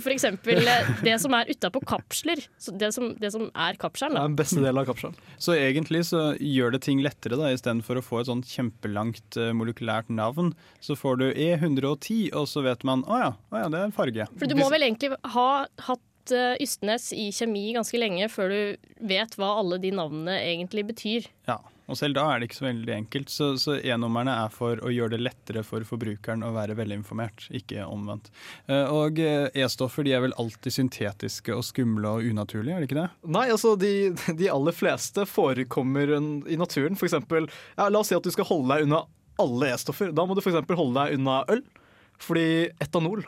eh, 0.73 0.87
det 1.05 1.19
som 1.21 1.35
er 1.37 1.51
utapå 1.53 1.83
kapsler. 1.85 2.41
Det, 2.81 2.89
som, 2.95 3.11
det 3.21 3.33
som 3.35 3.51
er 3.53 3.77
kapselen. 3.77 4.17
Det 4.17 4.23
Da. 4.23 4.25
er 4.25 4.31
den 4.33 4.39
beste 4.39 4.63
delen 4.65 4.81
av 4.81 4.89
kapselen. 4.89 5.19
Så 5.37 5.53
egentlig 5.59 6.01
så 6.09 6.23
gjør 6.41 6.73
det 6.73 6.81
ting 6.87 7.03
lettere, 7.05 7.37
da, 7.37 7.53
istedenfor 7.53 8.01
å 8.01 8.05
få 8.07 8.23
et 8.23 8.31
sånn 8.31 8.41
kjempelangt 8.47 9.37
eh, 9.37 9.53
molekylært 9.53 10.09
navn. 10.09 10.55
Så 10.81 10.97
får 10.97 11.21
du 11.21 11.27
E110, 11.35 12.31
og 12.33 12.49
så 12.49 12.65
vet 12.65 12.89
man 12.89 13.05
å 13.05 13.21
ja, 13.21 13.31
å 13.53 13.65
ja, 13.67 13.69
det 13.69 13.83
er 13.83 13.91
en 13.91 13.97
farge. 13.97 14.31
For 14.41 14.49
du 14.49 14.57
må 14.57 14.71
vel 14.73 14.89
egentlig 14.89 15.13
ha 15.37 15.49
hatt 15.91 16.05
eh, 16.35 16.57
Ystnes 16.63 17.13
i 17.15 17.29
kjemi 17.35 17.69
ganske 17.77 17.99
lenge 18.01 18.29
før 18.33 18.53
du 18.53 19.07
vet 19.07 19.35
hva 19.39 19.55
alle 19.61 19.79
de 19.83 19.91
navnene 19.95 20.37
egentlig 20.41 20.87
betyr. 20.89 21.27
Ja, 21.49 21.59
og 21.87 21.95
selv 22.01 22.17
da 22.17 22.25
er 22.33 22.41
det 22.43 22.49
ikke 22.49 22.59
så 22.59 22.67
veldig 22.67 22.95
enkelt. 22.97 23.31
Så, 23.31 23.49
så 23.63 23.77
E-numrene 23.79 24.33
er 24.45 24.51
for 24.51 24.81
å 24.83 24.91
gjøre 24.91 25.15
det 25.15 25.21
lettere 25.23 25.63
for 25.67 25.85
forbrukeren 25.87 26.43
å 26.43 26.51
være 26.57 26.75
velinformert, 26.79 27.47
ikke 27.55 27.85
omvendt. 27.87 28.33
Eh, 28.67 28.91
Og 28.91 29.21
eh, 29.23 29.47
E-stoffer 29.55 30.07
de 30.07 30.17
er 30.17 30.25
vel 30.27 30.35
alltid 30.43 30.75
syntetiske 30.81 31.55
og 31.55 31.63
skumle 31.69 32.17
og 32.19 32.27
unaturlige, 32.27 32.75
er 32.75 32.83
det 32.83 32.91
ikke 32.91 33.01
det? 33.05 33.09
Nei, 33.39 33.47
altså 33.55 33.77
de, 33.79 33.93
de 34.41 34.51
aller 34.51 34.75
fleste 34.75 35.27
forekommer 35.31 36.17
i 36.19 36.59
naturen. 36.59 36.99
For 36.99 37.07
eksempel, 37.07 37.47
ja, 37.79 37.87
la 37.87 38.03
oss 38.03 38.11
si 38.11 38.19
at 38.19 38.27
du 38.27 38.35
skal 38.35 38.51
holde 38.51 38.73
deg 38.75 38.89
unna 38.89 39.05
alle 39.39 39.71
E-stoffer. 39.75 40.11
Da 40.17 40.25
må 40.27 40.35
du 40.35 40.41
for 40.43 40.51
eksempel 40.55 40.79
holde 40.81 40.97
deg 41.07 41.19
unna 41.21 41.43
øl, 41.53 41.63
fordi 42.19 42.47
etanol 42.83 43.23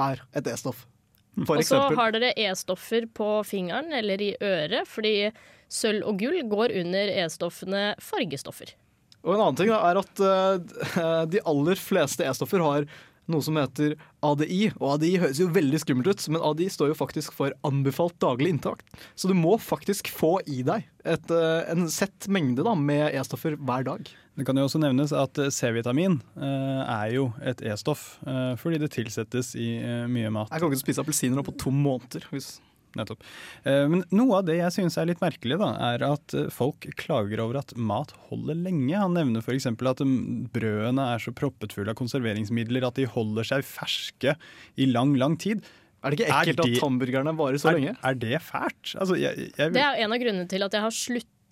er 0.00 0.20
et 0.34 0.48
E-stoff. 0.50 0.84
Og 1.48 1.64
så 1.64 1.80
har 1.96 2.12
dere 2.14 2.34
E-stoffer 2.36 3.08
på 3.16 3.28
fingeren 3.48 3.92
eller 3.96 4.20
i 4.20 4.34
øret, 4.36 4.88
fordi 4.88 5.30
sølv 5.72 6.04
og 6.10 6.20
gull 6.20 6.42
går 6.50 6.74
under 6.82 7.12
E-stoffene 7.24 7.84
fargestoffer. 8.04 8.74
Og 9.22 9.36
en 9.36 9.44
annen 9.44 9.58
ting 9.58 9.70
da, 9.70 9.78
er 9.88 10.00
at 10.02 10.22
uh, 10.22 11.24
de 11.32 11.40
aller 11.48 11.80
fleste 11.80 12.26
E-stoffer 12.26 12.64
har 12.64 12.88
noe 13.30 13.44
som 13.44 13.58
heter 13.60 13.94
ADI. 14.24 14.72
Og 14.78 14.96
ADI 14.96 15.12
høres 15.22 15.40
jo 15.42 15.50
veldig 15.52 15.82
skummelt 15.82 16.10
ut, 16.10 16.24
men 16.32 16.42
ADI 16.42 16.70
står 16.72 16.92
jo 16.92 16.98
faktisk 16.98 17.34
for 17.36 17.54
anbefalt 17.66 18.18
daglig 18.22 18.54
inntak. 18.54 18.82
Så 19.14 19.30
du 19.30 19.36
må 19.38 19.58
faktisk 19.62 20.10
få 20.12 20.38
i 20.46 20.62
deg 20.66 20.88
et, 21.04 21.30
eh, 21.30 21.70
en 21.72 21.88
sett 21.92 22.28
mengde 22.28 22.66
da, 22.66 22.74
med 22.74 23.10
E-stoffer 23.14 23.56
hver 23.58 23.86
dag. 23.86 24.12
Det 24.32 24.46
kan 24.48 24.56
jo 24.56 24.64
også 24.64 24.80
nevnes 24.80 25.12
at 25.12 25.36
C-vitamin 25.52 26.16
eh, 26.40 26.82
er 26.88 27.08
jo 27.12 27.28
et 27.44 27.60
E-stoff, 27.68 28.16
eh, 28.24 28.54
fordi 28.56 28.80
det 28.80 28.92
tilsettes 28.94 29.52
i 29.60 29.74
eh, 29.76 30.06
mye 30.08 30.30
mat. 30.32 30.48
Jeg 30.48 30.62
kan 30.62 30.72
ikke 30.72 30.86
spise 30.86 31.04
appelsiner 31.04 31.36
nå 31.36 31.44
på 31.44 31.56
to 31.60 31.72
måneder. 31.74 32.24
Hvis 32.32 32.54
Nettopp. 32.98 33.22
Eh, 33.64 33.86
Men 33.88 34.04
noe 34.14 34.38
av 34.40 34.46
det 34.48 34.58
jeg 34.58 34.74
syns 34.76 34.98
er 35.00 35.08
litt 35.10 35.22
merkelig, 35.22 35.58
da, 35.62 35.70
er 35.92 36.04
at 36.12 36.34
eh, 36.38 36.48
folk 36.52 36.86
klager 37.00 37.40
over 37.44 37.60
at 37.62 37.74
mat 37.76 38.12
holder 38.30 38.58
lenge. 38.58 38.94
Han 38.98 39.14
nevner 39.18 39.44
f.eks. 39.44 39.66
at 39.72 40.02
mm, 40.04 40.48
brødene 40.54 41.06
er 41.14 41.22
så 41.22 41.34
proppet 41.36 41.72
fulle 41.76 41.94
av 41.94 41.98
konserveringsmidler 42.00 42.86
at 42.88 42.98
de 43.00 43.06
holder 43.10 43.48
seg 43.54 43.64
ferske 43.68 44.36
i 44.76 44.88
lang, 44.90 45.16
lang 45.20 45.38
tid. 45.40 45.64
Er 46.02 46.10
det 46.10 46.18
ikke 46.18 46.34
ekkelt 46.34 46.62
det- 46.64 46.76
at 46.76 46.82
hamburgerne 46.82 47.36
varer 47.38 47.60
så 47.62 47.70
er, 47.70 47.78
lenge? 47.78 47.96
Er 48.02 48.14
det 48.18 48.40
fælt? 48.42 48.96
Altså, 48.98 49.14
jeg, 49.20 49.52
jeg, 49.56 49.72
Det 49.72 49.82
er 49.82 50.00
en 50.02 50.12
av 50.12 50.18
grunnene 50.18 50.48
til 50.50 50.62
at 50.66 50.72
jeg 50.74 50.82
har 50.82 50.90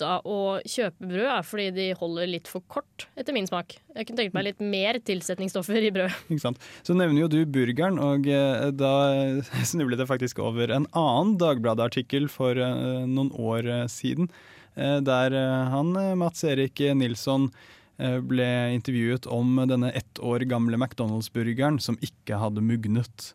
slutta 0.01 0.21
å 0.25 0.61
kjøpe 0.65 1.09
brød, 1.09 1.29
er 1.29 1.45
fordi 1.47 1.67
de 1.77 1.87
holder 1.99 2.31
litt 2.31 2.49
for 2.49 2.63
kort, 2.69 3.07
etter 3.17 3.35
min 3.37 3.47
smak. 3.47 3.79
Jeg 3.95 4.07
kunne 4.09 4.23
tenkt 4.23 4.35
meg 4.35 4.47
litt 4.47 4.61
mer 4.61 4.99
tilsetningsstoffer 4.99 5.89
i 5.89 5.93
brød. 5.93 6.15
Ikke 6.31 6.45
sant? 6.45 6.61
Så 6.83 6.95
nevner 6.97 7.25
jo 7.25 7.29
du 7.29 7.41
burgeren, 7.45 7.99
og 8.01 8.29
eh, 8.29 8.71
da 8.73 8.93
snublet 9.71 10.01
jeg 10.01 10.11
faktisk 10.11 10.41
over 10.41 10.71
en 10.73 10.89
annen 10.93 11.37
Dagbladet-artikkel 11.41 12.31
for 12.33 12.57
eh, 12.57 13.05
noen 13.07 13.33
år 13.37 13.69
eh, 13.69 13.87
siden, 13.91 14.31
der 14.81 15.35
han 15.69 15.91
Mats 16.17 16.45
Erik 16.47 16.79
Nilsson 16.97 17.49
ble 18.25 18.47
intervjuet 18.77 19.27
om 19.31 19.59
denne 19.69 19.91
ett 19.93 20.21
år 20.25 20.47
gamle 20.49 20.79
McDonald's-burgeren 20.81 21.81
som 21.83 21.99
ikke 22.05 22.39
hadde 22.41 22.65
mugnet. 22.65 23.33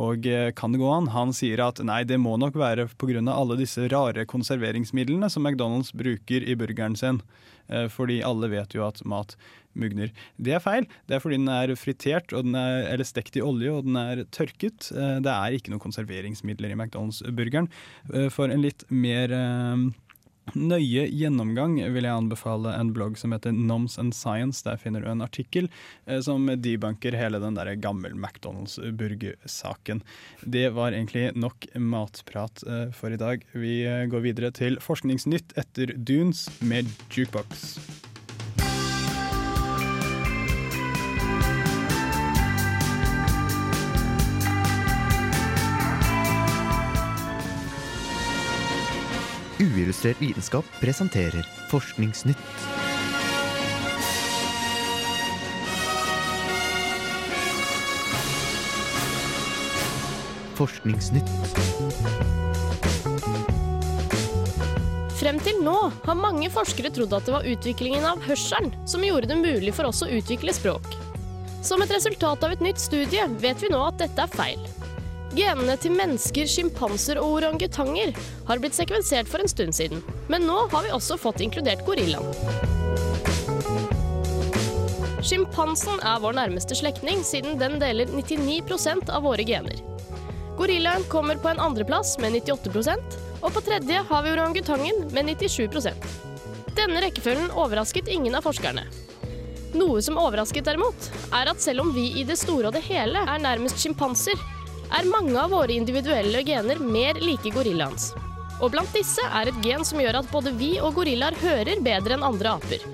Og 0.00 0.26
eh, 0.26 0.50
kan 0.56 0.72
det 0.72 0.80
gå 0.80 0.88
an? 0.88 1.10
Han 1.12 1.32
sier 1.36 1.60
at 1.64 1.80
nei, 1.84 2.02
det 2.08 2.16
må 2.20 2.36
nok 2.40 2.56
være 2.56 2.88
pga. 2.96 3.20
alle 3.32 3.58
disse 3.60 3.88
rare 3.92 4.24
konserveringsmidlene 4.24 5.28
som 5.30 5.44
McDonald's 5.44 5.92
bruker 5.92 6.44
i 6.44 6.56
burgeren 6.56 6.96
sin. 6.96 7.20
Eh, 7.68 7.88
Fordi 7.92 8.22
alle 8.24 8.48
vet 8.48 8.74
jo 8.74 8.86
at 8.86 9.04
mat 9.04 9.36
mugner. 9.74 10.10
Det 10.36 10.52
er 10.56 10.60
feil. 10.60 10.86
Det 11.08 11.16
er 11.16 11.20
fordi 11.24 11.38
den 11.40 11.48
er 11.48 11.74
fritert 11.76 12.32
den 12.32 12.54
er, 12.56 12.88
eller 12.92 13.04
stekt 13.08 13.36
i 13.36 13.44
olje 13.44 13.72
og 13.72 13.84
den 13.88 13.96
er 13.96 14.24
tørket. 14.32 14.90
Eh, 14.92 15.18
Det 15.20 15.32
er 15.32 15.56
ikke 15.56 15.72
noen 15.72 15.84
konserveringsmidler 15.84 16.72
i 16.72 16.78
McDonald's-burgeren. 16.78 17.68
Eh, 18.14 18.28
For 18.32 18.48
en 18.48 18.64
litt 18.64 18.84
mer 18.90 19.32
eh, 19.32 19.76
nøye 20.58 21.06
gjennomgang 21.10 21.78
vil 21.94 22.06
jeg 22.06 22.14
anbefale 22.14 22.74
en 22.76 22.92
blogg 22.94 23.18
som 23.20 23.34
heter 23.34 23.54
Noms 23.56 23.98
and 24.00 24.14
Science. 24.16 24.62
Der 24.66 24.80
finner 24.80 25.02
du 25.02 25.10
en 25.10 25.24
artikkel 25.24 25.68
eh, 26.06 26.20
som 26.24 26.46
debunker 26.46 27.16
hele 27.16 27.40
den 27.42 27.58
der 27.58 27.72
gammel 27.80 28.14
McDonald's-burgersaken. 28.18 30.04
Det 30.44 30.68
var 30.76 30.92
egentlig 30.92 31.30
nok 31.38 31.66
matprat 31.74 32.64
eh, 32.66 32.88
for 32.96 33.14
i 33.14 33.20
dag. 33.20 33.44
Vi 33.52 33.82
eh, 33.88 34.06
går 34.12 34.26
videre 34.28 34.52
til 34.54 34.80
Forskningsnytt 34.82 35.56
etter 35.60 35.96
Dunes 35.96 36.48
med 36.60 36.88
Jukebox. 37.10 38.11
Uillustrert 49.92 50.20
vitenskap 50.20 50.64
presenterer 50.80 51.48
Forskningsnytt. 51.68 52.38
Forskningsnytt. 60.56 61.28
Frem 65.20 65.36
til 65.44 65.60
nå 65.60 65.76
har 65.92 66.16
mange 66.16 66.48
forskere 66.48 66.88
trodd 66.88 67.12
at 67.12 67.28
det 67.28 67.36
var 67.36 67.44
utviklingen 67.44 68.08
av 68.08 68.24
hørselen 68.24 68.72
som 68.88 69.04
gjorde 69.04 69.28
det 69.28 69.42
mulig 69.44 69.76
for 69.76 69.92
oss 69.92 70.00
å 70.00 70.08
utvikle 70.08 70.56
språk. 70.56 70.88
Som 71.60 71.84
et 71.84 71.92
resultat 71.92 72.48
av 72.48 72.56
et 72.56 72.64
nytt 72.64 72.80
studie 72.80 73.28
vet 73.44 73.60
vi 73.60 73.68
nå 73.68 73.84
at 73.90 74.00
dette 74.00 74.24
er 74.24 74.40
feil. 74.40 74.64
Genene 75.32 75.78
til 75.80 75.94
mennesker, 75.96 76.44
sjimpanser 76.44 77.16
og 77.22 77.38
orangutanger 77.38 78.12
har 78.48 78.60
blitt 78.60 78.76
sekvensert 78.76 79.30
for 79.32 79.40
en 79.40 79.48
stund 79.48 79.72
siden, 79.76 80.02
men 80.28 80.44
nå 80.44 80.66
har 80.74 80.84
vi 80.84 80.92
også 80.92 81.16
fått 81.20 81.40
inkludert 81.40 81.84
gorillaen. 81.86 82.28
Sjimpansen 85.22 86.02
er 86.02 86.20
vår 86.20 86.36
nærmeste 86.36 86.76
slektning, 86.76 87.22
siden 87.24 87.56
den 87.60 87.78
deler 87.80 88.10
99% 88.10 89.08
av 89.08 89.24
våre 89.24 89.46
gener. 89.46 89.80
Gorillaen 90.58 91.06
kommer 91.08 91.40
på 91.40 91.48
en 91.48 91.62
andreplass 91.62 92.18
med 92.20 92.36
98% 92.42 93.16
og 93.42 93.54
på 93.54 93.62
tredje 93.64 94.02
har 94.08 94.22
vi 94.22 94.34
orangutangen 94.34 95.06
med 95.14 95.32
97 95.32 95.88
Denne 96.76 97.00
rekkefølgen 97.04 97.50
overrasket 97.56 98.08
ingen 98.08 98.36
av 98.36 98.44
forskerne. 98.44 98.84
Noe 99.72 100.02
som 100.04 100.18
overrasket 100.20 100.66
derimot, 100.68 101.08
er 101.32 101.48
at 101.48 101.62
selv 101.64 101.86
om 101.86 101.94
vi 101.96 102.10
i 102.20 102.24
det 102.28 102.36
store 102.36 102.68
og 102.68 102.76
det 102.76 102.84
hele 102.84 103.22
er 103.24 103.40
nærmest 103.40 103.80
sjimpanser, 103.80 104.36
er 104.92 105.08
mange 105.08 105.38
av 105.40 105.52
våre 105.54 105.72
individuelle 105.72 106.42
gener 106.46 106.80
mer 106.82 107.20
like 107.22 107.52
gorillaens. 107.54 108.12
Og 108.62 108.74
blant 108.74 108.92
disse 108.94 109.22
er 109.24 109.48
et 109.50 109.62
gen 109.64 109.84
som 109.86 110.00
gjør 110.00 110.20
at 110.20 110.28
både 110.30 110.52
vi 110.58 110.76
og 110.80 110.94
gorillaer 110.98 111.36
hører 111.42 111.80
bedre 111.82 112.18
enn 112.18 112.26
andre 112.26 112.58
aper. 112.58 112.84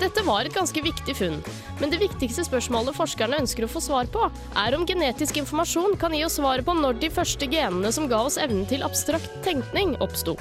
Dette 0.00 0.22
var 0.24 0.48
et 0.48 0.54
ganske 0.56 0.80
viktig 0.80 1.12
funn, 1.18 1.36
men 1.80 1.90
det 1.92 2.00
viktigste 2.00 2.46
spørsmålet 2.46 2.96
forskerne 2.96 3.42
ønsker 3.42 3.66
å 3.66 3.68
få 3.68 3.82
svar 3.84 4.08
på, 4.12 4.22
er 4.56 4.76
om 4.76 4.86
genetisk 4.88 5.36
informasjon 5.42 5.98
kan 6.00 6.16
gi 6.16 6.24
oss 6.24 6.38
svaret 6.40 6.64
på 6.64 6.74
når 6.78 7.02
de 7.02 7.12
første 7.12 7.48
genene 7.52 7.92
som 7.92 8.08
ga 8.08 8.22
oss 8.24 8.40
evnen 8.40 8.64
til 8.70 8.86
abstrakt 8.86 9.36
tenkning, 9.44 9.92
oppsto. 10.00 10.38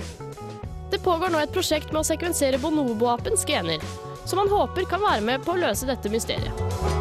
Det 0.90 1.04
pågår 1.04 1.36
nå 1.36 1.44
et 1.44 1.54
prosjekt 1.54 1.92
med 1.92 2.02
å 2.02 2.08
sekvensere 2.08 2.62
bonoboapens 2.64 3.44
gener, 3.46 3.84
som 4.24 4.40
man 4.40 4.50
håper 4.50 4.88
kan 4.90 5.04
være 5.04 5.28
med 5.28 5.44
på 5.44 5.58
å 5.58 5.62
løse 5.68 5.90
dette 5.90 6.12
mysteriet. 6.14 6.99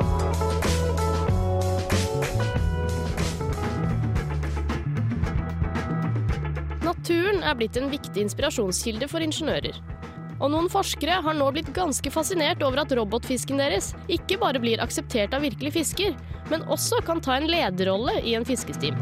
Naturen 7.09 7.39
er 7.41 7.55
blitt 7.57 7.77
en 7.81 7.87
viktig 7.89 8.21
inspirasjonskilde 8.21 9.07
for 9.09 9.25
ingeniører. 9.25 9.79
Og 10.45 10.51
noen 10.53 10.67
forskere 10.69 11.15
har 11.25 11.37
nå 11.39 11.47
blitt 11.57 11.71
ganske 11.73 12.11
fascinert 12.13 12.61
over 12.61 12.83
at 12.83 12.91
robotfisken 12.99 13.57
deres 13.57 13.95
ikke 14.13 14.37
bare 14.43 14.61
blir 14.61 14.83
akseptert 14.85 15.33
av 15.33 15.41
virkelige 15.41 15.79
fisker, 15.79 16.19
men 16.53 16.67
også 16.69 17.01
kan 17.07 17.23
ta 17.25 17.39
en 17.39 17.49
lederrolle 17.49 18.19
i 18.21 18.35
en 18.37 18.45
fiskestim. 18.45 18.99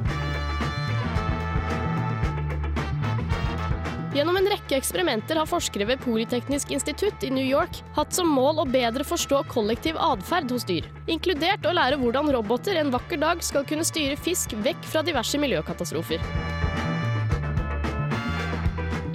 Gjennom 4.14 4.38
en 4.38 4.52
rekke 4.54 4.78
eksperimenter 4.78 5.42
har 5.42 5.50
forskere 5.50 5.90
ved 5.90 6.06
Politeknisk 6.06 6.70
institutt 6.78 7.26
i 7.26 7.32
New 7.34 7.48
York 7.50 7.82
hatt 7.98 8.14
som 8.14 8.30
mål 8.30 8.62
å 8.62 8.70
bedre 8.70 9.02
forstå 9.02 9.42
kollektiv 9.50 9.98
atferd 9.98 10.54
hos 10.54 10.68
dyr, 10.70 10.86
inkludert 11.10 11.66
å 11.66 11.74
lære 11.74 11.98
hvordan 11.98 12.30
roboter 12.38 12.78
en 12.78 12.94
vakker 12.94 13.18
dag 13.26 13.42
skal 13.42 13.66
kunne 13.66 13.88
styre 13.90 14.14
fisk 14.14 14.54
vekk 14.62 14.92
fra 14.94 15.02
diverse 15.02 15.42
miljøkatastrofer. 15.42 16.22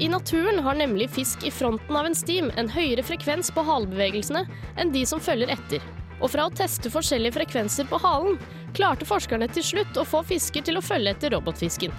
I 0.02 0.08
naturen 0.10 0.60
har 0.60 0.76
nemlig 0.76 1.10
fisk 1.14 1.44
i 1.46 1.52
fronten 1.52 1.96
av 1.96 2.08
en 2.08 2.16
stim 2.18 2.48
en 2.58 2.70
høyere 2.74 3.04
frekvens 3.06 3.52
på 3.54 3.62
halebevegelsene 3.68 4.48
enn 4.82 4.94
de 4.96 5.04
som 5.06 5.22
følger 5.22 5.52
etter. 5.54 5.84
Og 6.18 6.32
fra 6.34 6.48
å 6.48 6.54
teste 6.58 6.90
forskjellige 6.90 7.36
frekvenser 7.36 7.86
på 7.90 8.00
halen, 8.02 8.40
klarte 8.74 9.06
forskerne 9.06 9.46
til 9.54 9.68
slutt 9.68 10.00
å 10.02 10.08
få 10.08 10.24
fisker 10.26 10.66
til 10.66 10.80
å 10.80 10.82
følge 10.82 11.14
etter 11.14 11.36
robotfisken. 11.36 11.94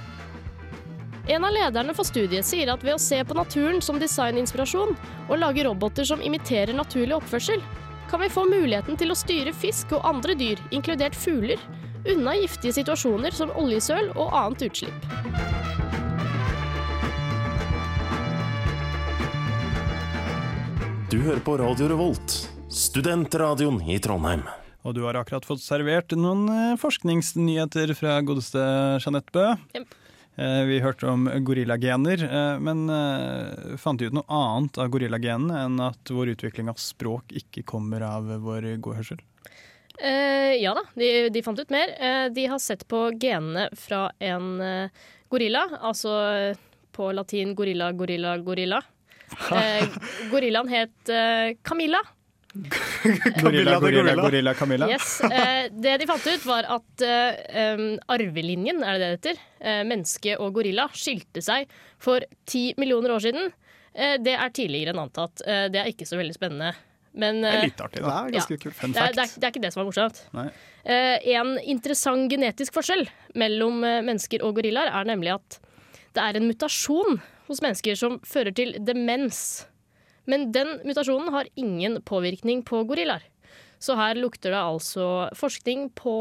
En 1.30 1.46
av 1.46 1.54
lederne 1.54 1.94
for 1.94 2.02
studiet 2.08 2.42
sier 2.48 2.72
at 2.74 2.82
ved 2.82 2.96
å 2.96 3.04
se 3.06 3.20
på 3.22 3.38
naturen 3.38 3.78
som 3.78 4.02
designinspirasjon 4.02 4.96
og 5.28 5.38
lage 5.38 5.62
roboter 5.62 6.08
som 6.08 6.26
imiterer 6.26 6.74
naturlig 6.74 7.20
oppførsel, 7.20 7.62
kan 8.10 8.18
vi 8.24 8.34
få 8.34 8.48
muligheten 8.50 8.98
til 8.98 9.14
å 9.14 9.20
styre 9.22 9.54
fisk 9.54 9.94
og 9.94 10.02
andre 10.10 10.34
dyr, 10.34 10.58
inkludert 10.74 11.14
fugler, 11.14 11.62
unna 12.02 12.34
giftige 12.40 12.80
situasjoner 12.82 13.30
som 13.30 13.54
oljesøl 13.54 14.10
og 14.16 14.34
annet 14.34 14.66
utslipp. 14.72 15.12
Du 21.12 21.18
hører 21.20 21.42
på 21.44 21.58
Radio 21.60 21.90
Revolt, 21.90 22.34
studentradioen 22.72 23.82
i 23.84 23.98
Trondheim. 24.00 24.46
Og 24.80 24.94
du 24.96 25.02
har 25.04 25.18
akkurat 25.20 25.44
fått 25.44 25.60
servert 25.60 26.14
noen 26.16 26.46
eh, 26.48 26.78
forskningsnyheter 26.80 27.92
fra 27.98 28.14
godeste 28.24 28.62
Jeanette 28.96 29.28
Bø. 29.34 29.42
Jep. 29.76 29.92
Eh, 30.40 30.62
Vi 30.70 30.78
hørte 30.80 31.10
om 31.10 31.26
gorillagener, 31.44 32.24
eh, 32.24 32.62
men 32.64 32.88
fant 33.82 34.00
de 34.00 34.08
ut 34.08 34.16
noe 34.16 34.24
annet 34.24 34.80
av 34.80 34.88
gorillagenene 34.94 35.60
enn 35.66 35.76
at 35.84 36.14
vår 36.16 36.32
utvikling 36.32 36.72
av 36.72 36.80
språk 36.80 37.36
ikke 37.42 37.66
kommer 37.68 38.06
av 38.08 38.32
vår 38.46 38.70
gode 38.80 39.02
hørsel? 39.02 39.20
Eh, 40.00 40.56
ja 40.62 40.72
da, 40.80 40.86
de, 40.96 41.28
de 41.28 41.44
fant 41.44 41.60
ut 41.60 41.76
mer. 41.76 41.92
Eh, 41.92 42.30
de 42.32 42.48
har 42.54 42.64
sett 42.70 42.88
på 42.88 43.10
genene 43.20 43.68
fra 43.76 44.06
en 44.16 44.88
gorilla, 45.28 45.68
altså 45.76 46.56
på 46.96 47.12
latin 47.12 47.52
gorilla, 47.52 47.92
gorilla, 47.92 48.38
gorilla. 48.40 48.80
Eh, 49.56 49.86
gorillaen 50.30 50.68
het 50.72 51.12
eh, 51.12 51.54
Camilla. 51.62 52.00
Gorilla, 53.40 53.78
gorilla, 53.80 54.14
gorilla, 54.14 54.52
Camilla. 54.54 54.88
Yes. 54.90 55.20
Eh, 55.24 55.70
det 55.72 55.94
de 56.02 56.06
fant 56.10 56.26
ut, 56.28 56.44
var 56.44 56.68
at 56.76 57.04
eh, 57.06 57.80
arvelinjen, 58.12 58.82
er 58.84 58.98
det 59.00 59.08
det 59.08 59.10
heter, 59.16 59.42
eh, 59.64 59.80
menneske 59.88 60.36
og 60.36 60.52
gorilla, 60.58 60.88
skilte 60.92 61.40
seg 61.44 61.70
for 62.02 62.24
ti 62.48 62.72
millioner 62.80 63.14
år 63.16 63.24
siden. 63.24 63.48
Eh, 63.94 64.18
det 64.20 64.36
er 64.36 64.52
tidligere 64.52 64.92
enn 64.92 65.00
antatt. 65.06 65.44
Eh, 65.46 65.66
det 65.72 65.80
er 65.80 65.92
ikke 65.92 66.08
så 66.08 66.20
veldig 66.20 66.36
spennende. 66.36 66.74
Men, 67.12 67.42
Det 67.44 67.50
er 67.50 67.58
eh, 67.58 67.66
litt 67.68 67.80
artig, 67.84 68.00
da. 68.04 68.12
Det 68.12 68.30
er 68.32 68.36
ganske 68.38 68.60
kult. 68.62 68.76
Fun 68.78 68.94
det, 68.94 69.00
er, 69.02 69.16
det, 69.16 69.24
er, 69.24 69.34
det 69.36 69.48
er 69.48 69.52
ikke 69.52 69.64
det 69.64 69.72
som 69.74 69.82
er 69.82 69.88
morsomt. 69.88 70.22
Eh, 70.82 71.26
en 71.36 71.56
interessant 71.74 72.28
genetisk 72.32 72.76
forskjell 72.76 73.04
mellom 73.38 73.82
eh, 73.84 74.00
mennesker 74.04 74.44
og 74.46 74.56
gorillaer 74.60 74.92
er 74.92 75.08
nemlig 75.08 75.34
at 75.36 75.58
det 76.12 76.24
er 76.24 76.36
en 76.40 76.48
mutasjon 76.48 77.20
hos 77.52 77.62
mennesker 77.64 77.98
som 77.98 78.18
fører 78.26 78.54
til 78.56 78.74
demens. 78.82 79.66
Men 80.30 80.50
den 80.54 80.78
mutasjonen 80.86 81.32
har 81.34 81.50
ingen 81.58 82.00
påvirkning 82.06 82.62
på 82.66 82.84
gorillaer. 82.88 83.24
Så 83.82 83.96
her 83.98 84.18
lukter 84.18 84.54
det 84.54 84.62
altså 84.62 85.06
forskning 85.34 85.88
på 85.98 86.16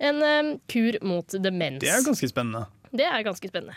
en 0.00 0.22
eh, 0.24 0.54
kur 0.72 0.96
mot 1.04 1.36
demens. 1.44 1.82
Det 1.84 1.92
er 1.92 2.04
ganske 2.06 2.30
spennende. 2.30 2.64
Det 2.90 3.06
er 3.06 3.24
ganske 3.26 3.50
spennende. 3.50 3.76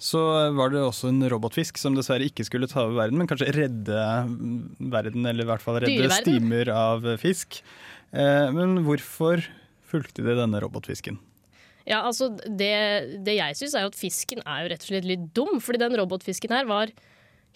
Så 0.00 0.20
var 0.56 0.72
det 0.72 0.80
også 0.80 1.10
en 1.10 1.20
robotfisk 1.28 1.76
som 1.76 1.96
dessverre 1.96 2.24
ikke 2.30 2.44
skulle 2.48 2.68
ta 2.70 2.86
over 2.86 3.02
verden, 3.02 3.20
men 3.20 3.28
kanskje 3.28 3.50
redde 3.52 4.04
mm, 4.30 4.60
verden, 4.92 5.26
eller 5.28 5.44
i 5.44 5.48
hvert 5.50 5.64
fall 5.64 5.76
redde 5.76 5.92
Dyreverden. 5.92 6.24
stimer 6.24 6.70
av 6.72 7.08
fisk. 7.20 7.60
Eh, 8.12 8.46
men 8.56 8.78
hvorfor 8.86 9.44
fulgte 9.90 10.24
de 10.24 10.36
denne 10.38 10.62
robotfisken? 10.64 11.18
Ja, 11.88 12.02
altså 12.04 12.28
Det, 12.44 12.74
det 13.24 13.36
jeg 13.38 13.56
syns, 13.56 13.74
er 13.74 13.86
jo 13.86 13.92
at 13.92 13.98
fisken 13.98 14.42
er 14.44 14.64
jo 14.64 14.72
rett 14.72 14.84
og 14.84 14.90
slett 14.92 15.08
litt 15.08 15.30
dum. 15.36 15.56
Fordi 15.64 15.80
den 15.80 15.96
robotfisken 16.00 16.52
her 16.54 16.68
var 16.68 16.92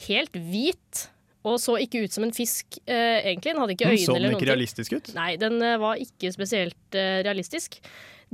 helt 0.09 0.35
hvit 0.35 1.09
og 1.45 1.59
så 1.61 1.77
ikke 1.83 2.07
ut 2.07 2.15
som 2.15 2.25
en 2.25 2.33
fisk 2.33 2.79
eh, 2.89 3.21
egentlig. 3.21 3.53
Den 3.53 3.61
hadde 3.61 3.77
ikke 3.77 3.91
øyne 3.91 4.01
så 4.01 4.17
den 4.17 4.23
eller 4.23 4.39
ikke 4.39 4.49
realistisk 4.49 4.97
ut? 4.97 5.11
Nei, 5.17 5.35
den 5.41 5.61
eh, 5.61 5.77
var 5.81 6.01
ikke 6.01 6.33
spesielt 6.33 6.97
eh, 6.97 7.21
realistisk. 7.27 7.77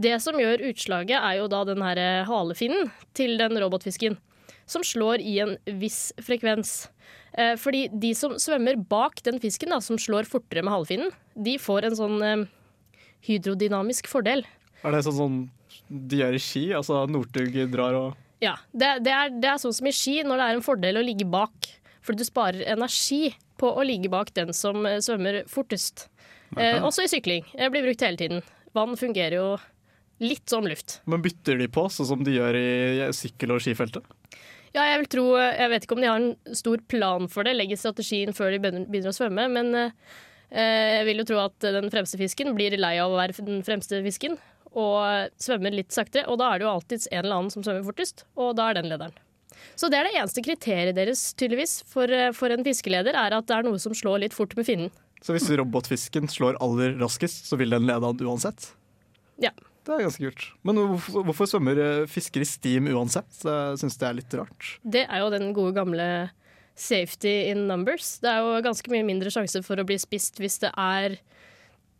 Det 0.00 0.14
som 0.22 0.38
gjør 0.38 0.62
utslaget, 0.70 1.18
er 1.18 1.40
jo 1.40 1.48
da 1.50 1.64
den 1.66 1.83
her 1.83 1.98
eh, 1.98 2.22
halefinnen 2.29 2.92
til 3.18 3.35
den 3.40 3.59
robotfisken. 3.59 4.16
Som 4.70 4.87
slår 4.87 5.24
i 5.26 5.40
en 5.42 5.57
viss 5.81 6.12
frekvens. 6.22 6.85
Eh, 7.35 7.57
fordi 7.59 7.88
de 7.90 8.14
som 8.14 8.38
svømmer 8.38 8.79
bak 8.79 9.24
den 9.26 9.42
fisken, 9.42 9.74
da, 9.74 9.81
som 9.83 9.98
slår 9.98 10.31
fortere 10.31 10.62
med 10.62 10.74
halefinnen, 10.76 11.11
de 11.35 11.59
får 11.59 11.90
en 11.90 11.98
sånn 11.98 12.18
eh, 12.22 12.46
hydrodynamisk 13.26 14.07
fordel. 14.11 14.46
Er 14.87 14.94
det 14.94 15.03
sånn 15.09 15.18
som 15.18 15.40
de 15.90 16.22
gjør 16.22 16.37
i 16.38 16.42
ski? 16.42 16.64
Altså 16.76 17.03
Northug 17.11 17.57
drar 17.72 17.98
og 17.98 18.44
Ja, 18.44 18.55
det, 18.72 19.00
det, 19.05 19.12
er, 19.12 19.35
det 19.42 19.50
er 19.50 19.61
sånn 19.61 19.74
som 19.76 19.88
i 19.90 19.94
ski, 19.94 20.20
når 20.24 20.40
det 20.40 20.46
er 20.46 20.59
en 20.59 20.64
fordel 20.64 21.00
å 21.00 21.05
ligge 21.05 21.26
bak. 21.29 21.68
Fordi 22.07 22.22
du 22.22 22.29
sparer 22.29 22.62
energi 22.72 23.35
på 23.61 23.68
å 23.76 23.85
ligge 23.85 24.09
bak 24.12 24.33
den 24.37 24.55
som 24.57 24.87
eh, 24.88 25.03
svømmer 25.05 25.42
fortest. 25.50 26.07
Eh, 26.57 26.81
også 26.81 27.05
i 27.05 27.11
sykling. 27.12 27.44
Det 27.53 27.68
blir 27.74 27.85
brukt 27.85 28.07
hele 28.07 28.20
tiden. 28.20 28.40
Vann 28.76 28.96
fungerer 28.96 29.37
jo 29.37 29.50
litt 30.20 30.48
som 30.48 30.64
luft. 30.68 31.00
Men 31.11 31.22
bytter 31.24 31.61
de 31.61 31.68
på, 31.72 31.85
sånn 31.92 32.09
som 32.09 32.24
de 32.24 32.38
gjør 32.38 32.57
i 32.57 33.11
sykkel- 33.16 33.55
og 33.55 33.62
skifeltet? 33.64 34.07
Ja, 34.70 34.85
jeg 34.87 35.00
vil 35.00 35.09
tro 35.11 35.24
Jeg 35.35 35.70
vet 35.72 35.83
ikke 35.83 35.96
om 35.96 36.03
de 36.05 36.07
har 36.07 36.20
en 36.20 36.55
stor 36.55 36.83
plan 36.87 37.26
for 37.31 37.46
det, 37.46 37.57
legger 37.59 37.81
strategien 37.81 38.35
før 38.37 38.55
de 38.55 38.61
begynner 38.62 39.11
å 39.11 39.16
svømme, 39.16 39.48
men 39.50 39.74
eh, 39.74 41.00
jeg 41.00 41.09
vil 41.09 41.22
jo 41.22 41.29
tro 41.33 41.40
at 41.42 41.68
den 41.79 41.90
fremste 41.90 42.20
fisken 42.20 42.55
blir 42.55 42.76
lei 42.79 42.94
av 43.03 43.11
å 43.11 43.18
være 43.18 43.42
den 43.42 43.64
fremste 43.66 43.98
fisken 44.07 44.38
og 44.78 45.33
svømmer 45.40 45.74
litt 45.74 45.94
saktere, 45.94 46.28
og 46.30 46.38
da 46.40 46.52
er 46.52 46.61
det 46.61 46.66
jo 46.66 46.74
alltids 46.74 47.09
en 47.11 47.24
eller 47.24 47.40
annen 47.40 47.52
som 47.54 47.64
svømmer 47.66 47.87
fortest, 47.88 48.24
og 48.38 48.54
da 48.59 48.70
er 48.70 48.78
den 48.78 48.90
lederen. 48.92 49.16
Så 49.76 49.90
det 49.90 49.98
er 49.98 50.09
det 50.09 50.18
eneste 50.20 50.44
kriteriet 50.44 50.96
deres, 50.96 51.22
tydeligvis, 51.38 51.80
for, 51.90 52.11
eh, 52.11 52.30
for 52.37 52.52
en 52.54 52.64
fiskeleder, 52.64 53.16
er 53.16 53.37
at 53.37 53.48
det 53.48 53.56
er 53.56 53.66
noe 53.66 53.80
som 53.83 53.94
slår 53.96 54.22
litt 54.24 54.37
fort 54.37 54.54
med 54.56 54.68
finnen. 54.68 54.92
Så 55.20 55.35
hvis 55.37 55.50
robotfisken 55.52 56.30
slår 56.33 56.56
aller 56.64 56.94
raskest, 57.00 57.44
så 57.50 57.59
vil 57.61 57.74
den 57.74 57.88
lede 57.88 58.06
han 58.06 58.22
uansett? 58.24 58.72
Ja. 59.42 59.52
Det 59.85 59.94
er 59.96 60.04
ganske 60.04 60.28
kult. 60.28 60.44
Men 60.68 60.76
hvorfor, 60.76 61.24
hvorfor 61.24 61.48
svømmer 61.48 61.78
eh, 61.80 62.09
fisker 62.09 62.44
i 62.44 62.48
steam 62.48 62.88
uansett? 62.92 63.33
Jeg 63.42 63.80
syns 63.80 63.96
det 63.98 64.06
er 64.06 64.18
litt 64.18 64.37
rart. 64.37 64.74
Det 64.85 65.06
er 65.06 65.22
jo 65.22 65.30
den 65.33 65.54
gode 65.56 65.72
gamle 65.74 66.06
safety 66.76 67.50
in 67.50 67.66
numbers. 67.68 68.18
Det 68.20 68.28
er 68.30 68.44
jo 68.44 68.61
ganske 68.64 68.92
mye 68.92 69.06
mindre 69.09 69.33
sjanse 69.33 69.62
for 69.64 69.80
å 69.80 69.87
bli 69.88 69.96
spist 70.00 70.40
hvis 70.40 70.61
det 70.62 70.70
er 70.76 71.16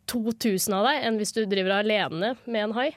2000 0.09 0.73
av 0.77 0.87
deg, 0.89 1.03
enn 1.07 1.17
hvis 1.21 1.33
du 1.35 1.43
driver 1.45 1.79
alene 1.81 2.35
med 2.45 2.63
en 2.63 2.77
hai. 2.77 2.89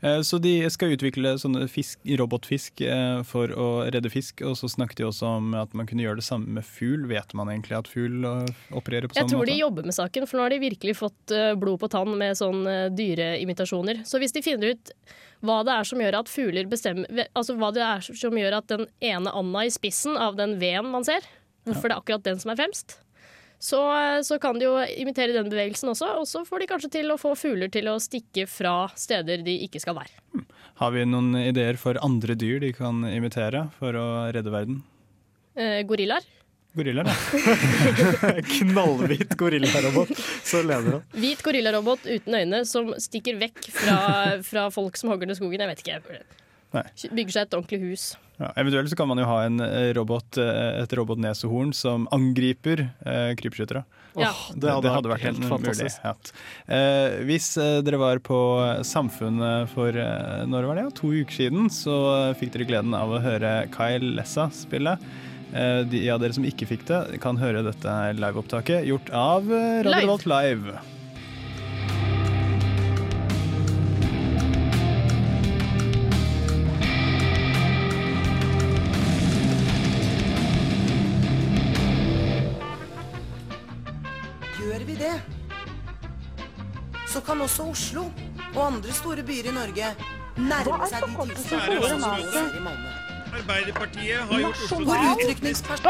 Eh, 0.00 0.20
Så 0.20 0.38
de 0.38 0.52
skal 0.70 0.92
utvikle 0.92 1.32
sånne 1.40 1.66
fisk, 1.72 2.00
robotfisk 2.20 2.82
eh, 2.84 3.22
for 3.28 3.52
å 3.56 3.68
redde 3.88 4.10
fisk, 4.12 4.42
og 4.44 4.58
så 4.60 4.68
snakket 4.70 5.00
de 5.00 5.06
også 5.08 5.30
om 5.38 5.54
at 5.58 5.72
man 5.78 5.88
kunne 5.88 6.04
gjøre 6.04 6.20
det 6.20 6.26
samme 6.26 6.58
med 6.58 6.66
fugl. 6.68 7.06
Vet 7.10 7.32
man 7.38 7.50
egentlig 7.52 7.78
at 7.78 7.88
fugl 7.88 8.26
eh, 8.28 8.50
opererer 8.76 9.08
på 9.08 9.16
samme 9.16 9.24
måte? 9.24 9.24
Jeg 9.24 9.32
tror 9.32 9.42
måte? 9.44 9.52
de 9.52 9.62
jobber 9.62 9.88
med 9.88 9.96
saken, 9.96 10.28
for 10.28 10.38
nå 10.38 10.44
har 10.46 10.54
de 10.54 10.60
virkelig 10.66 10.98
fått 11.00 11.36
blod 11.62 11.80
på 11.80 11.90
tann 11.92 12.12
med 12.20 12.36
sånne 12.38 12.76
dyreimitasjoner. 12.98 14.04
Så 14.08 14.20
hvis 14.20 14.36
de 14.36 14.44
finner 14.44 14.76
ut 14.76 14.94
hva 15.46 15.60
det 15.64 15.74
er 15.78 15.86
som 15.86 16.00
gjør 16.02 16.16
at 16.18 16.30
fugler 16.32 16.66
bestemmer 16.66 17.28
Altså 17.38 17.54
hva 17.54 17.68
det 17.70 17.82
er 17.86 18.00
som 18.02 18.34
gjør 18.34 18.56
at 18.56 18.72
den 18.72 18.88
ene 19.06 19.30
anda 19.30 19.62
i 19.62 19.70
spissen 19.70 20.18
av 20.18 20.34
den 20.38 20.56
veden 20.58 20.90
man 20.90 21.06
ser, 21.06 21.22
hvorfor 21.68 21.88
det 21.88 21.94
er 21.94 22.00
akkurat 22.02 22.24
den 22.26 22.40
som 22.42 22.50
er 22.52 22.58
fremst, 22.58 22.98
så, 23.58 23.80
eh, 23.98 24.20
så 24.22 24.38
kan 24.38 24.58
de 24.58 24.68
jo 24.68 24.76
imitere 25.02 25.34
den 25.34 25.50
bevegelsen 25.50 25.90
også, 25.90 26.12
og 26.20 26.26
så 26.30 26.44
får 26.46 26.62
de 26.62 26.70
kanskje 26.70 26.92
til 27.00 27.10
å 27.10 27.18
få 27.18 27.34
fugler 27.38 27.70
til 27.74 27.90
å 27.90 27.98
stikke 28.02 28.46
fra 28.50 28.88
steder 28.94 29.42
de 29.46 29.56
ikke 29.66 29.82
skal 29.82 29.98
være. 29.98 30.44
Har 30.78 30.94
vi 30.94 31.02
noen 31.08 31.34
ideer 31.42 31.78
for 31.80 31.98
andre 32.04 32.36
dyr 32.38 32.60
de 32.62 32.72
kan 32.76 33.02
imitere 33.10 33.66
for 33.80 33.98
å 33.98 34.08
redde 34.34 34.54
verden? 34.54 34.82
Eh, 35.58 35.82
gorillaer. 35.82 36.26
Gorillaer, 36.78 37.08
da. 37.08 37.14
Knallhvit 38.52 39.34
gorillarobot, 39.40 40.12
så 40.46 40.60
leder 40.62 41.00
han. 41.00 41.06
Hvit 41.18 41.42
gorillarobot 41.42 42.06
uten 42.06 42.38
øyne 42.38 42.62
som 42.68 42.92
stikker 43.00 43.40
vekk 43.40 43.64
fra, 43.74 43.98
fra 44.46 44.68
folk 44.70 45.00
som 45.00 45.10
hogger 45.10 45.26
ned 45.26 45.40
skogen. 45.40 45.64
Jeg 45.64 45.72
vet 45.72 45.82
ikke. 45.82 46.22
Nei. 46.76 46.86
Bygger 47.10 47.34
seg 47.34 47.48
et 47.48 47.58
ordentlig 47.58 47.82
hus. 47.88 48.08
Ja, 48.38 48.52
eventuelt 48.54 48.90
så 48.90 48.96
kan 48.98 49.08
man 49.10 49.18
jo 49.18 49.24
ha 49.26 49.40
en 49.48 49.58
eh, 49.64 49.88
robot, 49.96 50.36
eh, 50.38 50.82
et 50.84 50.92
robotnesehorn 50.94 51.72
som 51.74 52.04
angriper 52.14 52.84
eh, 53.02 53.32
krypskyttere. 53.38 53.82
Ja. 54.18 54.30
Det, 54.54 54.70
det 54.82 54.92
hadde 54.94 55.10
vært 55.10 55.24
helt 55.26 55.42
fantastisk. 55.46 55.98
mulighet. 56.02 56.30
Eh, 56.70 57.16
hvis 57.26 57.48
eh, 57.58 57.80
dere 57.86 57.98
var 58.00 58.20
på 58.22 58.38
Samfunnet 58.86 59.70
for 59.74 59.90
eh, 59.94 60.44
når 60.50 60.68
var 60.70 60.78
det? 60.78 60.84
Ja, 60.86 60.94
to 61.00 61.10
uker 61.14 61.34
siden, 61.40 61.66
så 61.74 61.96
fikk 62.38 62.54
dere 62.54 62.68
gleden 62.70 62.94
av 62.98 63.14
å 63.14 63.22
høre 63.22 63.56
Kyle 63.74 64.14
Lessa 64.18 64.48
spille. 64.54 64.94
Eh, 65.52 65.80
de 65.90 66.04
av 66.12 66.22
dere 66.22 66.34
som 66.36 66.46
ikke 66.46 66.66
fikk 66.70 66.86
det, 66.90 67.02
kan 67.24 67.38
høre 67.42 67.64
dette 67.66 67.96
liveopptaket 68.18 68.86
gjort 68.86 69.10
av 69.10 69.50
eh, 69.50 69.82
Radio 69.82 69.90
Live. 69.90 70.06
Revolt 70.06 70.30
Live. 70.30 70.78
Også 87.48 87.64
Oslo 87.72 88.02
og 88.52 88.58
andre 88.60 88.92
store 88.92 89.22
byer 89.24 89.48
i 89.48 89.52
Norge 89.56 89.92
nærme 90.36 90.88
seg 90.90 91.04
de 91.06 91.36
tilstandene 91.38 92.26
store 92.28 92.60
Malmö. 92.66 92.90
Arbeiderpartiet 93.38 94.28
har 94.28 94.42
gjort 94.42 94.64
Oslo 94.66 94.80
Hvor 94.84 95.04
utrykningspers... 95.14 95.84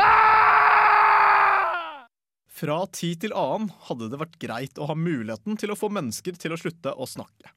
Fra 2.58 2.78
tid 2.94 3.20
til 3.22 3.34
annen 3.38 3.72
hadde 3.88 4.08
det 4.10 4.20
vært 4.22 4.38
greit 4.42 4.78
å 4.78 4.88
ha 4.90 4.96
muligheten 4.98 5.58
til 5.58 5.74
å 5.74 5.78
få 5.78 5.90
mennesker 5.94 6.38
til 6.38 6.54
å 6.54 6.58
slutte 6.58 6.94
å 6.94 7.06
snakke. 7.10 7.50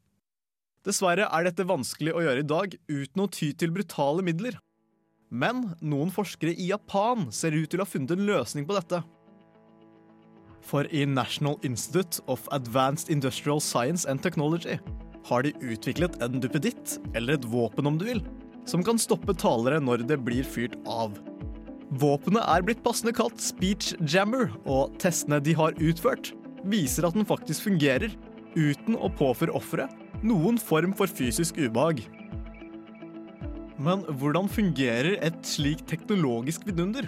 Dessverre 0.86 1.30
er 1.30 1.46
dette 1.46 1.66
vanskelig 1.70 2.14
å 2.14 2.26
gjøre 2.26 2.42
i 2.42 2.50
dag 2.50 2.76
uten 2.90 3.26
å 3.26 3.30
ty 3.30 3.52
til 3.54 3.74
brutale 3.74 4.26
midler. 4.26 4.58
Men 5.30 5.76
noen 5.82 6.10
forskere 6.14 6.54
i 6.58 6.72
Japan 6.74 7.30
ser 7.34 7.54
ut 7.54 7.70
til 7.70 7.82
å 7.82 7.86
ha 7.86 7.90
funnet 7.90 8.18
en 8.18 8.26
løsning 8.30 8.66
på 8.70 8.78
dette. 8.78 9.02
For 10.62 10.88
i 10.94 11.06
National 11.06 11.58
Institute 11.66 12.22
of 12.28 12.48
Advanced 12.52 13.10
Industrial 13.10 13.60
Science 13.60 14.06
and 14.10 14.22
Technology 14.22 14.78
har 15.26 15.44
de 15.46 15.54
utviklet 15.62 16.18
en 16.22 16.40
duppeditt, 16.42 17.00
eller 17.14 17.38
et 17.38 17.46
våpen 17.50 17.90
om 17.90 17.98
du 17.98 18.08
vil, 18.08 18.22
som 18.66 18.84
kan 18.86 19.00
stoppe 19.02 19.36
talere 19.38 19.82
når 19.82 20.06
det 20.10 20.20
blir 20.26 20.48
fyrt 20.48 20.78
av. 20.90 21.18
Våpenet 22.02 22.46
er 22.48 22.64
blitt 22.64 22.84
passende 22.86 23.14
kalt 23.16 23.42
speech 23.44 23.92
jammer, 24.08 24.50
og 24.66 24.96
testene 25.02 25.42
de 25.44 25.56
har 25.58 25.76
utført, 25.82 26.32
viser 26.64 27.08
at 27.08 27.18
den 27.18 27.28
faktisk 27.28 27.68
fungerer, 27.68 28.14
uten 28.56 28.98
å 29.00 29.12
påføre 29.16 29.54
offeret 29.56 29.92
noen 30.28 30.58
form 30.60 30.94
for 30.98 31.10
fysisk 31.10 31.58
ubehag. 31.60 32.04
Men 33.82 34.04
hvordan 34.20 34.50
fungerer 34.52 35.16
et 35.26 35.40
slikt 35.48 35.88
teknologisk 35.90 36.68
vidunder? 36.68 37.08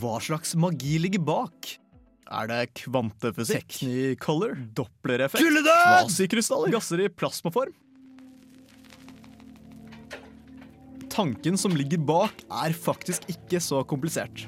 Hva 0.00 0.16
slags 0.20 0.56
magi 0.58 0.96
ligger 1.00 1.22
bak? 1.22 1.76
Er 2.28 2.48
det 2.50 2.62
kvantefysikk? 2.82 3.68
Technicolor? 3.72 4.56
Dopplereffekt? 4.76 5.44
Kvasikrystaller? 5.64 6.72
Gasser 6.74 7.00
i 7.06 7.08
plasmaform? 7.08 7.72
Tanken 11.08 11.56
som 11.58 11.72
ligger 11.74 11.98
bak, 11.98 12.44
er 12.52 12.76
faktisk 12.76 13.24
ikke 13.32 13.60
så 13.64 13.80
komplisert. 13.88 14.44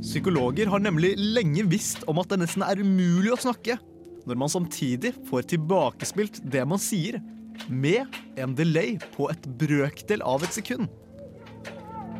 Psykologer 0.00 0.70
har 0.72 0.80
nemlig 0.80 1.12
lenge 1.18 1.66
visst 1.68 2.06
om 2.08 2.18
at 2.22 2.32
det 2.32 2.40
nesten 2.40 2.64
er 2.64 2.80
umulig 2.80 3.34
å 3.34 3.40
snakke 3.40 3.76
når 4.28 4.36
man 4.36 4.50
samtidig 4.52 5.14
får 5.28 5.46
tilbakespilt 5.54 6.42
det 6.52 6.64
man 6.68 6.80
sier, 6.82 7.16
med 7.68 8.06
en 8.38 8.52
delay 8.54 8.98
på 9.14 9.26
et 9.32 9.46
brøkdel 9.60 10.20
av 10.22 10.44
et 10.44 10.54
sekund. 10.54 10.86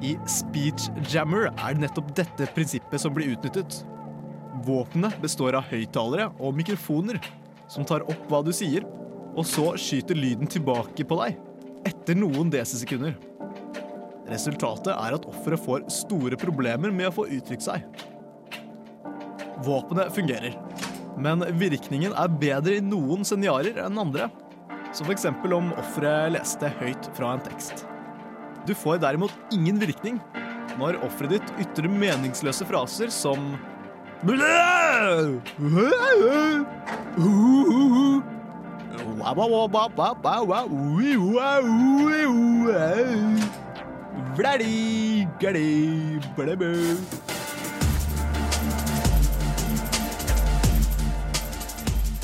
I 0.02 0.14
Speech 0.30 0.88
Jammer 1.12 1.50
er 1.50 1.76
det 1.76 1.84
nettopp 1.84 2.10
dette 2.16 2.48
prinsippet 2.56 3.02
som 3.02 3.14
blir 3.14 3.34
utnyttet. 3.34 3.82
Våpenet 4.64 5.18
består 5.22 5.58
av 5.58 5.68
høyttalere 5.70 6.30
og 6.38 6.56
mikrofoner 6.56 7.20
som 7.70 7.84
tar 7.86 8.04
opp 8.08 8.28
hva 8.30 8.40
du 8.44 8.50
sier, 8.54 8.86
og 9.36 9.44
så 9.46 9.74
skyter 9.78 10.18
lyden 10.18 10.48
tilbake 10.50 11.04
på 11.06 11.18
deg 11.20 11.36
etter 11.88 12.18
noen 12.18 12.50
desisekunder. 12.52 13.14
Resultatet 14.28 14.92
er 14.92 15.16
at 15.16 15.26
offeret 15.28 15.62
får 15.64 15.86
store 15.92 16.38
problemer 16.40 16.92
med 16.92 17.08
å 17.08 17.14
få 17.20 17.28
uttrykt 17.32 17.64
seg. 17.64 17.84
Våpenet 19.64 20.12
fungerer, 20.14 20.56
men 21.18 21.44
virkningen 21.58 22.14
er 22.16 22.34
bedre 22.40 22.78
i 22.78 22.84
noen 22.84 23.24
scenarioer 23.26 23.80
enn 23.86 24.00
andre. 24.00 24.28
Som 24.96 25.08
f.eks. 25.08 25.26
om 25.28 25.72
offeret 25.76 26.32
leste 26.32 26.70
høyt 26.78 27.10
fra 27.16 27.34
en 27.34 27.42
tekst. 27.44 27.84
Du 28.66 28.72
får 28.76 29.02
derimot 29.02 29.34
ingen 29.54 29.80
virkning 29.80 30.16
når 30.78 31.00
offeret 31.04 31.36
ditt 31.36 31.64
ytrer 31.64 31.90
meningsløse 31.90 32.66
fraser 32.68 33.12
som 33.12 33.52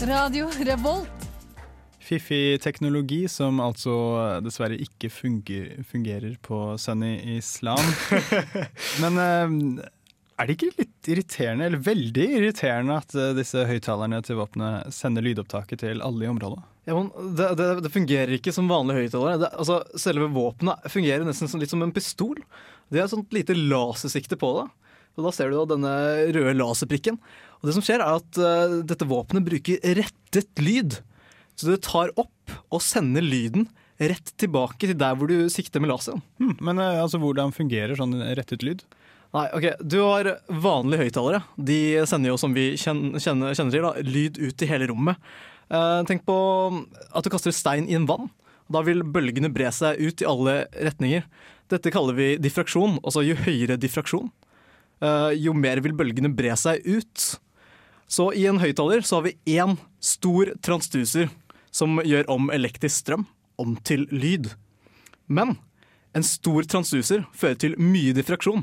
Radio 0.03 0.51
Revolt. 0.67 1.09
Fiffig 2.03 2.61
teknologi 2.61 3.29
som 3.31 3.61
altså 3.63 4.41
dessverre 4.43 4.75
ikke 4.77 5.11
funger, 5.11 5.85
fungerer 5.87 6.35
på 6.43 6.75
Sunny 6.77 7.39
Islam. 7.39 7.79
Men 9.03 9.23
eh, 9.23 9.87
er 10.35 10.49
det 10.49 10.57
ikke 10.57 10.71
litt 10.81 11.09
irriterende, 11.13 11.67
eller 11.69 11.83
veldig 11.85 12.25
irriterende, 12.41 12.97
at 12.99 13.15
eh, 13.15 13.35
disse 13.39 13.65
høyttalerne 13.69 14.19
til 14.27 14.39
våpenet 14.41 14.95
sender 14.95 15.25
lydopptaket 15.27 15.85
til 15.85 16.03
alle 16.05 16.27
i 16.27 16.31
området? 16.31 16.63
Ja, 16.89 16.97
men 16.99 17.11
det, 17.39 17.53
det, 17.61 17.69
det 17.87 17.93
fungerer 17.95 18.35
ikke 18.37 18.53
som 18.53 18.69
vanlige 18.69 19.05
høyttalere. 19.05 19.51
Altså, 19.55 19.79
selve 20.01 20.29
våpenet 20.35 20.89
fungerer 20.93 21.25
nesten 21.25 21.49
som, 21.51 21.63
litt 21.63 21.73
som 21.73 21.85
en 21.87 21.95
pistol. 21.95 22.37
Det 22.93 23.01
er 23.01 23.07
et 23.07 23.15
sånt 23.15 23.33
lite 23.37 23.57
lasersikte 23.57 24.39
på 24.41 24.51
det. 24.59 24.67
Og 25.15 25.29
Da 25.29 25.33
ser 25.33 25.51
du 25.51 25.57
da 25.61 25.77
denne 25.77 25.95
røde 26.35 26.57
laserprikken. 26.59 27.21
Og 27.61 27.69
det 27.69 27.77
som 27.77 27.85
skjer 27.87 28.03
er 28.03 28.19
at 28.19 28.41
uh, 28.43 28.81
dette 28.85 29.07
våpenet 29.09 29.47
bruker 29.47 29.81
rettet 29.97 30.61
lyd. 30.61 30.99
Så 31.55 31.71
det 31.71 31.85
tar 31.87 32.11
opp 32.21 32.59
og 32.69 32.83
sender 32.85 33.25
lyden 33.25 33.69
rett 34.03 34.35
tilbake 34.43 34.91
til 34.91 34.99
der 34.99 35.15
hvor 35.17 35.31
du 35.31 35.47
sikter 35.55 35.81
med 35.81 35.93
laseren. 35.93 36.21
Hmm, 36.43 36.57
men 36.59 36.83
uh, 36.83 37.05
altså, 37.07 37.23
hvordan 37.23 37.55
fungerer 37.55 37.97
sånn 37.97 38.19
rettet 38.35 38.67
lyd? 38.67 38.83
Nei, 39.35 39.49
ok, 39.51 39.65
Du 39.83 39.99
har 39.99 40.29
vanlige 40.47 41.09
høyttalere. 41.09 41.43
De 41.59 41.79
sender 42.07 42.31
jo, 42.31 42.39
som 42.39 42.55
vi 42.55 42.73
kjenner, 42.79 43.19
kjenner, 43.19 43.73
til, 43.75 43.83
da, 43.83 43.93
lyd 44.07 44.39
ut 44.39 44.63
i 44.63 44.69
hele 44.71 44.87
rommet. 44.93 45.19
Eh, 45.75 46.01
tenk 46.07 46.23
på 46.29 46.37
at 47.11 47.25
du 47.25 47.33
kaster 47.33 47.55
stein 47.55 47.89
i 47.91 47.97
en 47.99 48.07
vann. 48.07 48.29
Da 48.71 48.85
vil 48.87 49.03
bølgene 49.03 49.51
bre 49.53 49.73
seg 49.75 49.99
ut 49.99 50.23
i 50.23 50.29
alle 50.29 50.55
retninger. 50.79 51.27
Dette 51.73 51.91
kaller 51.93 52.17
vi 52.17 52.29
diffraksjon. 52.39 53.01
Altså 53.03 53.25
jo 53.27 53.35
høyere 53.43 53.79
diffraksjon, 53.81 54.31
eh, 55.03 55.33
jo 55.43 55.55
mer 55.57 55.83
vil 55.83 55.97
bølgene 55.99 56.31
bre 56.31 56.55
seg 56.57 56.87
ut. 56.87 57.41
Så 58.07 58.31
i 58.37 58.47
en 58.47 58.61
høyttaler 58.63 59.03
så 59.03 59.19
har 59.19 59.27
vi 59.27 59.59
én 59.59 59.79
stor 59.99 60.53
transduser 60.63 61.31
som 61.75 61.99
gjør 62.05 62.29
om 62.31 62.53
elektrisk 62.55 63.03
strøm 63.03 63.27
om 63.59 63.75
til 63.83 64.07
lyd. 64.13 64.53
Men 65.27 65.57
en 66.15 66.23
stor 66.23 66.63
transduser 66.71 67.25
fører 67.35 67.59
til 67.59 67.75
mye 67.81 68.15
diffraksjon. 68.15 68.63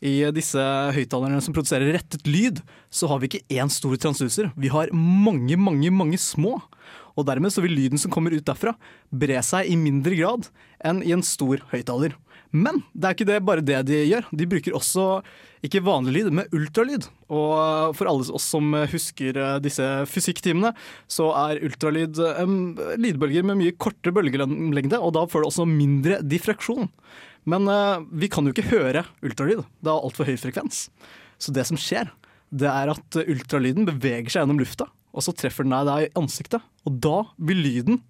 I 0.00 0.14
disse 0.32 0.60
høyttalerne 0.96 1.42
som 1.44 1.54
produserer 1.56 1.92
rettet 1.92 2.24
lyd, 2.28 2.62
så 2.88 3.10
har 3.10 3.20
vi 3.20 3.28
ikke 3.28 3.58
én 3.60 3.70
stor 3.72 3.98
transduser. 4.00 4.48
Vi 4.56 4.72
har 4.72 4.92
mange, 4.96 5.58
mange, 5.60 5.92
mange 5.92 6.20
små. 6.20 6.56
Og 7.18 7.26
dermed 7.28 7.52
så 7.52 7.60
vil 7.64 7.76
lyden 7.76 8.00
som 8.00 8.12
kommer 8.12 8.32
ut 8.32 8.46
derfra, 8.46 8.72
bre 9.12 9.42
seg 9.44 9.68
i 9.68 9.76
mindre 9.76 10.16
grad 10.16 10.48
enn 10.86 11.02
i 11.04 11.12
en 11.12 11.24
stor 11.26 11.60
høyttaler. 11.72 12.16
Men 12.50 12.80
det 12.96 13.06
er 13.06 13.14
ikke 13.14 13.28
det, 13.28 13.38
bare 13.46 13.62
det 13.62 13.78
de 13.86 14.00
gjør. 14.08 14.26
De 14.34 14.46
bruker 14.50 14.74
også 14.74 15.04
ikke 15.66 15.82
vanlig 15.84 16.16
lyd, 16.16 16.30
men 16.34 16.48
ultralyd. 16.56 17.06
Og 17.30 17.94
for 17.98 18.10
alle 18.10 18.26
oss 18.34 18.48
som 18.50 18.72
husker 18.90 19.36
eh, 19.38 19.58
disse 19.62 19.86
fysikktimene, 20.10 20.72
så 21.10 21.28
er 21.44 21.60
ultralyd 21.68 22.18
um, 22.40 22.56
lydbølger 22.98 23.46
med 23.46 23.60
mye 23.60 23.76
kortere 23.78 24.14
bølgelengde, 24.16 24.98
og 24.98 25.14
da 25.14 25.26
får 25.30 25.44
du 25.44 25.50
også 25.50 25.68
mindre 25.68 26.22
diffraksjon. 26.26 26.88
Men 27.48 27.68
uh, 27.70 28.02
vi 28.12 28.28
kan 28.32 28.46
jo 28.46 28.54
ikke 28.54 28.68
høre 28.70 29.04
ultralyd. 29.24 29.64
Det 29.80 29.92
har 29.92 30.04
altfor 30.04 30.28
høy 30.28 30.36
frekvens. 30.40 30.88
Så 31.40 31.54
det 31.56 31.64
som 31.68 31.78
skjer, 31.80 32.10
det 32.50 32.68
er 32.68 32.92
at 32.92 33.20
ultralyden 33.22 33.86
beveger 33.88 34.28
seg 34.28 34.42
gjennom 34.42 34.60
lufta, 34.60 34.88
og 35.14 35.24
så 35.24 35.34
treffer 35.36 35.66
den 35.66 35.74
deg 35.88 36.08
i 36.08 36.12
ansiktet. 36.18 36.64
Og 36.84 37.00
da 37.02 37.22
vil 37.38 37.62
lyden 37.64 38.00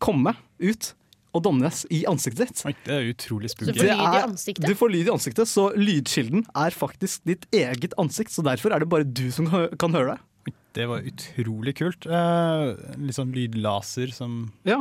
komme 0.00 0.36
ut 0.60 0.94
og 1.36 1.44
dannes 1.46 1.84
i 1.94 2.02
ansiktet 2.10 2.50
ditt. 2.50 2.62
Oi, 2.66 2.72
det 2.86 2.94
er 2.94 3.08
utrolig 3.12 3.52
spooky. 3.52 3.74
Du 3.76 3.78
får 3.78 3.86
lyd 3.86 4.00
i 4.00 4.22
ansiktet? 4.24 4.66
Du 4.66 4.78
får 4.78 4.92
lyd 4.94 5.10
i 5.10 5.12
ansiktet, 5.14 5.50
så 5.50 5.66
lydkilden 5.78 6.42
er 6.58 6.74
faktisk 6.74 7.26
ditt 7.30 7.46
eget 7.54 7.94
ansikt. 8.02 8.34
Så 8.34 8.44
derfor 8.46 8.74
er 8.74 8.82
det 8.82 8.90
bare 8.90 9.06
du 9.06 9.28
som 9.34 9.46
kan, 9.50 9.68
kan 9.80 9.94
høre 9.94 10.16
det. 10.16 10.26
Det 10.76 10.84
var 10.86 11.02
utrolig 11.02 11.72
kult. 11.80 12.06
Eh, 12.06 12.68
litt 13.02 13.16
sånn 13.16 13.32
lydlaser 13.34 14.12
som 14.14 14.52
Ja, 14.66 14.78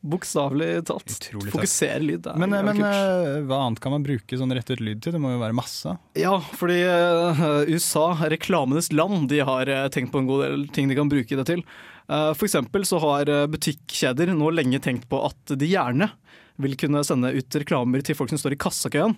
bokstavelig 0.00 0.86
talt. 0.88 1.10
Utrolig 1.12 1.52
Fokusere 1.52 2.00
lyd. 2.00 2.22
det 2.24 2.32
er 2.32 2.40
Men, 2.40 2.54
eh, 2.56 2.62
men 2.64 2.80
eh, 2.80 3.42
hva 3.44 3.58
annet 3.66 3.82
kan 3.84 3.92
man 3.92 4.06
bruke 4.06 4.38
sånn 4.40 4.54
rettet 4.56 4.80
lyd 4.80 5.02
til? 5.04 5.12
Det 5.16 5.20
må 5.20 5.34
jo 5.34 5.42
være 5.42 5.56
masse. 5.56 5.96
Ja, 6.16 6.38
fordi 6.40 6.78
eh, 6.86 7.44
USA, 7.68 8.14
reklamenes 8.32 8.92
land, 8.96 9.28
de 9.28 9.42
har 9.44 9.68
eh, 9.68 9.88
tenkt 9.92 10.12
på 10.14 10.22
en 10.24 10.30
god 10.30 10.46
del 10.46 10.66
ting 10.72 10.88
de 10.88 10.96
kan 10.96 11.12
bruke 11.12 11.36
det 11.36 11.46
til. 11.52 11.64
Eh, 12.08 12.32
for 12.32 12.46
eksempel 12.48 12.86
så 12.88 13.00
har 13.04 13.28
butikkjeder 13.52 14.32
nå 14.32 14.52
lenge 14.54 14.80
tenkt 14.80 15.08
på 15.10 15.20
at 15.26 15.56
de 15.58 15.68
gjerne 15.68 16.10
vil 16.62 16.76
kunne 16.80 17.02
sende 17.04 17.28
ut 17.36 17.56
reklamer 17.60 18.00
til 18.00 18.16
folk 18.16 18.30
som 18.32 18.40
står 18.40 18.54
i 18.56 18.60
kassakøen. 18.60 19.16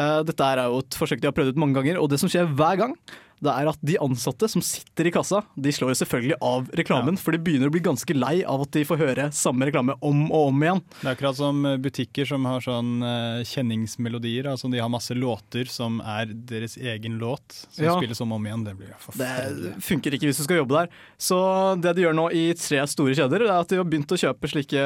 Eh, 0.00 0.20
dette 0.24 0.46
er 0.46 0.62
jo 0.64 0.78
et 0.80 0.96
forsøk 0.96 1.20
de 1.20 1.28
har 1.28 1.36
prøvd 1.36 1.52
ut 1.52 1.60
mange 1.60 1.76
ganger, 1.76 2.00
og 2.00 2.08
det 2.08 2.20
som 2.22 2.30
skjer 2.32 2.48
hver 2.56 2.78
gang, 2.80 2.94
det 3.40 3.52
er 3.56 3.68
at 3.70 3.78
de 3.80 3.94
ansatte 4.04 4.48
som 4.52 4.60
sitter 4.60 5.08
i 5.08 5.12
kassa, 5.14 5.38
de 5.56 5.72
slår 5.72 5.94
jo 5.94 5.98
selvfølgelig 6.02 6.36
av 6.44 6.66
reklamen, 6.76 7.16
for 7.16 7.32
de 7.32 7.38
begynner 7.40 7.70
å 7.70 7.72
bli 7.72 7.80
ganske 7.80 8.12
lei 8.16 8.42
av 8.44 8.66
at 8.66 8.70
de 8.76 8.82
får 8.84 9.00
høre 9.00 9.28
samme 9.32 9.64
reklame 9.68 9.94
om 10.04 10.26
og 10.28 10.50
om 10.50 10.64
igjen. 10.66 10.82
Det 11.00 11.06
er 11.08 11.14
akkurat 11.14 11.38
som 11.38 11.62
eh, 11.64 11.78
butikker 11.80 12.28
som 12.28 12.44
har 12.44 12.60
sånn 12.60 12.90
eh, 13.02 13.40
kjenningsmelodier. 13.48 14.50
Altså 14.52 14.68
de 14.72 14.82
har 14.82 14.92
masse 14.92 15.16
låter 15.16 15.64
som 15.72 16.00
er 16.04 16.26
deres 16.34 16.76
egen 16.76 17.16
låt, 17.22 17.62
som 17.70 17.84
Ja. 17.86 17.96
spilles 17.96 18.20
om 18.20 18.32
og 18.32 18.42
om 18.42 18.46
igjen. 18.50 18.64
Det 18.68 18.76
blir 18.76 18.92
forferdelig. 19.00 19.74
Det 19.78 19.84
funker 19.88 20.16
ikke 20.18 20.28
hvis 20.30 20.42
du 20.42 20.44
skal 20.44 20.60
jobbe 20.60 20.76
der. 20.82 20.92
Så 21.16 21.40
det 21.80 21.96
de 21.96 22.04
gjør 22.04 22.14
nå 22.20 22.28
i 22.36 22.44
tre 22.60 22.84
store 22.86 23.14
kjeder, 23.16 23.46
er 23.48 23.56
at 23.60 23.68
de 23.72 23.80
har 23.80 23.88
begynt 23.88 24.12
å 24.12 24.20
kjøpe 24.20 24.52
slike 24.52 24.84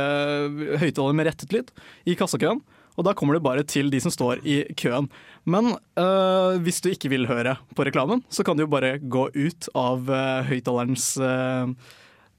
høyttalere 0.80 1.14
med 1.18 1.26
rettet 1.32 1.52
lyd 1.54 1.74
i 2.06 2.14
kassakøen. 2.18 2.62
Og 2.94 3.02
da 3.02 3.10
kommer 3.18 3.34
det 3.34 3.42
bare 3.42 3.64
til 3.66 3.88
de 3.90 3.98
som 3.98 4.12
står 4.14 4.38
i 4.46 4.60
køen. 4.78 5.08
Men 5.44 5.74
øh, 6.00 6.61
hvis 6.64 6.80
du 6.80 6.88
ikke 6.88 7.11
vil 7.12 7.28
høre 7.28 7.59
på 7.76 7.85
reklamen, 7.85 8.22
så 8.33 8.44
kan 8.44 8.57
du 8.57 8.64
jo 8.64 8.72
bare 8.72 8.96
gå 8.98 9.28
ut 9.28 9.68
av 9.76 10.09
uh, 10.09 10.44
høyttalerens 10.48 11.11
øh, 11.20 11.74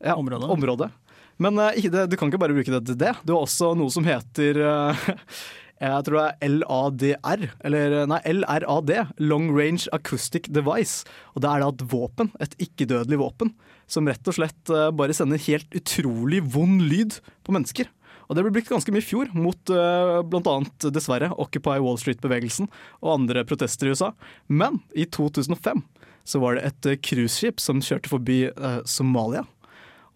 ja, 0.01 0.15
område. 0.17 0.89
Men 1.37 1.59
øh, 1.61 1.77
ikke 1.77 1.93
det, 1.93 2.07
du 2.09 2.17
kan 2.17 2.31
ikke 2.31 2.41
bare 2.41 2.55
bruke 2.55 2.73
det 2.73 2.81
til 2.89 2.97
det. 2.97 3.13
Du 3.21 3.35
har 3.35 3.45
også 3.45 3.75
noe 3.77 3.93
som 3.93 4.07
heter 4.07 4.57
øh, 4.57 5.05
jeg 5.85 6.07
tror 6.07 6.17
det 6.17 6.47
er 6.47 6.55
LADR, 6.55 7.45
eller 7.67 8.09
nei, 8.09 8.21
LRAD, 8.39 8.95
Long 9.21 9.51
Range 9.53 9.85
Acoustic 9.93 10.49
Device. 10.49 11.05
Og 11.35 11.45
det 11.45 11.51
er 11.51 11.61
da 11.61 11.69
et 11.69 11.85
våpen, 11.93 12.33
et 12.41 12.57
ikke-dødelig 12.57 13.21
våpen, 13.21 13.53
som 13.85 14.09
rett 14.09 14.31
og 14.31 14.39
slett 14.39 14.71
bare 14.97 15.13
sender 15.13 15.37
helt 15.45 15.77
utrolig 15.77 16.41
vond 16.55 16.81
lyd 16.81 17.19
på 17.45 17.53
mennesker. 17.53 17.91
Og 18.25 18.37
det 18.37 18.45
ble 18.45 18.53
brukt 18.55 18.71
ganske 18.71 18.93
mye 18.93 19.03
i 19.03 19.05
fjor 19.05 19.31
mot 19.37 19.73
uh, 19.73 20.21
bl.a. 20.25 20.55
dessverre 20.89 21.31
Occupy 21.41 21.77
Wall 21.83 21.99
Street-bevegelsen 22.01 22.69
og 23.03 23.13
andre 23.13 23.45
protester 23.47 23.89
i 23.89 23.95
USA. 23.95 24.13
Men 24.47 24.81
i 24.97 25.05
2005 25.05 25.83
så 26.25 26.41
var 26.41 26.57
det 26.57 26.65
et 26.65 26.87
eh, 26.89 27.01
cruiseskip 27.05 27.61
som 27.61 27.83
kjørte 27.85 28.09
forbi 28.09 28.47
uh, 28.49 28.79
Somalia. 28.89 29.43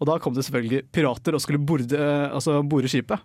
Og 0.02 0.08
da 0.10 0.16
kom 0.18 0.34
det 0.34 0.42
selvfølgelig 0.46 0.88
pirater 0.90 1.36
og 1.36 1.44
skulle 1.44 1.62
borde, 1.62 1.94
uh, 1.94 2.32
altså 2.34 2.58
bore 2.66 2.90
skipet. 2.90 3.22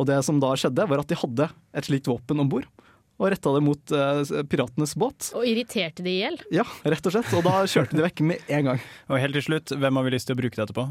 Og 0.00 0.08
det 0.08 0.16
som 0.26 0.40
da 0.42 0.54
skjedde, 0.58 0.88
var 0.90 1.02
at 1.02 1.10
de 1.10 1.18
hadde 1.20 1.50
et 1.76 1.86
slikt 1.86 2.08
våpen 2.10 2.40
om 2.42 2.48
bord. 2.50 2.66
Og 3.20 3.30
retta 3.30 3.52
det 3.54 3.62
mot 3.62 3.94
eh, 3.94 4.42
piratenes 4.50 4.96
båt. 4.98 5.30
Og 5.38 5.46
irriterte 5.46 6.02
de 6.02 6.16
i 6.16 6.20
hjel? 6.24 6.38
Ja, 6.54 6.64
rett 6.82 7.06
og 7.06 7.14
slett. 7.14 7.30
Og 7.38 7.44
da 7.46 7.60
kjørte 7.70 7.94
de 7.94 8.02
vekk 8.02 8.24
med 8.26 8.54
en 8.56 8.72
gang. 8.72 8.80
Og 9.06 9.20
helt 9.22 9.38
til 9.38 9.46
slutt, 9.52 9.70
hvem 9.70 10.00
har 10.00 10.06
vi 10.06 10.14
lyst 10.16 10.26
til 10.26 10.34
å 10.34 10.40
bruke 10.40 10.58
dette 10.58 10.74
på? 10.74 10.88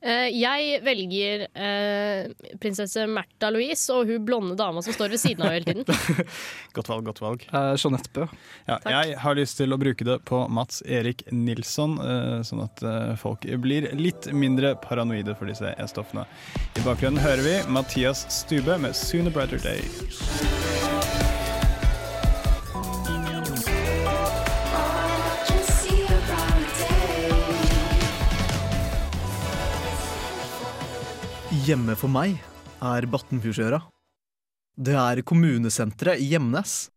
Eh, 0.00 0.28
jeg 0.32 0.80
velger 0.84 1.44
eh, 1.52 2.30
prinsesse 2.60 3.04
Märtha 3.10 3.50
Louise 3.52 3.92
og 3.92 4.08
hun 4.08 4.24
blonde 4.24 4.56
dama 4.56 4.80
som 4.84 4.96
står 4.96 5.12
ved 5.12 5.20
siden 5.20 5.44
av 5.44 5.52
hele 5.52 5.68
tiden. 5.68 5.84
Godt 6.76 6.88
valg, 6.88 7.04
godt 7.08 7.20
valg. 7.20 7.44
Uh, 7.50 7.74
Jeanette 7.74 8.12
Bø. 8.14 8.26
Ja, 8.68 8.78
jeg 8.86 9.16
har 9.20 9.36
lyst 9.36 9.58
til 9.58 9.74
å 9.74 9.78
bruke 9.80 10.06
det 10.06 10.20
på 10.28 10.44
Mats 10.52 10.84
Erik 10.86 11.24
Nilsson, 11.34 11.96
eh, 12.04 12.36
sånn 12.46 12.62
at 12.62 12.84
eh, 12.86 13.16
folk 13.20 13.44
blir 13.64 13.90
litt 13.98 14.30
mindre 14.32 14.76
paranoide 14.84 15.34
for 15.38 15.50
disse 15.50 15.74
E-stoffene. 15.76 16.26
I 16.78 16.86
bakgrunnen 16.86 17.20
hører 17.22 17.44
vi 17.46 17.56
Mathias 17.72 18.24
Stube 18.30 18.78
med 18.78 18.94
'Sooner 18.94 19.34
Brighter 19.34 19.58
Day'. 19.58 20.89
Hjemme 31.70 31.94
for 31.94 32.10
meg 32.10 32.32
er 32.82 33.04
Battenfjordsøra. 33.06 33.76
Det 34.74 34.94
er 34.98 35.20
kommunesenteret 35.22 36.18
i 36.18 36.24
Gjemnes. 36.32 36.88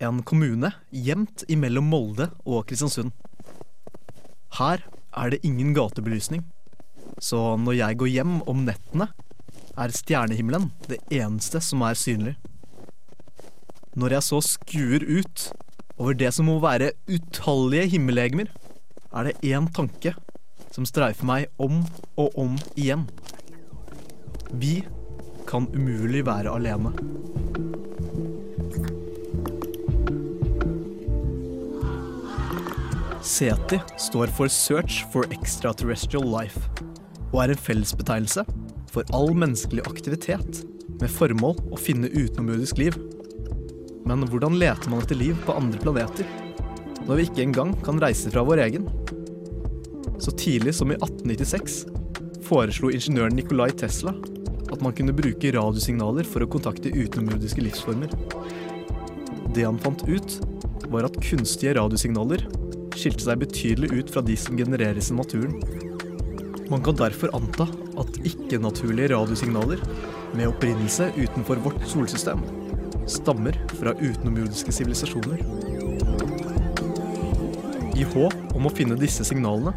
En 0.00 0.22
kommune 0.24 0.70
gjemt 0.88 1.42
imellom 1.52 1.90
Molde 1.92 2.30
og 2.46 2.62
Kristiansund. 2.70 3.12
Her 4.56 4.86
er 5.12 5.34
det 5.34 5.42
ingen 5.44 5.74
gatebelysning, 5.76 6.46
så 7.20 7.58
når 7.60 7.76
jeg 7.82 8.00
går 8.00 8.12
hjem 8.14 8.38
om 8.48 8.64
nettene, 8.70 9.10
er 9.76 9.92
stjernehimmelen 9.92 10.70
det 10.88 11.02
eneste 11.12 11.60
som 11.60 11.84
er 11.84 11.98
synlig. 11.98 12.38
Når 13.92 14.16
jeg 14.16 14.28
så 14.30 14.40
skuer 14.54 15.04
ut 15.04 15.50
over 15.98 16.16
det 16.16 16.32
som 16.38 16.48
må 16.48 16.56
være 16.64 16.94
utallige 17.10 17.92
himmellegemer, 17.98 18.48
er 19.12 19.28
det 19.28 19.40
én 19.52 19.68
tanke 19.68 20.16
som 20.72 20.88
streifer 20.88 21.28
meg 21.28 21.50
om 21.60 21.82
og 22.16 22.32
om 22.40 22.56
igjen. 22.72 23.04
Vi 24.52 24.84
kan 25.48 25.66
umulig 25.74 26.22
være 26.24 26.48
alene. 26.48 26.92
SETI 33.22 33.80
står 34.00 34.32
for 34.32 34.48
Search 34.48 35.02
for 35.12 35.28
Extraterrestrial 35.36 36.24
Life 36.24 36.62
og 37.28 37.42
er 37.42 37.52
en 37.52 37.60
fellesbetegnelse 37.60 38.46
for 38.88 39.04
all 39.12 39.34
menneskelig 39.36 39.84
aktivitet 39.90 40.62
med 40.98 41.12
formål 41.12 41.58
å 41.68 41.80
finne 41.80 42.08
utenomjordisk 42.08 42.80
liv. 42.80 42.96
Men 44.08 44.24
hvordan 44.32 44.56
leter 44.56 44.88
man 44.88 45.04
etter 45.04 45.20
liv 45.20 45.36
på 45.44 45.58
andre 45.60 45.80
planeter 45.82 46.24
når 47.04 47.20
vi 47.20 47.28
ikke 47.28 47.44
engang 47.44 47.76
kan 47.84 48.00
reise 48.00 48.32
fra 48.32 48.46
vår 48.48 48.64
egen? 48.64 48.88
Så 50.18 50.32
tidlig 50.40 50.74
som 50.80 50.90
i 50.90 50.96
1896 50.96 51.84
foreslo 52.48 52.88
ingeniøren 52.90 53.36
Nikolai 53.36 53.70
Tesla 53.76 54.16
at 54.72 54.82
man 54.84 54.94
kunne 54.96 55.14
bruke 55.16 55.52
radiosignaler 55.54 56.26
for 56.28 56.44
å 56.44 56.50
kontakte 56.50 56.92
utenomjordiske 56.92 57.64
livsformer. 57.64 58.12
Det 59.56 59.64
han 59.64 59.80
fant 59.82 60.04
ut, 60.08 60.38
var 60.92 61.08
at 61.08 61.18
kunstige 61.24 61.74
radiosignaler 61.78 62.44
skilte 62.98 63.26
seg 63.26 63.42
betydelig 63.42 63.90
ut 63.94 64.12
fra 64.12 64.22
de 64.24 64.36
som 64.38 64.56
genereres 64.58 65.10
i 65.12 65.16
naturen. 65.16 65.58
Man 66.68 66.82
kan 66.84 66.98
derfor 66.98 67.32
anta 67.36 67.68
at 67.98 68.18
ikke-naturlige 68.28 69.12
radiosignaler 69.14 69.80
med 70.36 70.50
opprinnelse 70.50 71.10
utenfor 71.16 71.60
vårt 71.64 71.84
solsystem 71.88 72.42
stammer 73.08 73.56
fra 73.78 73.94
utenomjordiske 73.96 74.74
sivilisasjoner. 74.76 75.40
I 77.98 78.04
håp 78.12 78.56
om 78.56 78.68
å 78.68 78.74
finne 78.74 78.98
disse 79.00 79.24
signalene 79.26 79.72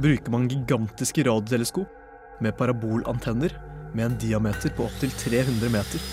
bruker 0.00 0.32
man 0.32 0.48
gigantiske 0.50 1.26
radioteleskop 1.28 2.40
med 2.42 2.56
parabolantenner 2.58 3.52
med 3.92 4.06
en 4.06 4.18
diameter 4.20 4.72
på 4.76 4.86
opptil 4.88 5.12
300 5.20 5.70
meter. 5.72 6.04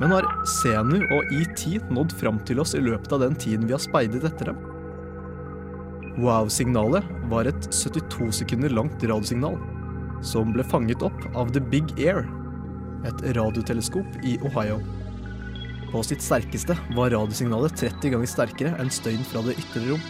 Men 0.00 0.12
har 0.12 0.26
Senu 0.60 0.98
og 1.14 1.34
ET 1.34 1.64
nådd 1.94 2.14
fram 2.18 2.40
til 2.48 2.60
oss 2.62 2.74
i 2.74 2.82
løpet 2.82 3.12
av 3.14 3.22
den 3.24 3.36
tiden 3.38 3.68
vi 3.68 3.76
har 3.76 3.82
speidet 3.82 4.24
etter 4.26 4.50
dem? 4.50 4.58
Wow-signalet 6.22 7.06
var 7.30 7.48
et 7.50 7.70
72 7.74 8.30
sekunder 8.42 8.70
langt 8.74 9.02
radiosignal 9.02 9.56
som 10.24 10.52
ble 10.54 10.64
fanget 10.66 11.02
opp 11.04 11.24
av 11.36 11.50
The 11.54 11.60
Big 11.60 11.90
Air, 11.98 12.24
et 13.04 13.24
radioteleskop 13.36 14.20
i 14.24 14.36
Ohio. 14.46 14.78
På 15.90 16.02
sitt 16.06 16.24
sterkeste 16.24 16.76
var 16.96 17.12
radiosignalet 17.14 17.76
30 17.78 18.14
ganger 18.14 18.30
sterkere 18.30 18.76
enn 18.82 18.90
støyen 18.90 19.26
fra 19.28 19.44
det 19.46 19.58
ytre 19.60 19.84
rom. 19.90 20.06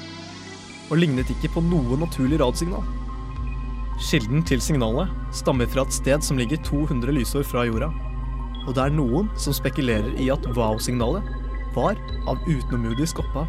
Og 0.93 1.01
lignet 1.01 1.33
ikke 1.33 1.51
på 1.57 1.65
noe 1.65 1.99
naturlig 2.01 2.39
radiosignal. 2.41 3.04
Kilden 4.03 4.43
til 4.43 4.61
signalet 4.63 5.11
stammer 5.35 5.69
fra 5.71 5.85
et 5.87 5.95
sted 5.95 6.25
som 6.27 6.39
ligger 6.39 6.59
200 6.67 7.15
lysår 7.15 7.45
fra 7.47 7.63
jorda. 7.69 7.93
Og 8.67 8.75
det 8.75 8.83
er 8.83 8.95
noen 8.97 9.29
som 9.39 9.55
spekulerer 9.55 10.17
i 10.21 10.31
at 10.35 10.47
wow-signalet 10.57 11.27
var 11.77 11.99
av 12.31 12.43
utenomjordisk 12.49 13.23
opphav. 13.23 13.47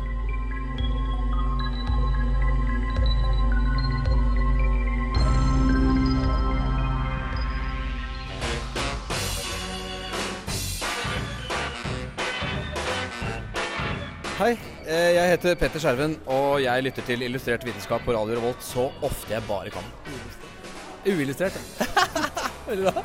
Jeg 15.36 15.41
heter 15.41 15.57
Petter 15.59 15.81
Skjerven, 15.83 16.13
og 16.31 16.61
jeg 16.63 16.83
lytter 16.86 17.03
til 17.03 17.23
Illustrert 17.25 17.63
vitenskap 17.67 18.03
på 18.07 18.13
Radio 18.15 18.38
Revolt 18.38 18.61
så 18.63 18.86
ofte 19.03 19.33
jeg 19.33 19.43
bare 19.49 19.71
kan. 19.73 19.88
Uillustrert. 21.03 21.57
Veldig 22.69 22.86
bra. 22.86 23.03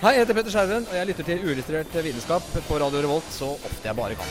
Hei, 0.00 0.12
jeg 0.16 0.24
heter 0.24 0.38
Petter 0.40 0.50
Skjerven, 0.50 0.88
og 0.90 0.96
jeg 0.98 1.08
lytter 1.12 1.28
til 1.28 1.44
Uillustrert 1.46 1.94
vitenskap 1.94 2.48
på 2.66 2.80
Radio 2.82 3.04
Revolt 3.04 3.28
så 3.30 3.52
ofte 3.54 3.86
jeg 3.86 3.94
bare 4.00 4.18
kan. 4.18 4.26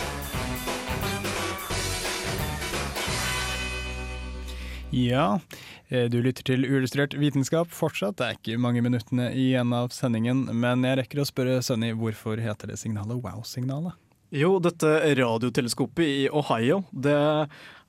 Ja, 4.92 5.40
eh, 5.88 6.12
du 6.12 6.20
lytter 6.20 6.44
til 6.44 6.68
Uillustrert 6.68 7.16
vitenskap 7.16 7.72
fortsatt. 7.72 8.20
Det 8.20 8.28
er 8.28 8.36
ikke 8.42 8.60
mange 8.60 8.84
minuttene 8.84 9.32
igjen 9.32 9.72
av 9.80 9.96
sendingen, 9.96 10.44
men 10.52 10.84
jeg 10.84 11.06
rekker 11.06 11.24
å 11.24 11.30
spørre 11.32 11.64
Sønni 11.64 11.96
hvorfor 11.96 12.44
heter 12.44 12.74
det 12.74 12.82
signalet 12.84 13.24
wow-signalet? 13.24 13.96
Jo, 14.30 14.60
dette 14.62 14.90
radioteleskopet 15.18 16.06
i 16.06 16.28
Ohio, 16.30 16.84
det 16.94 17.18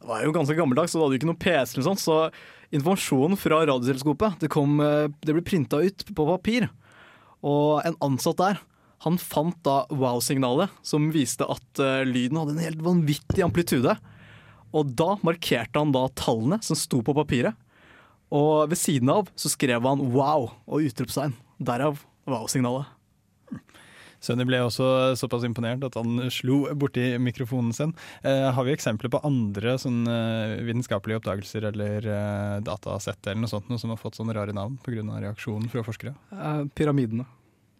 var 0.08 0.22
jo 0.24 0.32
ganske 0.32 0.56
gammeldags, 0.56 0.94
så 0.94 0.98
det 0.98 1.04
hadde 1.04 1.16
jo 1.16 1.20
ikke 1.20 1.28
noe 1.28 1.40
PC 1.42 1.74
eller 1.76 1.86
sånt, 1.90 2.00
så 2.00 2.16
informasjonen 2.72 3.36
fra 3.36 3.58
radioteleskopet, 3.68 4.38
det, 4.40 4.48
kom, 4.52 4.78
eh, 4.80 5.10
det 5.20 5.36
ble 5.36 5.44
printa 5.44 5.82
ut 5.84 6.04
på 6.08 6.26
papir. 6.30 6.70
Og 7.44 7.82
en 7.84 7.98
ansatt 8.04 8.40
der, 8.40 8.60
han 9.04 9.16
fant 9.20 9.56
da 9.64 9.82
wow-signalet, 9.92 10.72
som 10.84 11.08
viste 11.12 11.46
at 11.48 11.80
uh, 11.80 12.02
lyden 12.04 12.36
hadde 12.36 12.52
en 12.52 12.64
helt 12.66 12.82
vanvittig 12.84 13.40
amplitude. 13.46 13.94
Og 14.76 14.90
da 14.92 15.14
markerte 15.24 15.80
han 15.80 15.94
da 15.94 16.02
tallene 16.20 16.58
som 16.64 16.76
sto 16.76 17.00
på 17.04 17.14
papiret. 17.16 17.56
Og 18.28 18.68
ved 18.68 18.76
siden 18.78 19.08
av 19.12 19.32
så 19.40 19.48
skrev 19.50 19.88
han 19.88 20.04
wow 20.12 20.50
og 20.68 20.84
utropstegn. 20.84 21.32
Derav 21.64 22.04
wow-signalet. 22.28 22.92
Sunny 24.20 24.44
ble 24.48 24.60
også 24.64 25.16
såpass 25.18 25.46
imponert 25.48 25.84
at 25.86 25.96
han 25.98 26.28
slo 26.32 26.62
borti 26.78 27.14
mikrofonen 27.22 27.72
sin. 27.76 27.94
Eh, 28.22 28.48
har 28.52 28.66
vi 28.66 28.74
eksempler 28.74 29.12
på 29.12 29.22
andre 29.26 29.76
sånn, 29.80 30.02
eh, 30.08 30.58
vitenskapelige 30.66 31.22
oppdagelser 31.22 31.70
eller 31.72 32.04
eh, 32.04 32.56
datasett 32.66 33.24
eller 33.26 33.44
noe 33.44 33.52
sånt 33.52 33.70
noe 33.72 33.80
som 33.80 33.94
har 33.94 34.00
fått 34.00 34.20
sånne 34.20 34.36
rare 34.36 34.56
navn 34.56 34.78
pga. 34.84 35.00
reaksjonen 35.24 35.70
fra 35.72 35.84
forskere? 35.86 36.14
Eh, 36.32 36.64
pyramidene. 36.76 37.26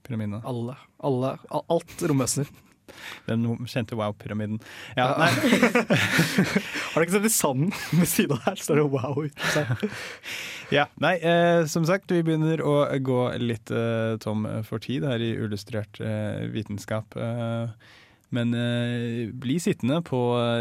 Pyramidene. 0.07 0.41
Alle. 0.49 0.77
Alle. 1.05 1.37
Alt 1.51 2.03
romvesener. 2.09 2.49
Den 3.29 3.47
kjente 3.71 3.99
wow-pyramiden. 3.99 4.61
Ja, 4.99 5.13
nei. 5.21 5.31
Har 6.93 7.01
du 7.01 7.07
ikke 7.07 7.17
sett 7.17 7.29
i 7.29 7.35
sanden 7.35 7.75
ved 7.93 8.09
siden 8.11 8.37
av 8.37 8.49
her, 8.49 8.61
står 8.61 8.83
det 8.83 8.89
wow. 8.95 9.23
Ja, 10.77 10.87
nei, 11.03 11.17
eh, 11.19 11.65
som 11.67 11.87
sagt, 11.89 12.13
vi 12.15 12.23
begynner 12.23 12.63
å 12.63 12.77
gå 13.03 13.23
litt 13.43 13.73
eh, 13.75 14.15
tom 14.23 14.47
for 14.67 14.83
tid 14.83 15.07
her 15.07 15.23
i 15.23 15.33
Illustrert 15.35 15.99
eh, 15.99 16.47
vitenskap. 16.55 17.17
Eh, 17.19 17.73
men 18.31 18.55
eh, 18.55 19.31
bli 19.35 19.57
sittende 19.63 20.01
på 20.07 20.19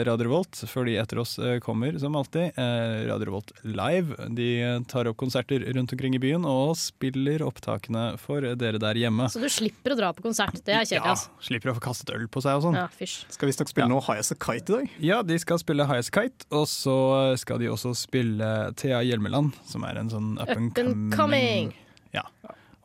Radio 0.08 0.26
Revolt, 0.28 0.60
fordi 0.70 0.96
etter 1.02 1.20
oss 1.22 1.36
eh, 1.40 1.60
kommer, 1.64 1.98
som 2.02 2.16
alltid, 2.18 2.58
eh, 2.58 3.06
Radio 3.10 3.30
Revolt 3.30 3.52
Live. 3.64 4.16
De 4.36 4.48
tar 4.90 5.10
opp 5.12 5.18
konserter 5.22 5.62
rundt 5.78 5.94
omkring 5.94 6.16
i 6.18 6.22
byen 6.24 6.46
og 6.50 6.76
spiller 6.82 7.44
opptakene 7.46 8.16
for 8.22 8.42
dere 8.58 8.82
der 8.82 9.00
hjemme. 9.00 9.30
Så 9.30 9.42
du 9.44 9.50
slipper 9.54 9.94
å 9.94 10.00
dra 10.00 10.10
på 10.18 10.26
konsert. 10.26 10.58
Det 10.66 10.74
er 10.74 10.84
kjedelig, 10.86 11.04
Ja, 11.06 11.16
altså. 11.16 11.30
slipper 11.46 11.74
å 11.74 11.78
få 11.78 11.86
kastet 11.90 12.14
øl 12.18 12.26
på 12.32 12.42
seg 12.46 12.58
og 12.60 12.66
sånn. 12.68 12.80
Ja, 12.82 12.88
fysj. 13.00 13.20
Skal 13.38 13.52
visstnok 13.52 13.70
spille 13.72 13.90
noe 13.92 14.02
High 14.08 14.24
As 14.24 14.34
A 14.34 14.40
Kite 14.40 14.74
i 14.74 14.78
dag. 14.80 14.96
Ja, 15.12 15.22
de 15.24 15.38
skal 15.42 15.62
spille 15.62 15.86
High 15.90 16.02
As 16.04 16.10
Kite, 16.14 16.50
og 16.52 16.66
så 16.72 16.98
skal 17.40 17.62
de 17.62 17.70
også 17.70 17.94
spille 17.98 18.50
Thea 18.82 19.04
Hjelmeland, 19.06 19.54
som 19.70 19.86
er 19.86 20.02
en 20.02 20.10
sånn 20.12 20.34
up 20.42 20.50
and 20.56 20.72
Up 20.74 20.82
and 20.86 21.14
coming. 21.14 21.72
Ja. 22.14 22.26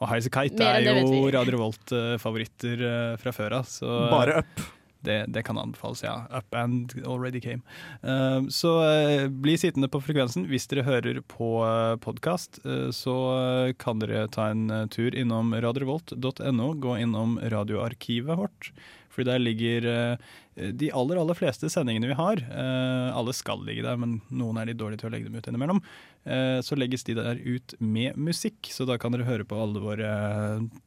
Og 0.05 0.11
High 0.13 0.29
Kite 0.29 0.61
Mer 0.61 0.85
er 0.85 1.01
jo. 1.01 1.27
Radio 1.33 1.57
Revolt-favoritter 1.57 2.89
eh, 2.89 3.13
fra 3.21 3.33
før 3.33 3.61
av. 3.63 3.77
Bare 4.13 4.43
up. 4.43 4.67
Det, 5.05 5.19
det 5.29 5.43
kan 5.45 5.59
anbefales, 5.61 6.01
ja. 6.05 6.15
Up 6.33 6.55
and 6.57 6.95
already 7.05 7.41
came. 7.41 7.61
Uh, 8.01 8.49
så 8.49 8.79
uh, 8.81 9.27
bli 9.29 9.57
sittende 9.61 9.91
på 9.93 10.01
frekvensen. 10.01 10.47
Hvis 10.49 10.69
dere 10.71 10.87
hører 10.87 11.21
på 11.29 11.59
uh, 11.61 11.97
podkast, 12.01 12.63
så 12.97 13.17
eh, 13.37 13.75
kan 13.81 14.01
dere 14.01 14.27
ta 14.33 14.49
en 14.53 14.89
tur 14.93 15.13
innom 15.17 15.53
radiorevolt.no. 15.53 16.69
Gå 16.81 16.99
innom 17.05 17.37
radioarkivet 17.53 18.41
vårt. 18.41 18.73
For 19.15 19.27
der 19.27 19.43
ligger 19.43 19.87
eh, 19.87 20.71
de 20.75 20.91
aller 20.95 21.19
aller 21.21 21.39
fleste 21.39 21.71
sendingene 21.71 22.11
vi 22.11 22.19
har. 22.19 22.43
Eh, 22.43 23.11
alle 23.15 23.35
skal 23.37 23.63
ligge 23.67 23.85
der, 23.87 23.99
men 24.01 24.19
noen 24.35 24.59
er 24.59 24.71
litt 24.71 24.81
dårlige 24.81 25.05
til 25.05 25.11
å 25.11 25.15
legge 25.15 25.29
dem 25.31 25.39
ut 25.39 25.49
innimellom. 25.51 25.83
Eh, 26.25 26.59
så 26.65 26.79
legges 26.79 27.07
de 27.07 27.17
der 27.19 27.39
ut 27.39 27.77
med 27.79 28.19
musikk, 28.19 28.71
så 28.75 28.87
da 28.89 28.99
kan 28.99 29.15
dere 29.15 29.29
høre 29.29 29.47
på 29.47 29.59
alle 29.61 29.83
våre 29.83 30.11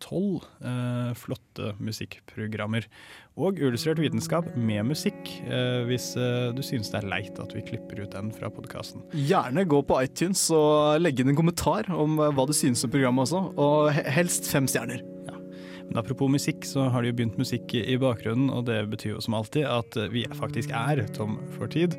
tolv 0.03 0.45
flotte 1.17 1.73
musikkprogrammer. 1.84 2.88
Og 3.38 3.59
Illustrert 3.61 4.01
vitenskap 4.01 4.47
med 4.57 4.88
musikk, 4.89 5.30
hvis 5.88 6.09
du 6.17 6.61
synes 6.65 6.89
det 6.89 6.99
er 6.99 7.09
leit 7.11 7.41
at 7.41 7.53
vi 7.53 7.63
klipper 7.67 8.01
ut 8.01 8.15
den 8.15 8.32
fra 8.34 8.49
podkasten. 8.53 9.03
Gjerne 9.13 9.67
gå 9.69 9.84
på 9.86 9.99
iTunes 10.01 10.47
og 10.55 11.03
legge 11.03 11.23
inn 11.23 11.36
en 11.36 11.39
kommentar 11.39 11.91
om 11.93 12.17
hva 12.17 12.47
du 12.49 12.55
synes 12.57 12.84
om 12.88 12.93
programmet 12.93 13.28
også, 13.28 13.43
og 13.61 13.93
helst 14.17 14.49
fem 14.49 14.69
stjerner. 14.69 15.05
Men 15.88 16.01
apropos 16.01 16.31
musikk, 16.31 16.65
så 16.67 16.88
har 16.91 17.03
det 17.03 17.13
jo 17.13 17.17
begynt 17.21 17.39
musikk 17.39 17.73
i 17.79 17.95
bakgrunnen, 18.01 18.49
og 18.53 18.65
det 18.67 18.81
betyr 18.91 19.15
jo 19.15 19.21
som 19.23 19.38
alltid 19.38 19.67
at 19.69 19.97
vi 20.11 20.25
faktisk 20.35 20.73
er 20.75 21.05
tom 21.15 21.38
for 21.55 21.71
tid. 21.71 21.95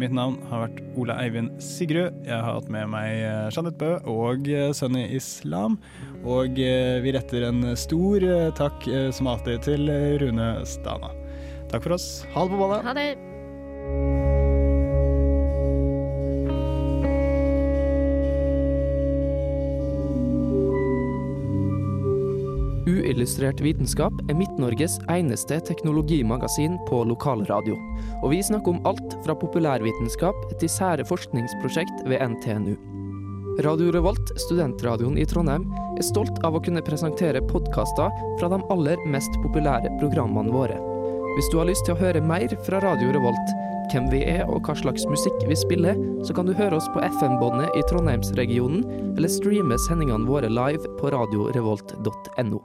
Mitt 0.00 0.14
navn 0.16 0.38
har 0.48 0.66
vært 0.66 0.80
Ola 1.00 1.16
Eivind 1.20 1.52
Sigrud. 1.62 2.14
Jeg 2.24 2.36
har 2.36 2.56
hatt 2.60 2.70
med 2.72 2.88
meg 2.92 3.10
eh, 3.20 3.48
Jeanette 3.52 3.80
Bø 3.80 3.92
og 4.08 4.48
eh, 4.48 4.70
Sunny 4.76 5.06
Islam. 5.16 5.78
Og 6.24 6.60
eh, 6.60 7.00
vi 7.04 7.14
retter 7.16 7.48
en 7.48 7.72
stor 7.80 8.24
takk 8.58 8.88
som 9.16 9.30
alltid 9.32 9.64
til 9.68 9.92
Rune 10.22 10.52
Stana. 10.68 11.12
Takk 11.70 11.86
for 11.86 11.96
oss. 11.98 12.10
Ha 12.34 12.44
det 12.44 12.54
på 12.56 12.64
ballet. 12.64 12.86
Ha 12.86 12.96
det. 12.96 14.29
Uillustrert 22.88 23.60
vitenskap 23.60 24.14
er 24.30 24.36
Midt-Norges 24.38 24.94
eneste 25.12 25.58
teknologimagasin 25.68 26.78
på 26.88 27.02
lokalradio. 27.04 27.76
Og 28.22 28.32
vi 28.32 28.40
snakker 28.40 28.72
om 28.72 28.86
alt 28.88 29.16
fra 29.26 29.36
populærvitenskap 29.36 30.46
til 30.62 30.72
sære 30.72 31.04
forskningsprosjekt 31.04 32.06
ved 32.08 32.24
NTNU. 32.24 32.78
Radio 33.60 33.90
Revolt, 33.92 34.32
studentradioen 34.40 35.18
i 35.20 35.26
Trondheim, 35.28 35.66
er 35.98 36.06
stolt 36.06 36.40
av 36.46 36.56
å 36.56 36.62
kunne 36.64 36.80
presentere 36.86 37.42
podkaster 37.50 38.14
fra 38.40 38.48
de 38.48 38.62
aller 38.72 39.02
mest 39.12 39.36
populære 39.44 39.92
programmene 40.00 40.54
våre. 40.54 40.78
Hvis 41.36 41.50
du 41.52 41.60
har 41.60 41.68
lyst 41.68 41.84
til 41.84 41.98
å 41.98 42.00
høre 42.00 42.24
mer 42.24 42.48
fra 42.64 42.80
Radio 42.80 43.12
Revolt, 43.12 43.52
hvem 43.90 44.10
vi 44.12 44.22
er 44.24 44.44
og 44.48 44.64
hva 44.66 44.74
slags 44.78 45.06
musikk 45.10 45.38
vi 45.48 45.58
spiller, 45.58 45.98
så 46.26 46.34
kan 46.36 46.48
du 46.48 46.56
høre 46.56 46.78
oss 46.78 46.88
på 46.94 47.02
FM-båndet 47.20 47.76
i 47.78 47.84
Trondheimsregionen, 47.90 48.84
eller 49.16 49.30
streame 49.30 49.78
sendingene 49.86 50.28
våre 50.30 50.50
live 50.50 50.98
på 51.00 51.12
radiorevolt.no. 51.14 52.60